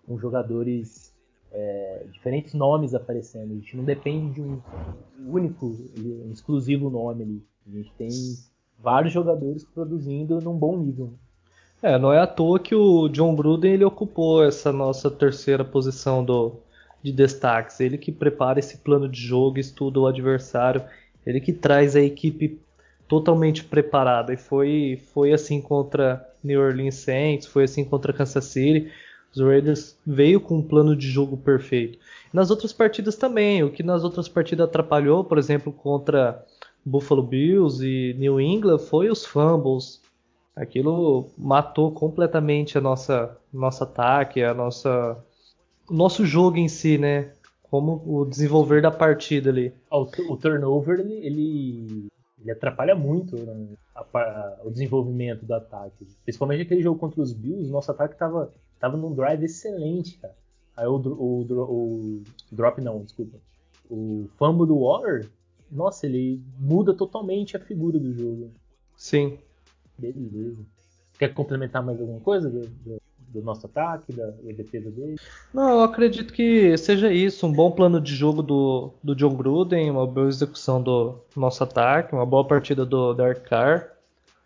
com 0.05 0.17
jogadores 0.17 1.13
é, 1.51 2.05
diferentes 2.11 2.53
nomes 2.53 2.93
aparecendo. 2.93 3.51
A 3.51 3.55
gente 3.55 3.75
não 3.75 3.83
depende 3.83 4.35
de 4.35 4.41
um 4.41 4.61
único, 5.27 5.65
um 5.65 6.31
exclusivo 6.31 6.89
nome 6.89 7.23
ali. 7.23 7.45
A 7.67 7.71
gente 7.71 7.93
tem 7.95 8.09
vários 8.81 9.13
jogadores 9.13 9.63
produzindo 9.63 10.39
num 10.41 10.57
bom 10.57 10.77
nível. 10.77 11.07
Né? 11.07 11.93
É, 11.93 11.97
não 11.97 12.13
é 12.13 12.19
à 12.19 12.27
toa 12.27 12.59
que 12.59 12.75
o 12.75 13.09
John 13.09 13.35
Gruden 13.35 13.73
ele 13.73 13.83
ocupou 13.83 14.43
essa 14.43 14.71
nossa 14.71 15.09
terceira 15.09 15.65
posição 15.65 16.23
do, 16.23 16.57
de 17.01 17.11
destaques. 17.11 17.79
Ele 17.79 17.97
que 17.97 18.11
prepara 18.11 18.59
esse 18.59 18.77
plano 18.77 19.09
de 19.09 19.19
jogo, 19.19 19.59
estuda 19.59 19.99
o 19.99 20.07
adversário, 20.07 20.83
ele 21.25 21.41
que 21.41 21.51
traz 21.51 21.95
a 21.95 22.01
equipe 22.01 22.59
totalmente 23.07 23.63
preparada. 23.63 24.33
E 24.33 24.37
foi, 24.37 25.01
foi 25.13 25.33
assim 25.33 25.59
contra 25.59 26.25
New 26.43 26.61
Orleans 26.61 26.95
Saints, 26.95 27.47
foi 27.47 27.63
assim 27.63 27.83
contra 27.83 28.13
Kansas 28.13 28.45
City. 28.45 28.91
Os 29.33 29.41
Raiders 29.41 29.97
veio 30.05 30.39
com 30.39 30.57
um 30.57 30.61
plano 30.61 30.95
de 30.95 31.07
jogo 31.09 31.37
perfeito. 31.37 31.97
Nas 32.31 32.51
outras 32.51 32.73
partidas 32.73 33.15
também, 33.15 33.63
o 33.63 33.71
que 33.71 33.81
nas 33.81 34.03
outras 34.03 34.27
partidas 34.27 34.65
atrapalhou, 34.67 35.23
por 35.23 35.37
exemplo, 35.37 35.71
contra 35.71 36.45
Buffalo 36.83 37.23
Bills 37.23 37.85
e 37.85 38.13
New 38.15 38.39
England, 38.39 38.79
foi 38.79 39.09
os 39.09 39.25
fumbles, 39.25 40.01
Aquilo 40.55 41.29
matou 41.37 41.91
completamente 41.91 42.77
a 42.77 42.81
nossa 42.81 43.37
nosso 43.53 43.83
ataque, 43.83 44.43
a 44.43 44.53
nossa 44.53 45.17
o 45.89 45.93
nosso 45.93 46.25
jogo 46.25 46.57
em 46.57 46.67
si, 46.67 46.97
né? 46.97 47.33
Como 47.63 48.03
o 48.05 48.25
desenvolver 48.25 48.81
da 48.81 48.91
partida 48.91 49.49
ali. 49.49 49.73
Ah, 49.89 49.97
o, 49.97 50.03
o 50.29 50.37
turnover 50.37 50.99
ele, 50.99 51.13
ele, 51.25 52.51
atrapalha 52.51 52.93
muito 52.93 53.37
né? 53.37 53.69
a, 53.95 54.01
a, 54.01 54.59
o 54.65 54.69
desenvolvimento 54.69 55.45
do 55.45 55.53
ataque. 55.53 56.05
Principalmente 56.23 56.63
aquele 56.63 56.83
jogo 56.83 56.99
contra 56.99 57.21
os 57.21 57.31
Bills, 57.31 57.71
nosso 57.71 57.89
ataque 57.89 58.13
estava 58.13 58.51
tava 58.77 58.97
num 58.97 59.13
drive 59.13 59.45
excelente, 59.45 60.17
cara. 60.17 60.35
Aí 60.75 60.85
o, 60.85 60.95
o, 60.95 61.41
o, 61.43 62.23
o 62.23 62.23
drop 62.51 62.81
não, 62.81 63.03
desculpa. 63.03 63.37
O 63.89 64.27
fumble 64.37 64.67
do 64.67 64.79
Waller, 64.79 65.29
nossa, 65.71 66.05
ele 66.05 66.41
muda 66.59 66.93
totalmente 66.93 67.55
a 67.55 67.59
figura 67.59 67.97
do 67.97 68.13
jogo. 68.13 68.51
Sim. 68.97 69.37
Beleza. 69.97 70.57
Quer 71.17 71.33
complementar 71.33 71.83
mais 71.83 71.99
alguma 71.99 72.19
coisa 72.19 72.49
do, 72.49 72.61
do, 72.61 73.01
do 73.19 73.41
nosso 73.41 73.65
ataque, 73.65 74.11
da, 74.11 74.25
da, 74.27 74.51
defesa 74.53 74.89
dele? 74.91 75.15
Não, 75.53 75.69
eu 75.69 75.81
acredito 75.83 76.33
que 76.33 76.77
seja 76.77 77.11
isso. 77.11 77.45
Um 77.45 77.53
bom 77.53 77.71
plano 77.71 78.01
de 78.01 78.15
jogo 78.15 78.41
do, 78.41 78.91
do 79.03 79.15
John 79.15 79.35
Gruden, 79.35 79.89
uma 79.89 80.05
boa 80.05 80.27
execução 80.27 80.81
do 80.81 81.19
nosso 81.35 81.63
ataque, 81.63 82.13
uma 82.13 82.25
boa 82.25 82.45
partida 82.45 82.85
do 82.85 83.13
Dark 83.13 83.43
Carr. 83.47 83.91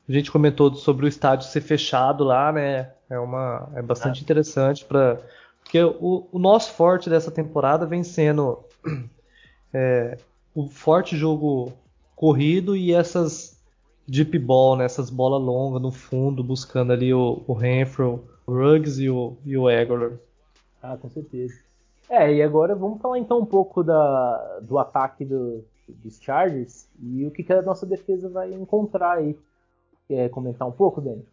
A 0.07 0.11
gente 0.11 0.31
comentou 0.31 0.73
sobre 0.75 1.05
o 1.05 1.09
estádio 1.09 1.47
ser 1.47 1.61
fechado 1.61 2.23
lá, 2.23 2.51
né? 2.51 2.91
É, 3.09 3.17
uma, 3.17 3.69
é 3.75 3.81
bastante 3.81 4.19
ah. 4.19 4.23
interessante 4.23 4.85
para 4.85 5.19
porque 5.65 5.81
o, 5.83 6.27
o, 6.31 6.37
nosso 6.37 6.71
forte 6.73 7.09
dessa 7.09 7.31
temporada 7.31 7.87
vem 7.87 8.03
sendo 8.03 8.63
é, 9.73 10.15
o 10.55 10.67
forte 10.67 11.17
jogo 11.17 11.73
corrido 12.15 12.75
e 12.75 12.93
essas 12.93 13.61
deep 14.07 14.39
ball, 14.39 14.77
né? 14.77 14.85
Essas 14.85 15.09
bolas 15.09 15.41
longas 15.41 15.81
no 15.81 15.91
fundo, 15.91 16.43
buscando 16.43 16.93
ali 16.93 17.13
o, 17.13 17.43
o 17.45 17.53
Renfro, 17.53 18.23
o 18.47 18.53
Ruggs 18.53 19.01
e 19.01 19.09
o, 19.09 19.35
e 19.45 19.57
o 19.57 19.67
Aguilar. 19.67 20.13
Ah, 20.81 20.97
com 20.97 21.09
certeza. 21.09 21.55
É, 22.09 22.33
e 22.33 22.41
agora 22.41 22.75
vamos 22.75 23.01
falar 23.01 23.19
então 23.19 23.39
um 23.39 23.45
pouco 23.45 23.83
da, 23.83 24.59
do 24.61 24.77
ataque 24.77 25.25
do, 25.25 25.65
dos 25.87 26.21
Chargers 26.21 26.87
e 27.01 27.25
o 27.25 27.31
que, 27.31 27.43
que 27.43 27.51
a 27.51 27.61
nossa 27.61 27.85
defesa 27.85 28.29
vai 28.29 28.53
encontrar 28.53 29.17
aí. 29.17 29.35
Quer 30.07 30.29
comentar 30.29 30.67
um 30.67 30.71
pouco, 30.71 31.01
Dani? 31.01 31.25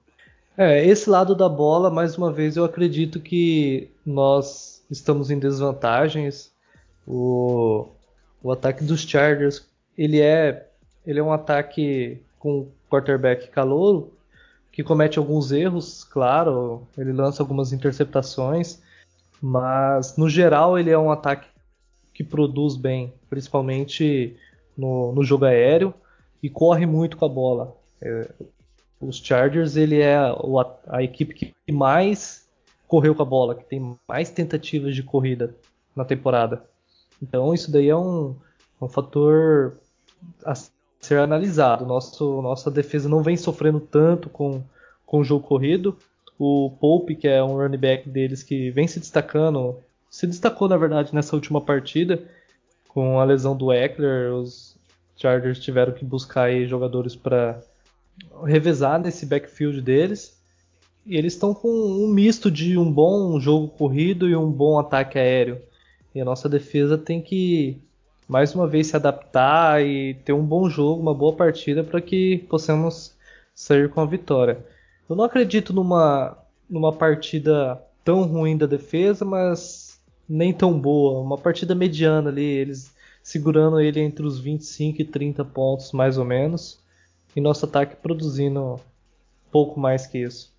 É, 0.57 0.85
esse 0.87 1.09
lado 1.09 1.35
da 1.35 1.49
bola, 1.49 1.91
mais 1.91 2.17
uma 2.17 2.33
vez, 2.33 2.57
eu 2.57 2.65
acredito 2.65 3.21
que 3.21 3.91
nós 4.05 4.85
estamos 4.91 5.31
em 5.31 5.39
desvantagens. 5.39 6.51
O, 7.07 7.89
o 8.43 8.51
ataque 8.51 8.85
dos 8.85 9.03
Chargers, 9.03 9.67
ele 9.97 10.21
é, 10.21 10.69
ele 11.07 11.21
é 11.21 11.23
um 11.23 11.33
ataque 11.33 12.21
com 12.39 12.69
quarterback 12.91 13.49
calouro, 13.49 14.13
que 14.71 14.83
comete 14.83 15.19
alguns 15.19 15.53
erros, 15.53 16.03
claro, 16.05 16.87
ele 16.97 17.13
lança 17.13 17.43
algumas 17.43 17.73
interceptações, 17.73 18.81
mas 19.41 20.17
no 20.17 20.29
geral 20.29 20.79
ele 20.79 20.91
é 20.91 20.99
um 20.99 21.11
ataque 21.11 21.47
que 22.15 22.25
produz 22.25 22.77
bem, 22.77 23.13
principalmente 23.29 24.37
no, 24.77 25.13
no 25.13 25.25
jogo 25.25 25.45
aéreo 25.45 25.95
e 26.43 26.49
corre 26.49 26.87
muito 26.87 27.17
com 27.17 27.25
a 27.25 27.29
bola. 27.29 27.77
É, 28.01 28.29
os 29.01 29.17
Chargers 29.17 29.77
ele 29.77 30.01
é 30.01 30.17
a, 30.17 30.35
a, 30.89 31.03
equipe 31.03 31.35
que 31.35 31.73
mais 31.73 32.49
correu 32.87 33.15
com 33.15 33.23
a 33.23 33.27
bola, 33.27 33.55
que 33.55 33.65
tem 33.65 33.97
mais 34.09 34.31
tentativas 34.31 34.95
de 34.95 35.03
corrida 35.03 35.55
na 35.95 36.05
temporada. 36.05 36.65
Então 37.23 37.55
isso 37.55 37.71
daí 37.71 37.89
é 37.89 37.97
um, 37.97 38.35
um 38.81 38.89
fator 38.89 39.79
ser 41.01 41.19
analisado. 41.19 41.87
Nosso, 41.87 42.43
nossa 42.43 42.71
defesa 42.71 43.09
não 43.09 43.23
vem 43.23 43.37
sofrendo 43.37 43.81
tanto 43.81 44.29
com, 44.29 44.63
com 45.07 45.21
o 45.21 45.25
jogo 45.25 45.47
corrido. 45.47 45.97
O 46.39 46.73
Pope, 46.81 47.15
que 47.15 47.29
é 47.29 47.43
um 47.43 47.57
running 47.57 47.79
back 47.79 48.09
deles 48.09 48.43
que 48.43 48.71
vem 48.71 48.89
se 48.89 48.99
destacando, 48.99 49.77
se 50.11 50.27
destacou 50.27 50.69
na 50.69 50.77
verdade 50.77 51.15
nessa 51.15 51.37
última 51.37 51.61
partida 51.61 52.23
com 52.89 53.21
a 53.21 53.25
lesão 53.25 53.57
do 53.57 53.73
Eckler. 53.73 54.33
Os 54.33 54.77
Chargers 55.17 55.61
tiveram 55.61 55.93
que 55.93 56.05
buscar 56.05 56.53
jogadores 56.67 57.15
para 57.15 57.63
revezar 58.45 59.01
nesse 59.01 59.25
backfield 59.27 59.81
deles. 59.81 60.41
E 61.05 61.17
eles 61.17 61.33
estão 61.33 61.53
com 61.53 61.69
um 61.69 62.09
misto 62.09 62.51
de 62.51 62.79
um 62.79 62.91
bom 62.91 63.39
jogo 63.41 63.69
corrido 63.69 64.29
e 64.29 64.37
um 64.37 64.51
bom 64.51 64.79
ataque 64.79 65.19
aéreo. 65.19 65.61
E 66.15 66.21
a 66.21 66.25
nossa 66.25 66.49
defesa 66.49 66.99
tem 66.99 67.21
que 67.21 67.81
mais 68.29 68.55
uma 68.55 68.67
vez 68.67 68.87
se 68.87 68.97
adaptar 68.97 69.85
e 69.85 70.15
ter 70.25 70.33
um 70.33 70.45
bom 70.45 70.69
jogo, 70.69 71.03
uma 71.03 71.15
boa 71.15 71.35
partida 71.35 71.85
para 71.85 72.01
que 72.01 72.39
possamos 72.49 73.15
sair 73.55 73.91
com 73.91 74.01
a 74.01 74.07
vitória. 74.07 74.65
Eu 75.09 75.17
não 75.17 75.25
acredito 75.25 75.73
numa, 75.73 76.39
numa 76.69 76.93
partida 76.93 77.83
tão 78.05 78.23
ruim 78.23 78.57
da 78.57 78.67
defesa, 78.67 79.25
mas 79.25 80.01
nem 80.29 80.53
tão 80.53 80.79
boa. 80.79 81.21
Uma 81.21 81.37
partida 81.37 81.75
mediana 81.75 82.31
ali, 82.31 82.45
eles 82.45 82.95
segurando 83.23 83.81
ele 83.81 84.01
entre 84.01 84.25
os 84.25 84.39
25 84.41 85.03
e 85.03 85.05
30 85.05 85.45
pontos, 85.45 85.93
mais 85.93 86.17
ou 86.17 86.25
menos. 86.25 86.81
E 87.37 87.41
nosso 87.41 87.67
ataque 87.67 87.97
produzindo 87.97 88.81
pouco 89.51 89.79
mais 89.79 90.07
que 90.07 90.19
isso. 90.19 90.53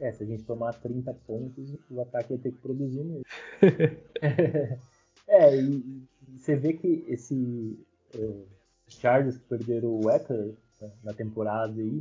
É, 0.00 0.10
se 0.12 0.22
a 0.22 0.26
gente 0.26 0.42
tomar 0.44 0.72
30 0.74 1.14
pontos, 1.26 1.74
o 1.90 2.00
ataque 2.00 2.30
vai 2.30 2.38
ter 2.38 2.50
que 2.52 2.58
produzir 2.58 3.04
mesmo. 3.04 3.24
é, 5.30 5.56
e, 5.56 6.02
você 6.36 6.56
vê 6.56 6.72
que 6.72 7.04
esse 7.08 7.78
uh, 8.14 8.46
Chargers 8.88 9.36
que 9.36 9.44
perderam 9.44 10.00
o 10.00 10.10
Eckler 10.10 10.54
na 11.04 11.12
temporada 11.12 11.80
aí, 11.80 12.00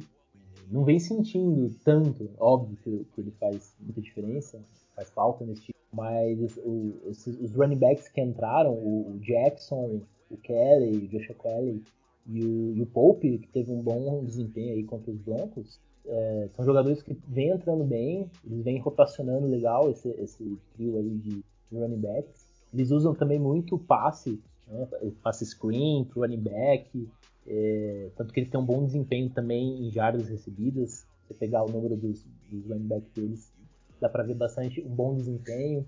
não 0.71 0.83
vem 0.83 0.99
sentindo 0.99 1.73
tanto, 1.83 2.29
óbvio 2.37 2.77
que, 2.77 3.05
que, 3.13 3.21
ele 3.21 3.31
faz 3.39 3.75
muita 3.79 4.01
diferença, 4.01 4.59
faz 4.95 5.09
falta 5.09 5.45
nesse 5.45 5.63
time, 5.63 5.75
mas 5.91 6.57
o, 6.57 6.93
esses, 7.07 7.39
os 7.39 7.53
running 7.53 7.77
backs 7.77 8.07
que 8.07 8.21
entraram, 8.21 8.73
o, 8.73 9.15
o 9.15 9.19
Jackson, 9.19 10.01
o 10.29 10.37
Kelly, 10.37 10.97
o 10.97 11.07
Joshua 11.07 11.35
Kelly 11.35 11.83
e 12.27 12.43
o, 12.43 12.75
e 12.75 12.81
o, 12.81 12.85
Pope, 12.85 13.39
que 13.39 13.47
teve 13.49 13.71
um 13.71 13.81
bom 13.81 14.23
desempenho 14.23 14.75
aí 14.75 14.83
contra 14.83 15.11
os 15.11 15.17
Broncos, 15.17 15.79
é, 16.05 16.49
são 16.53 16.65
jogadores 16.65 17.01
que 17.01 17.17
vêm 17.27 17.49
entrando 17.49 17.83
bem, 17.83 18.29
eles 18.45 18.63
vêm 18.63 18.79
rotacionando 18.79 19.47
legal 19.47 19.89
esse, 19.89 20.09
esse 20.11 20.57
trio 20.73 20.97
aí 20.97 21.17
de 21.17 21.43
running 21.71 21.99
backs. 21.99 22.48
Eles 22.73 22.91
usam 22.91 23.13
também 23.15 23.39
muito 23.39 23.77
passe, 23.77 24.41
né? 24.67 24.87
passe 25.23 25.45
screen 25.45 26.05
pro 26.05 26.21
running 26.21 26.41
back, 26.41 27.09
é, 27.47 28.09
tanto 28.15 28.33
que 28.33 28.39
eles 28.39 28.49
têm 28.49 28.59
um 28.59 28.65
bom 28.65 28.85
desempenho 28.85 29.29
também 29.29 29.87
em 29.87 29.91
jardas 29.91 30.29
recebidas. 30.29 31.05
Você 31.27 31.33
pegar 31.33 31.63
o 31.63 31.71
número 31.71 31.95
dos, 31.95 32.25
dos 32.49 32.67
running 32.67 32.87
backs 32.87 33.11
deles, 33.13 33.51
dá 33.99 34.07
para 34.09 34.23
ver 34.23 34.35
bastante 34.35 34.81
um 34.81 34.89
bom 34.89 35.15
desempenho. 35.15 35.85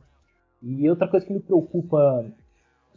E 0.61 0.89
outra 0.89 1.07
coisa 1.07 1.25
que 1.25 1.33
me 1.33 1.39
preocupa 1.39 2.25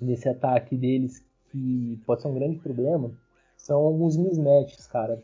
nesse 0.01 0.29
ataque 0.29 0.77
deles, 0.77 1.25
que 1.51 2.01
pode 2.07 2.23
ser 2.23 2.29
um 2.29 2.35
grande 2.35 2.59
problema, 2.59 3.11
são 3.57 3.81
alguns 3.81 4.17
mismatches, 4.17 4.87
cara. 4.87 5.23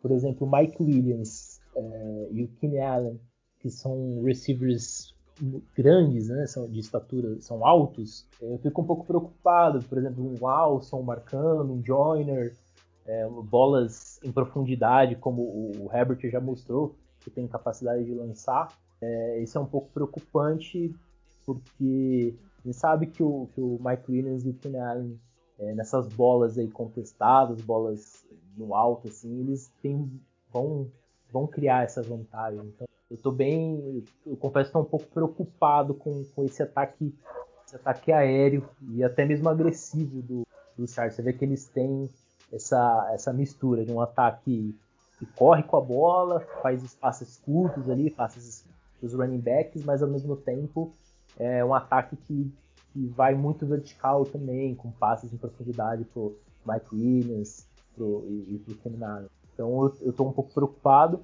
Por 0.00 0.10
exemplo, 0.10 0.46
o 0.46 0.50
Mike 0.50 0.82
Williams 0.82 1.60
é, 1.76 2.28
e 2.30 2.44
o 2.44 2.48
Keenan 2.48 2.84
Allen, 2.84 3.20
que 3.60 3.70
são 3.70 4.22
receivers 4.22 5.14
grandes, 5.74 6.28
né, 6.28 6.46
são 6.46 6.68
de 6.68 6.78
estatura, 6.78 7.40
são 7.40 7.66
altos, 7.66 8.26
eu 8.40 8.58
fico 8.58 8.80
um 8.80 8.86
pouco 8.86 9.04
preocupado. 9.04 9.82
Por 9.82 9.98
exemplo, 9.98 10.24
um 10.24 10.36
Walson 10.36 11.02
marcando, 11.02 11.72
um 11.72 11.84
Joiner, 11.84 12.54
é, 13.04 13.28
bolas 13.28 14.20
em 14.22 14.30
profundidade, 14.30 15.16
como 15.16 15.42
o 15.42 15.90
Herbert 15.92 16.30
já 16.30 16.40
mostrou, 16.40 16.94
que 17.20 17.30
tem 17.30 17.48
capacidade 17.48 18.04
de 18.04 18.14
lançar. 18.14 18.72
É, 19.00 19.40
isso 19.40 19.58
é 19.58 19.60
um 19.60 19.66
pouco 19.66 19.90
preocupante, 19.92 20.94
porque 21.44 22.34
a 22.60 22.68
gente 22.68 22.76
sabe 22.76 23.06
que 23.06 23.22
o, 23.22 23.48
que 23.52 23.60
o 23.60 23.80
Mike 23.84 24.10
Williams 24.10 24.44
e 24.46 24.50
o 24.50 24.54
Keenan 24.54 24.88
Allen, 24.88 25.20
é, 25.58 25.74
nessas 25.74 26.06
bolas 26.08 26.56
aí 26.56 26.68
contestadas, 26.70 27.60
bolas 27.62 28.24
no 28.56 28.74
alto, 28.74 29.08
assim, 29.08 29.40
eles 29.40 29.72
têm, 29.82 30.08
vão, 30.52 30.88
vão 31.32 31.46
criar 31.48 31.82
essa 31.82 32.00
vantagem. 32.00 32.60
Então, 32.60 32.86
eu 33.12 33.18
tô 33.18 33.30
bem, 33.30 34.02
eu 34.26 34.36
confesso 34.38 34.70
que 34.70 34.72
tô 34.72 34.80
um 34.80 34.86
pouco 34.86 35.04
preocupado 35.06 35.92
com, 35.92 36.24
com 36.34 36.44
esse 36.46 36.62
ataque, 36.62 37.14
esse 37.66 37.76
ataque 37.76 38.10
aéreo 38.10 38.66
e 38.88 39.04
até 39.04 39.26
mesmo 39.26 39.50
agressivo 39.50 40.22
do, 40.22 40.46
do 40.78 40.88
Chargers. 40.88 41.16
Você 41.16 41.22
vê 41.22 41.34
que 41.34 41.44
eles 41.44 41.68
têm 41.68 42.08
essa, 42.50 43.10
essa 43.12 43.30
mistura 43.30 43.84
de 43.84 43.92
um 43.92 44.00
ataque 44.00 44.74
que 45.18 45.26
corre 45.36 45.62
com 45.62 45.76
a 45.76 45.80
bola, 45.82 46.40
faz 46.62 46.82
espaços 46.82 47.36
curtos 47.36 47.90
ali, 47.90 48.08
faz 48.08 48.64
os 49.02 49.12
running 49.12 49.40
backs, 49.40 49.84
mas 49.84 50.02
ao 50.02 50.08
mesmo 50.08 50.34
tempo 50.34 50.94
é 51.38 51.62
um 51.62 51.74
ataque 51.74 52.16
que, 52.16 52.50
que 52.94 53.06
vai 53.08 53.34
muito 53.34 53.66
vertical 53.66 54.24
também, 54.24 54.74
com 54.74 54.90
passes 54.90 55.30
em 55.30 55.36
profundidade 55.36 56.06
pro 56.06 56.34
Mike 56.64 56.94
Williams 56.94 57.66
pro, 57.94 58.24
e, 58.26 58.54
e 58.54 58.58
pro 58.58 58.74
Kennan. 58.76 59.26
Então 59.52 59.84
eu, 59.84 59.96
eu 60.00 60.12
tô 60.14 60.24
um 60.24 60.32
pouco 60.32 60.54
preocupado. 60.54 61.22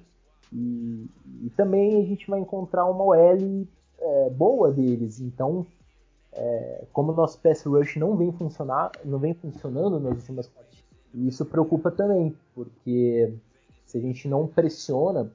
E, 0.51 1.07
e 1.43 1.49
também 1.55 2.01
a 2.01 2.05
gente 2.05 2.29
vai 2.29 2.39
encontrar 2.39 2.85
uma 2.85 3.03
OL 3.03 3.67
é, 3.99 4.29
boa 4.29 4.71
deles. 4.71 5.19
Então, 5.19 5.65
é, 6.33 6.85
como 6.91 7.11
o 7.11 7.15
nosso 7.15 7.39
pass 7.39 7.63
rush 7.63 7.97
não 7.97 8.15
vem 8.15 8.31
funcionar, 8.31 8.91
não 9.03 9.19
vem 9.19 9.33
funcionando 9.33 9.99
nas 9.99 10.13
últimas 10.17 10.47
partidas, 10.47 10.83
isso 11.13 11.45
preocupa 11.45 11.89
também, 11.89 12.35
porque 12.53 13.33
se 13.85 13.97
a 13.97 14.01
gente 14.01 14.27
não 14.27 14.47
pressiona 14.47 15.31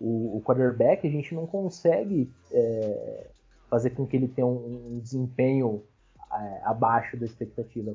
o, 0.00 0.36
o 0.36 0.42
quarterback, 0.42 1.06
a 1.06 1.10
gente 1.10 1.34
não 1.34 1.46
consegue 1.46 2.30
é, 2.50 3.26
fazer 3.70 3.90
com 3.90 4.04
que 4.06 4.16
ele 4.16 4.28
tenha 4.28 4.46
um, 4.46 4.94
um 4.94 4.98
desempenho 4.98 5.82
é, 6.32 6.60
abaixo 6.64 7.16
da 7.16 7.24
expectativa. 7.24 7.94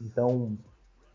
Então, 0.00 0.56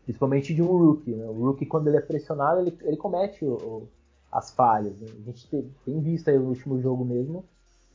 principalmente 0.04 0.52
de 0.52 0.60
um 0.60 0.66
rookie, 0.66 1.12
né? 1.12 1.24
o 1.26 1.32
rookie 1.32 1.64
quando 1.64 1.86
ele 1.86 1.96
é 1.96 2.00
pressionado, 2.00 2.60
ele, 2.60 2.76
ele 2.82 2.96
comete 2.96 3.44
o, 3.44 3.86
as 4.32 4.50
falhas. 4.50 4.98
Né? 4.98 5.08
A 5.10 5.22
gente 5.22 5.46
tem, 5.48 6.00
visto 6.00 6.28
aí 6.28 6.38
no 6.38 6.48
último 6.48 6.80
jogo 6.80 7.04
mesmo 7.04 7.44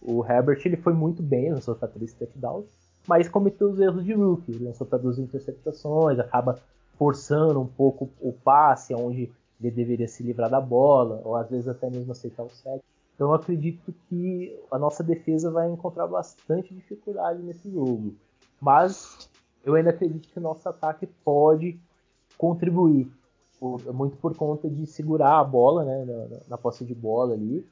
o 0.01 0.23
Herbert 0.23 0.61
ele 0.65 0.77
foi 0.77 0.93
muito 0.93 1.23
bem, 1.23 1.51
lançou 1.51 1.75
para 1.75 1.87
três 1.87 2.13
touchdowns, 2.13 2.65
mas 3.07 3.27
cometeu 3.27 3.69
os 3.69 3.79
erros 3.79 4.05
de 4.05 4.13
rookie. 4.13 4.57
Lançou 4.57 4.85
para 4.85 4.99
duas 4.99 5.17
interceptações, 5.17 6.19
acaba 6.19 6.59
forçando 6.97 7.59
um 7.59 7.67
pouco 7.67 8.09
o 8.19 8.31
passe, 8.31 8.93
onde 8.93 9.31
ele 9.59 9.71
deveria 9.71 10.07
se 10.07 10.23
livrar 10.23 10.49
da 10.49 10.61
bola, 10.61 11.21
ou 11.23 11.35
às 11.35 11.49
vezes 11.49 11.67
até 11.67 11.89
mesmo 11.89 12.11
aceitar 12.11 12.43
o 12.43 12.49
sec. 12.49 12.81
Então 13.15 13.29
eu 13.29 13.33
acredito 13.33 13.93
que 14.07 14.55
a 14.71 14.77
nossa 14.77 15.03
defesa 15.03 15.49
vai 15.49 15.69
encontrar 15.69 16.05
bastante 16.05 16.73
dificuldade 16.73 17.41
nesse 17.41 17.71
jogo. 17.71 18.13
Mas 18.61 19.29
eu 19.65 19.75
ainda 19.75 19.89
acredito 19.89 20.29
que 20.29 20.37
o 20.37 20.41
nosso 20.41 20.67
ataque 20.69 21.07
pode 21.23 21.79
contribuir. 22.37 23.11
Muito 23.59 24.17
por 24.17 24.35
conta 24.35 24.69
de 24.69 24.85
segurar 24.85 25.39
a 25.39 25.43
bola, 25.43 25.83
né? 25.83 26.05
Na, 26.05 26.37
na 26.49 26.57
posse 26.57 26.85
de 26.85 26.93
bola 26.93 27.33
ali. 27.33 27.65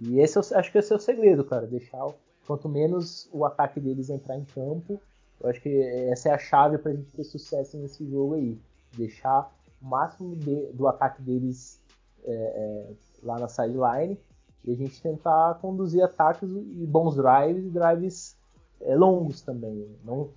E 0.00 0.20
esse 0.20 0.38
eu, 0.38 0.42
acho 0.58 0.72
que 0.72 0.78
esse 0.78 0.92
é 0.92 0.96
o 0.96 1.00
segredo, 1.00 1.44
cara. 1.44 1.66
Deixar 1.66 2.06
quanto 2.46 2.68
menos 2.68 3.28
o 3.32 3.44
ataque 3.44 3.78
deles 3.78 4.08
entrar 4.08 4.36
em 4.36 4.44
campo, 4.44 5.00
eu 5.40 5.50
acho 5.50 5.60
que 5.60 5.82
essa 6.10 6.30
é 6.30 6.32
a 6.32 6.38
chave 6.38 6.78
para 6.78 6.92
a 6.92 6.94
gente 6.94 7.10
ter 7.10 7.24
sucesso 7.24 7.76
nesse 7.76 8.08
jogo 8.08 8.34
aí. 8.34 8.58
Deixar 8.96 9.52
o 9.80 9.86
máximo 9.86 10.34
de, 10.34 10.66
do 10.72 10.88
ataque 10.88 11.22
deles 11.22 11.80
é, 12.24 12.32
é, 12.32 12.92
lá 13.22 13.38
na 13.38 13.48
sideline 13.48 14.18
e 14.64 14.72
a 14.72 14.74
gente 14.74 15.00
tentar 15.00 15.58
conduzir 15.60 16.02
ataques 16.02 16.48
e 16.48 16.86
bons 16.86 17.14
drives 17.14 17.64
e 17.64 17.70
drives 17.70 18.36
é, 18.80 18.94
longos 18.96 19.42
também. 19.42 19.86
Não, 20.04 20.30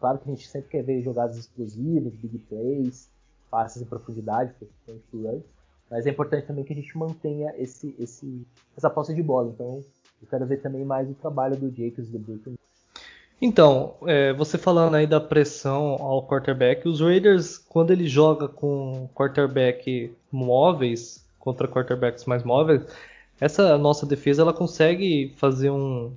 claro 0.00 0.18
que 0.18 0.30
a 0.30 0.34
gente 0.34 0.48
sempre 0.48 0.70
quer 0.70 0.82
ver 0.82 1.02
jogadas 1.02 1.36
explosivas, 1.36 2.14
big 2.14 2.38
plays, 2.38 3.10
passes 3.50 3.82
em 3.82 3.84
profundidade, 3.84 4.52
mas 5.90 6.06
é 6.06 6.10
importante 6.10 6.46
também 6.46 6.64
que 6.64 6.72
a 6.72 6.76
gente 6.76 6.96
mantenha 6.96 7.54
esse, 7.56 7.94
esse, 7.98 8.46
essa 8.76 8.90
posse 8.90 9.14
de 9.14 9.22
bola. 9.22 9.50
Então, 9.54 9.82
eu 10.20 10.28
quero 10.28 10.46
ver 10.46 10.58
também 10.58 10.84
mais 10.84 11.08
o 11.08 11.14
trabalho 11.14 11.56
do 11.56 11.70
Jacobs 11.70 12.10
do 12.10 12.18
Brooklyn. 12.18 12.54
Então, 13.40 13.94
é, 14.06 14.32
você 14.32 14.58
falando 14.58 14.96
aí 14.96 15.06
da 15.06 15.20
pressão 15.20 15.96
ao 16.00 16.26
quarterback, 16.26 16.88
os 16.88 17.00
Raiders, 17.00 17.56
quando 17.56 17.92
ele 17.92 18.08
joga 18.08 18.48
com 18.48 19.08
quarterback 19.14 20.12
móveis 20.30 21.24
contra 21.38 21.68
quarterbacks 21.68 22.24
mais 22.24 22.42
móveis, 22.42 22.82
essa 23.40 23.78
nossa 23.78 24.04
defesa 24.04 24.42
ela 24.42 24.52
consegue 24.52 25.32
fazer 25.36 25.70
um 25.70 26.12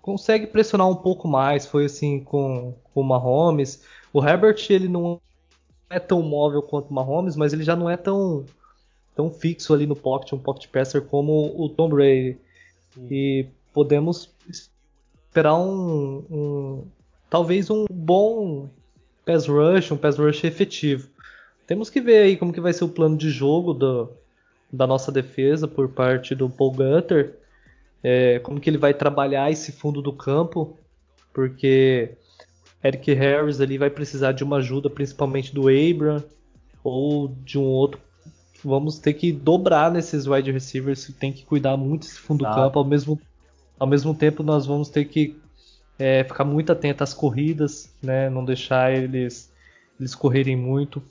consegue 0.00 0.46
pressionar 0.46 0.88
um 0.88 0.96
pouco 0.96 1.26
mais. 1.26 1.66
Foi 1.66 1.86
assim 1.86 2.20
com, 2.20 2.74
com 2.92 3.00
o 3.00 3.04
Mahomes. 3.04 3.82
O 4.12 4.24
Herbert 4.24 4.64
ele 4.70 4.88
não 4.88 5.20
é 5.92 5.98
tão 5.98 6.22
móvel 6.22 6.62
quanto 6.62 6.90
o 6.90 6.94
Mahomes, 6.94 7.36
mas 7.36 7.52
ele 7.52 7.62
já 7.62 7.76
não 7.76 7.88
é 7.88 7.96
tão 7.96 8.44
tão 9.14 9.30
fixo 9.30 9.74
ali 9.74 9.86
no 9.86 9.94
pocket, 9.94 10.32
um 10.32 10.38
pocket 10.38 10.68
passer 10.70 11.02
como 11.02 11.52
o 11.56 11.68
Tom 11.68 11.90
Brady. 11.90 12.38
Sim. 12.94 13.06
E 13.10 13.46
podemos 13.72 14.30
esperar 14.48 15.54
um, 15.54 16.24
um, 16.30 16.84
talvez 17.28 17.70
um 17.70 17.86
bom 17.90 18.68
pass 19.24 19.46
rush, 19.46 19.92
um 19.92 19.96
pass 19.96 20.18
rush 20.18 20.44
efetivo. 20.44 21.08
Temos 21.66 21.88
que 21.88 22.00
ver 22.00 22.22
aí 22.22 22.36
como 22.36 22.52
que 22.52 22.60
vai 22.60 22.72
ser 22.72 22.84
o 22.84 22.88
plano 22.88 23.16
de 23.16 23.30
jogo 23.30 23.72
do, 23.72 24.10
da 24.72 24.86
nossa 24.86 25.12
defesa 25.12 25.68
por 25.68 25.88
parte 25.88 26.34
do 26.34 26.48
Paul 26.48 26.72
Gunter, 26.72 27.38
é, 28.02 28.38
como 28.40 28.60
que 28.60 28.68
ele 28.68 28.78
vai 28.78 28.92
trabalhar 28.92 29.50
esse 29.50 29.72
fundo 29.72 30.02
do 30.02 30.12
campo, 30.12 30.76
porque 31.32 32.16
Eric 32.82 33.12
Harris 33.12 33.60
ali 33.60 33.78
vai 33.78 33.90
precisar 33.90 34.32
de 34.32 34.42
uma 34.42 34.56
ajuda, 34.56 34.90
principalmente 34.90 35.54
do 35.54 35.68
Abram 35.68 36.22
ou 36.82 37.28
de 37.28 37.58
um 37.58 37.64
outro. 37.64 38.00
Vamos 38.64 38.98
ter 38.98 39.14
que 39.14 39.32
dobrar 39.32 39.90
nesses 39.90 40.26
wide 40.26 40.50
receivers, 40.50 41.12
tem 41.18 41.32
que 41.32 41.44
cuidar 41.44 41.76
muito 41.76 42.02
desse 42.02 42.18
fundo 42.18 42.40
do 42.40 42.46
ah. 42.46 42.54
campo. 42.54 42.78
Ao 42.78 42.84
mesmo, 42.84 43.20
ao 43.78 43.86
mesmo 43.86 44.14
tempo, 44.14 44.42
nós 44.42 44.66
vamos 44.66 44.88
ter 44.88 45.04
que 45.04 45.36
é, 45.98 46.24
ficar 46.24 46.44
muito 46.44 46.72
atento 46.72 47.02
às 47.02 47.12
corridas, 47.12 47.92
né? 48.02 48.30
não 48.30 48.44
deixar 48.44 48.92
eles, 48.92 49.52
eles 49.98 50.14
correrem 50.14 50.56
muito 50.56 51.02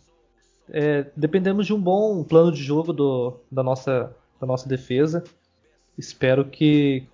é, 0.72 1.06
dependemos 1.16 1.66
de 1.66 1.74
um 1.74 1.82
bom 1.82 2.24
plano 2.24 2.52
de 2.52 2.64
jogo 2.64 2.94
do, 2.94 3.38
da, 3.52 3.62
nossa, 3.62 4.16
da 4.40 4.48
nossa 4.48 4.68
defesa. 4.68 5.24
Espero 5.98 6.46
que 6.46 7.06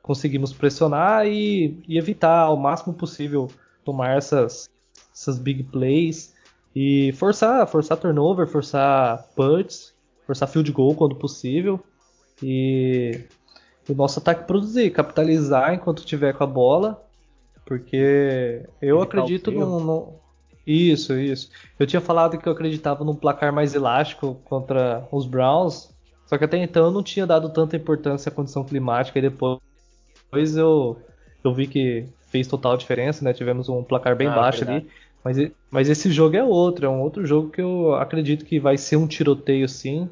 conseguimos 0.00 0.52
pressionar 0.52 1.26
e, 1.26 1.82
e, 1.86 1.98
evitar 1.98 2.38
ao 2.38 2.56
máximo 2.56 2.94
possível 2.94 3.50
tomar 3.84 4.16
essas, 4.16 4.68
essas 5.12 5.38
big 5.38 5.64
plays 5.64 6.34
e 6.74 7.12
forçar, 7.12 7.66
forçar 7.66 7.98
turnover, 7.98 8.46
forçar 8.46 9.28
punts, 9.36 9.94
forçar 10.26 10.48
field 10.48 10.70
goal 10.72 10.94
quando 10.94 11.14
possível 11.14 11.80
e 12.42 13.20
o 13.88 13.94
nosso 13.94 14.18
ataque 14.18 14.46
produzir, 14.46 14.90
capitalizar 14.90 15.74
enquanto 15.74 16.04
tiver 16.04 16.32
com 16.32 16.44
a 16.44 16.46
bola, 16.46 17.02
porque 17.66 18.66
eu 18.80 19.00
acredito 19.00 19.50
no, 19.50 20.20
isso, 20.66 21.18
isso. 21.18 21.50
Eu 21.78 21.86
tinha 21.86 22.00
falado 22.00 22.38
que 22.38 22.48
eu 22.48 22.52
acreditava 22.52 23.04
num 23.04 23.14
placar 23.14 23.52
mais 23.52 23.74
elástico 23.74 24.36
contra 24.44 25.06
os 25.10 25.26
Browns, 25.26 25.92
só 26.26 26.38
que 26.38 26.44
até 26.44 26.56
então 26.58 26.84
eu 26.84 26.90
não 26.90 27.02
tinha 27.02 27.26
dado 27.26 27.50
tanta 27.50 27.76
importância 27.76 28.30
à 28.30 28.32
condição 28.32 28.64
climática 28.64 29.18
e 29.18 29.22
depois 29.22 30.56
eu, 30.56 30.98
eu 31.44 31.52
vi 31.52 31.66
que 31.66 32.06
fez 32.32 32.48
total 32.48 32.76
diferença, 32.76 33.24
né? 33.24 33.32
Tivemos 33.32 33.68
um 33.68 33.84
placar 33.84 34.16
bem 34.16 34.26
ah, 34.26 34.34
baixo 34.34 34.64
verdade. 34.64 34.86
ali. 34.86 34.90
Mas, 35.22 35.52
mas 35.70 35.88
esse 35.88 36.10
jogo 36.10 36.34
é 36.34 36.42
outro, 36.42 36.86
é 36.86 36.88
um 36.88 37.00
outro 37.00 37.24
jogo 37.24 37.50
que 37.50 37.60
eu 37.60 37.94
acredito 37.94 38.44
que 38.44 38.58
vai 38.58 38.76
ser 38.76 38.96
um 38.96 39.06
tiroteio 39.06 39.68
sim. 39.68 40.10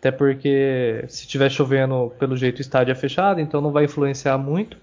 Até 0.00 0.10
porque 0.10 1.04
se 1.06 1.28
tiver 1.28 1.48
chovendo, 1.48 2.12
pelo 2.18 2.36
jeito 2.36 2.58
o 2.58 2.60
estádio 2.60 2.90
é 2.90 2.94
fechado, 2.96 3.40
então 3.40 3.60
não 3.60 3.70
vai 3.70 3.84
influenciar 3.84 4.36
muito. 4.36 4.76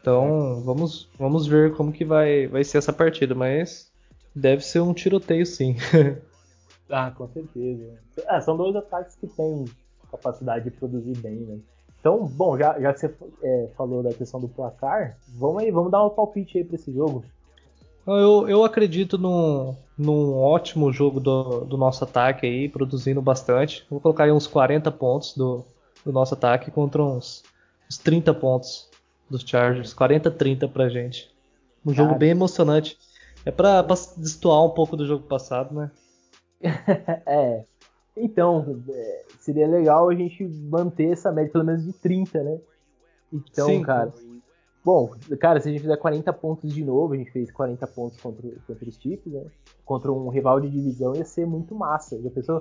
Então 0.00 0.60
vamos, 0.64 1.08
vamos 1.16 1.46
ver 1.46 1.72
como 1.74 1.92
que 1.92 2.04
vai, 2.04 2.48
vai 2.48 2.64
ser 2.64 2.78
essa 2.78 2.92
partida. 2.92 3.32
Mas 3.32 3.92
Deve 4.36 4.62
ser 4.62 4.80
um 4.80 4.92
tiroteio, 4.92 5.46
sim. 5.46 5.76
ah, 6.90 7.10
com 7.10 7.26
certeza. 7.26 7.98
É, 8.28 8.40
são 8.42 8.54
dois 8.54 8.76
ataques 8.76 9.16
que 9.16 9.26
têm 9.28 9.64
capacidade 10.10 10.64
de 10.64 10.70
produzir 10.72 11.16
bem, 11.22 11.36
né? 11.36 11.58
Então, 12.06 12.24
bom, 12.24 12.56
já, 12.56 12.78
já 12.78 12.92
que 12.92 13.00
você 13.00 13.12
é, 13.42 13.68
falou 13.76 14.00
da 14.00 14.14
questão 14.14 14.38
do 14.38 14.46
placar, 14.46 15.18
vamos 15.26 15.60
aí, 15.60 15.72
vamos 15.72 15.90
dar 15.90 16.06
um 16.06 16.10
palpite 16.10 16.56
aí 16.56 16.62
para 16.62 16.76
esse 16.76 16.92
jogo. 16.92 17.24
Eu, 18.06 18.48
eu 18.48 18.62
acredito 18.62 19.18
num, 19.18 19.74
num 19.98 20.38
ótimo 20.38 20.92
jogo 20.92 21.18
do, 21.18 21.64
do 21.64 21.76
nosso 21.76 22.04
ataque 22.04 22.46
aí, 22.46 22.68
produzindo 22.68 23.20
bastante. 23.20 23.84
Vou 23.90 23.98
colocar 23.98 24.22
aí 24.22 24.30
uns 24.30 24.46
40 24.46 24.88
pontos 24.92 25.34
do, 25.34 25.64
do 26.04 26.12
nosso 26.12 26.34
ataque 26.34 26.70
contra 26.70 27.02
uns, 27.02 27.42
uns 27.90 27.98
30 27.98 28.32
pontos 28.34 28.88
dos 29.28 29.42
Chargers. 29.42 29.92
40 29.92 30.30
30 30.30 30.68
pra 30.68 30.88
gente. 30.88 31.28
Um 31.84 31.92
jogo 31.92 32.14
bem 32.14 32.30
emocionante. 32.30 32.96
É 33.44 33.50
pra, 33.50 33.82
pra 33.82 33.96
destoar 34.16 34.64
um 34.64 34.70
pouco 34.70 34.96
do 34.96 35.04
jogo 35.04 35.24
passado, 35.24 35.74
né? 35.74 35.90
é. 37.26 37.64
Então, 38.16 38.82
é, 38.88 39.24
seria 39.40 39.68
legal 39.68 40.08
a 40.08 40.14
gente 40.14 40.44
manter 40.44 41.12
essa 41.12 41.30
média 41.30 41.52
pelo 41.52 41.64
menos 41.64 41.84
de 41.84 41.92
30, 41.92 42.42
né? 42.42 42.58
Então, 43.32 43.66
Sim, 43.66 43.82
cara. 43.82 44.12
Bom, 44.84 45.10
cara, 45.40 45.60
se 45.60 45.68
a 45.68 45.72
gente 45.72 45.80
fizer 45.80 45.96
40 45.96 46.32
pontos 46.32 46.72
de 46.72 46.84
novo, 46.84 47.12
a 47.12 47.16
gente 47.16 47.32
fez 47.32 47.50
40 47.50 47.86
pontos 47.88 48.20
contra, 48.20 48.48
contra 48.66 48.88
os 48.88 48.96
Chiefs, 48.96 49.32
né? 49.32 49.42
Contra 49.84 50.12
um 50.12 50.28
rival 50.28 50.60
de 50.60 50.70
divisão 50.70 51.14
ia 51.14 51.24
ser 51.24 51.44
muito 51.44 51.74
massa. 51.74 52.20
Já 52.22 52.30
pensou? 52.30 52.60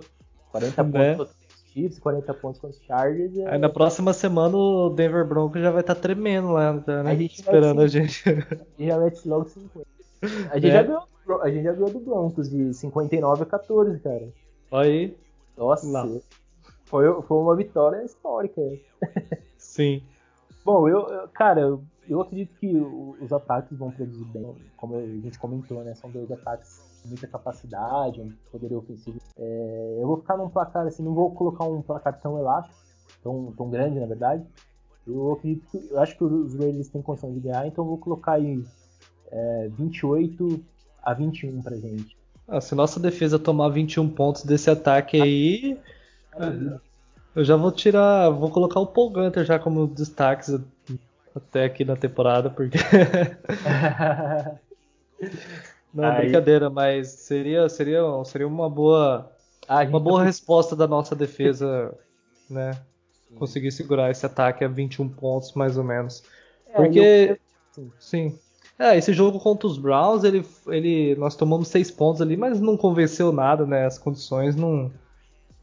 40 0.52 0.82
é. 0.82 0.84
pontos 0.84 1.18
contra 1.18 1.56
os 1.56 1.72
Chiefs, 1.72 2.00
40 2.00 2.34
pontos 2.34 2.60
contra 2.60 2.78
os 2.78 2.84
Chargers. 2.84 3.38
É... 3.38 3.52
Aí 3.52 3.60
na 3.60 3.70
próxima 3.70 4.12
semana 4.12 4.58
o 4.58 4.90
Denver 4.90 5.26
Broncos 5.28 5.62
já 5.62 5.70
vai 5.70 5.82
estar 5.82 5.94
tá 5.94 6.02
tremendo 6.02 6.52
lá, 6.52 6.74
né? 6.74 6.84
A 7.06 7.16
gente 7.16 7.36
Esperando 7.36 7.82
a 7.82 7.88
gente. 7.88 8.28
A 8.28 8.34
gente 8.34 8.88
já 8.88 8.98
mete 8.98 9.28
logo 9.28 9.46
50. 9.46 9.88
A 10.50 10.56
gente, 10.56 10.68
é. 10.70 10.72
já 10.72 10.82
ganhou, 10.82 11.08
a 11.44 11.50
gente 11.52 11.64
já 11.64 11.74
ganhou 11.74 11.90
do 11.92 12.00
Broncos 12.00 12.50
de 12.50 12.74
59 12.74 13.44
a 13.44 13.46
14, 13.46 14.00
cara. 14.00 14.28
Aí. 14.72 15.16
Nossa. 15.58 15.88
Foi, 16.86 17.22
foi 17.24 17.38
uma 17.38 17.56
vitória 17.56 18.04
histórica. 18.04 18.62
Sim. 19.58 20.04
Bom, 20.64 20.88
eu, 20.88 21.28
cara, 21.34 21.62
eu, 21.62 21.84
eu, 22.08 22.22
acredito 22.22 22.58
que 22.60 22.76
os 22.76 23.32
ataques 23.32 23.78
vão 23.78 23.92
produzir 23.92 24.26
bem, 24.26 24.56
como 24.78 24.96
a 24.96 25.02
gente 25.02 25.38
comentou, 25.38 25.84
né? 25.84 25.94
São 25.96 26.10
dois 26.10 26.32
ataques 26.32 26.82
com 27.02 27.10
muita 27.10 27.28
capacidade, 27.28 28.22
um 28.22 28.32
poder 28.52 28.74
ofensivo. 28.74 29.20
É, 29.38 29.98
eu 30.02 30.08
vou 30.08 30.18
ficar 30.18 30.38
num 30.38 30.50
placar 30.50 30.88
assim, 30.88 31.04
não 31.04 31.14
vou 31.14 31.32
colocar 31.32 31.66
um 31.66 31.82
placar 31.82 32.20
tão 32.20 32.38
elástico, 32.40 32.76
tão, 33.22 33.54
tão 33.56 33.70
grande 33.70 34.00
na 34.00 34.08
verdade. 34.08 34.44
Eu 35.08 35.34
acredito 35.34 35.68
que, 35.70 35.88
eu 35.92 36.00
acho 36.00 36.18
que 36.18 36.24
os 36.24 36.56
Raiders 36.56 36.90
têm 36.90 37.02
condição 37.02 37.32
de 37.32 37.40
ganhar, 37.40 37.68
então 37.68 37.84
eu 37.84 37.90
vou 37.90 37.98
colocar 38.00 38.34
aí 38.34 38.64
é, 39.32 39.68
28 39.70 40.64
a 41.04 41.14
21 41.14 41.62
pra 41.62 41.76
gente. 41.76 42.15
Ah, 42.48 42.62
se 42.62 42.76
nossa 42.76 43.00
defesa 43.00 43.40
tomar 43.40 43.70
21 43.70 44.08
pontos 44.10 44.44
desse 44.44 44.70
ataque 44.70 45.22
aí, 45.22 45.78
eu 47.36 47.44
já 47.44 47.56
vou 47.56 47.72
tirar, 47.72 48.30
vou 48.30 48.52
colocar 48.52 48.80
o 48.80 48.88
Paul 48.88 49.10
Gunter 49.10 49.44
já 49.44 49.58
como 49.58 49.88
destaque 49.88 50.60
até 51.36 51.66
aqui 51.66 51.84
na 51.84 51.96
temporada, 51.96 52.50
porque 52.50 52.78
Não, 55.94 56.04
aí... 56.04 56.22
brincadeira, 56.22 56.70
mas 56.70 57.08
seria 57.08 57.68
seria 57.68 58.02
seria 58.26 58.48
uma 58.48 58.70
boa 58.70 59.32
ah, 59.68 59.84
uma 59.84 60.00
boa 60.00 60.20
tá... 60.20 60.26
resposta 60.26 60.76
da 60.76 60.88
nossa 60.88 61.16
defesa, 61.16 61.94
né? 62.50 62.72
Conseguir 63.38 63.72
segurar 63.72 64.12
esse 64.12 64.26
ataque 64.26 64.64
a 64.64 64.68
21 64.68 65.10
pontos 65.10 65.54
mais 65.54 65.78
ou 65.78 65.84
menos. 65.84 66.24
Porque. 66.74 67.00
Eu... 67.30 67.38
Sim. 67.72 67.92
sim. 68.00 68.40
É, 68.78 68.98
esse 68.98 69.14
jogo 69.14 69.40
contra 69.40 69.68
os 69.68 69.78
Browns, 69.78 70.24
ele, 70.24 70.46
ele, 70.68 71.16
nós 71.16 71.36
tomamos 71.36 71.70
seis 71.70 71.90
pontos 71.90 72.22
ali, 72.22 72.36
mas 72.36 72.60
não 72.60 72.76
convenceu 72.76 73.32
nada, 73.32 73.66
né? 73.66 73.86
As 73.86 73.98
condições 73.98 74.56
não, 74.56 74.92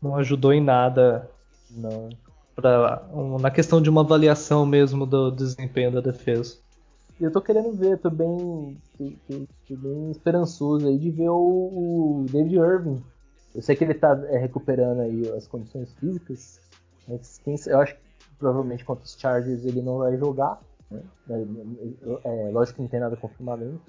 não 0.00 0.16
ajudou 0.16 0.52
em 0.52 0.62
nada. 0.62 1.30
Não. 1.70 2.08
Pra, 2.54 3.06
um, 3.12 3.38
na 3.38 3.50
questão 3.50 3.82
de 3.82 3.90
uma 3.90 4.00
avaliação 4.00 4.64
mesmo 4.64 5.04
do, 5.06 5.30
desempenho 5.30 5.92
da 5.92 6.00
defesa. 6.00 6.56
eu 7.20 7.30
tô 7.30 7.40
querendo 7.40 7.72
ver, 7.72 7.98
tô 7.98 8.10
bem, 8.10 8.78
tô, 8.98 9.46
tô 9.68 9.76
bem 9.76 10.10
esperançoso 10.10 10.86
aí 10.88 10.98
de 10.98 11.10
ver 11.10 11.28
o, 11.28 11.34
o, 11.36 12.26
David 12.30 12.56
Irving. 12.56 13.02
Eu 13.54 13.60
sei 13.60 13.76
que 13.76 13.84
ele 13.84 13.94
tá 13.94 14.18
é, 14.28 14.38
recuperando 14.38 15.00
aí 15.00 15.30
as 15.30 15.46
condições 15.46 15.92
físicas, 15.94 16.60
mas 17.06 17.38
quem, 17.44 17.56
eu 17.66 17.80
acho 17.80 17.94
que 17.94 18.00
provavelmente 18.38 18.84
contra 18.84 19.04
os 19.04 19.18
Chargers 19.18 19.66
ele 19.66 19.82
não 19.82 19.98
vai 19.98 20.16
jogar. 20.16 20.58
Né? 20.92 21.02
É, 22.24 22.50
lógico 22.50 22.76
que 22.76 22.82
não 22.82 22.88
tem 22.88 23.00
nada 23.00 23.16
confirmado 23.16 23.64
ainda, 23.64 23.80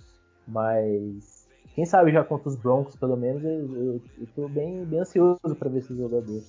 mas 0.47 1.47
quem 1.75 1.85
sabe 1.85 2.11
já 2.11 2.23
contra 2.23 2.49
os 2.49 2.55
Broncos, 2.55 2.95
pelo 2.95 3.17
menos, 3.17 3.43
eu, 3.43 4.01
tô 4.35 4.47
bem, 4.47 4.85
bem 4.85 4.99
ansioso 4.99 5.55
para 5.57 5.69
ver 5.69 5.79
esse 5.79 5.95
jogador. 5.95 6.41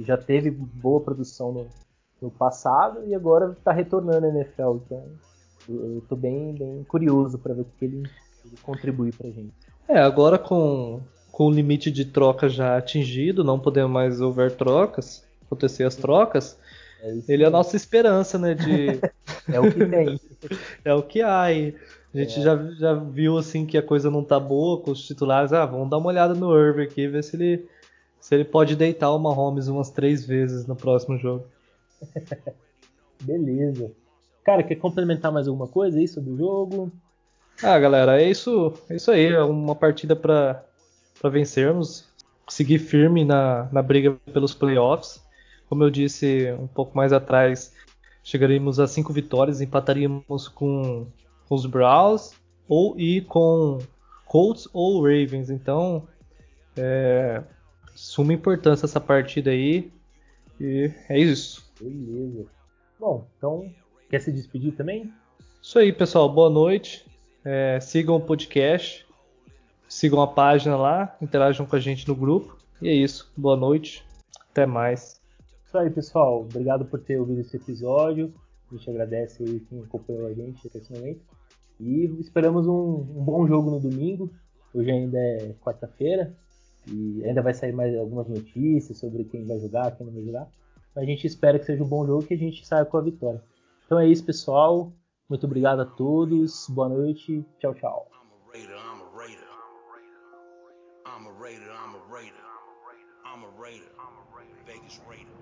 Já 0.00 0.18
teve 0.18 0.50
boa 0.50 1.00
produção 1.00 1.52
no, 1.52 1.66
no 2.20 2.30
passado 2.30 3.02
e 3.06 3.14
agora 3.14 3.52
está 3.52 3.72
retornando 3.72 4.26
à 4.26 4.28
NFL, 4.28 4.76
então 4.84 5.04
eu, 5.68 6.02
tô 6.08 6.14
bem, 6.14 6.54
bem 6.54 6.84
curioso 6.84 7.38
para 7.38 7.54
ver 7.54 7.62
o 7.62 7.64
que 7.64 7.84
ele, 7.86 8.02
ele 8.44 8.56
contribui 8.62 9.12
pra 9.12 9.30
gente. 9.30 9.54
É, 9.88 9.98
agora 9.98 10.38
com, 10.38 11.00
com 11.32 11.46
o 11.46 11.50
limite 11.50 11.90
de 11.90 12.04
troca 12.04 12.48
já 12.48 12.76
atingido, 12.76 13.42
não 13.42 13.58
podemos 13.58 13.90
mais 13.90 14.20
houver 14.20 14.54
trocas, 14.54 15.26
acontecer 15.46 15.84
as 15.84 15.96
trocas, 15.96 16.58
é 17.02 17.18
ele 17.28 17.44
é 17.44 17.46
a 17.46 17.50
nossa 17.50 17.76
esperança, 17.76 18.38
né? 18.38 18.54
De... 18.54 19.00
é 19.52 19.60
o 19.60 19.72
que 19.72 19.86
tem. 19.86 20.20
é 20.84 20.94
o 20.94 21.02
que 21.02 21.22
há. 21.22 21.52
E 21.52 21.74
a 22.14 22.18
gente 22.18 22.40
é. 22.40 22.42
já, 22.42 22.56
já 22.72 22.94
viu 22.94 23.36
assim 23.36 23.66
que 23.66 23.76
a 23.76 23.82
coisa 23.82 24.10
não 24.10 24.24
tá 24.24 24.40
boa 24.40 24.80
com 24.80 24.90
os 24.90 25.06
titulares. 25.06 25.52
Ah, 25.52 25.66
vamos 25.66 25.90
dar 25.90 25.98
uma 25.98 26.08
olhada 26.08 26.34
no 26.34 26.56
Irving 26.56 26.82
aqui, 26.82 27.06
ver 27.06 27.22
se 27.22 27.36
ele, 27.36 27.68
se 28.20 28.34
ele 28.34 28.44
pode 28.44 28.76
deitar 28.76 29.10
o 29.12 29.18
Mahomes 29.18 29.68
umas 29.68 29.90
três 29.90 30.24
vezes 30.24 30.66
no 30.66 30.76
próximo 30.76 31.18
jogo. 31.18 31.44
Beleza. 33.22 33.90
Cara, 34.44 34.62
quer 34.62 34.76
complementar 34.76 35.32
mais 35.32 35.48
alguma 35.48 35.66
coisa 35.66 35.98
aí 35.98 36.06
sobre 36.06 36.30
o 36.30 36.36
jogo? 36.36 36.92
Ah, 37.62 37.78
galera, 37.78 38.20
é 38.20 38.28
isso, 38.28 38.72
é 38.88 38.96
isso 38.96 39.10
aí. 39.10 39.26
É 39.26 39.42
uma 39.42 39.74
partida 39.74 40.14
para 40.14 40.62
vencermos, 41.24 42.04
seguir 42.48 42.78
firme 42.78 43.24
na, 43.24 43.68
na 43.72 43.82
briga 43.82 44.16
pelos 44.32 44.54
playoffs. 44.54 45.25
Como 45.68 45.82
eu 45.82 45.90
disse 45.90 46.52
um 46.60 46.66
pouco 46.66 46.96
mais 46.96 47.12
atrás, 47.12 47.72
chegaríamos 48.22 48.78
a 48.78 48.86
cinco 48.86 49.12
vitórias, 49.12 49.60
empataríamos 49.60 50.48
com, 50.48 51.06
com 51.48 51.54
os 51.54 51.66
Browns 51.66 52.34
ou 52.68 52.98
e 52.98 53.20
com 53.22 53.78
Colts 54.24 54.68
ou 54.72 55.02
Ravens. 55.02 55.50
Então, 55.50 56.06
é, 56.76 57.42
suma 57.94 58.32
importância 58.32 58.86
essa 58.86 59.00
partida 59.00 59.50
aí. 59.50 59.90
E 60.60 60.90
é 61.08 61.18
isso. 61.18 61.68
Beleza. 61.80 62.46
Bom, 62.98 63.26
então, 63.36 63.70
quer 64.08 64.20
se 64.20 64.32
despedir 64.32 64.72
também? 64.72 65.12
Isso 65.62 65.78
aí, 65.78 65.92
pessoal. 65.92 66.28
Boa 66.28 66.50
noite. 66.50 67.04
É, 67.44 67.78
sigam 67.80 68.16
o 68.16 68.20
podcast. 68.20 69.06
Sigam 69.88 70.20
a 70.20 70.26
página 70.26 70.76
lá. 70.76 71.16
Interajam 71.20 71.66
com 71.66 71.76
a 71.76 71.80
gente 71.80 72.06
no 72.08 72.14
grupo. 72.14 72.56
E 72.80 72.88
é 72.88 72.94
isso. 72.94 73.30
Boa 73.36 73.56
noite. 73.56 74.04
Até 74.50 74.66
mais. 74.66 75.15
Isso 75.66 75.76
aí, 75.76 75.90
pessoal. 75.90 76.42
Obrigado 76.42 76.84
por 76.84 77.00
ter 77.00 77.18
ouvido 77.18 77.40
esse 77.40 77.56
episódio. 77.56 78.32
A 78.70 78.74
gente 78.76 78.88
agradece 78.88 79.42
aí 79.42 79.60
quem 79.60 79.80
acompanhou 79.80 80.28
a 80.28 80.32
gente 80.32 80.64
até 80.66 80.78
esse 80.78 80.92
momento. 80.92 81.20
E 81.80 82.04
esperamos 82.20 82.68
um, 82.68 83.00
um 83.00 83.24
bom 83.24 83.46
jogo 83.48 83.72
no 83.72 83.80
domingo. 83.80 84.30
Hoje 84.72 84.90
ainda 84.92 85.18
é 85.18 85.54
quarta-feira. 85.60 86.32
E 86.88 87.24
ainda 87.24 87.42
vai 87.42 87.52
sair 87.52 87.72
mais 87.72 87.96
algumas 87.98 88.28
notícias 88.28 88.96
sobre 88.96 89.24
quem 89.24 89.44
vai 89.44 89.58
jogar, 89.58 89.96
quem 89.96 90.06
não 90.06 90.14
vai 90.14 90.22
jogar. 90.22 90.48
Mas 90.94 91.02
a 91.02 91.06
gente 91.06 91.26
espera 91.26 91.58
que 91.58 91.66
seja 91.66 91.82
um 91.82 91.88
bom 91.88 92.06
jogo 92.06 92.22
e 92.22 92.26
que 92.26 92.34
a 92.34 92.38
gente 92.38 92.64
saia 92.64 92.84
com 92.84 92.96
a 92.96 93.02
vitória. 93.02 93.42
Então 93.84 93.98
é 93.98 94.06
isso, 94.06 94.24
pessoal. 94.24 94.92
Muito 95.28 95.46
obrigado 95.46 95.80
a 95.80 95.86
todos. 95.86 96.68
Boa 96.70 96.88
noite. 96.88 97.44
Tchau, 97.58 97.74
tchau. 97.74 98.08
Vegas 104.66 105.00
Raider. 105.06 105.35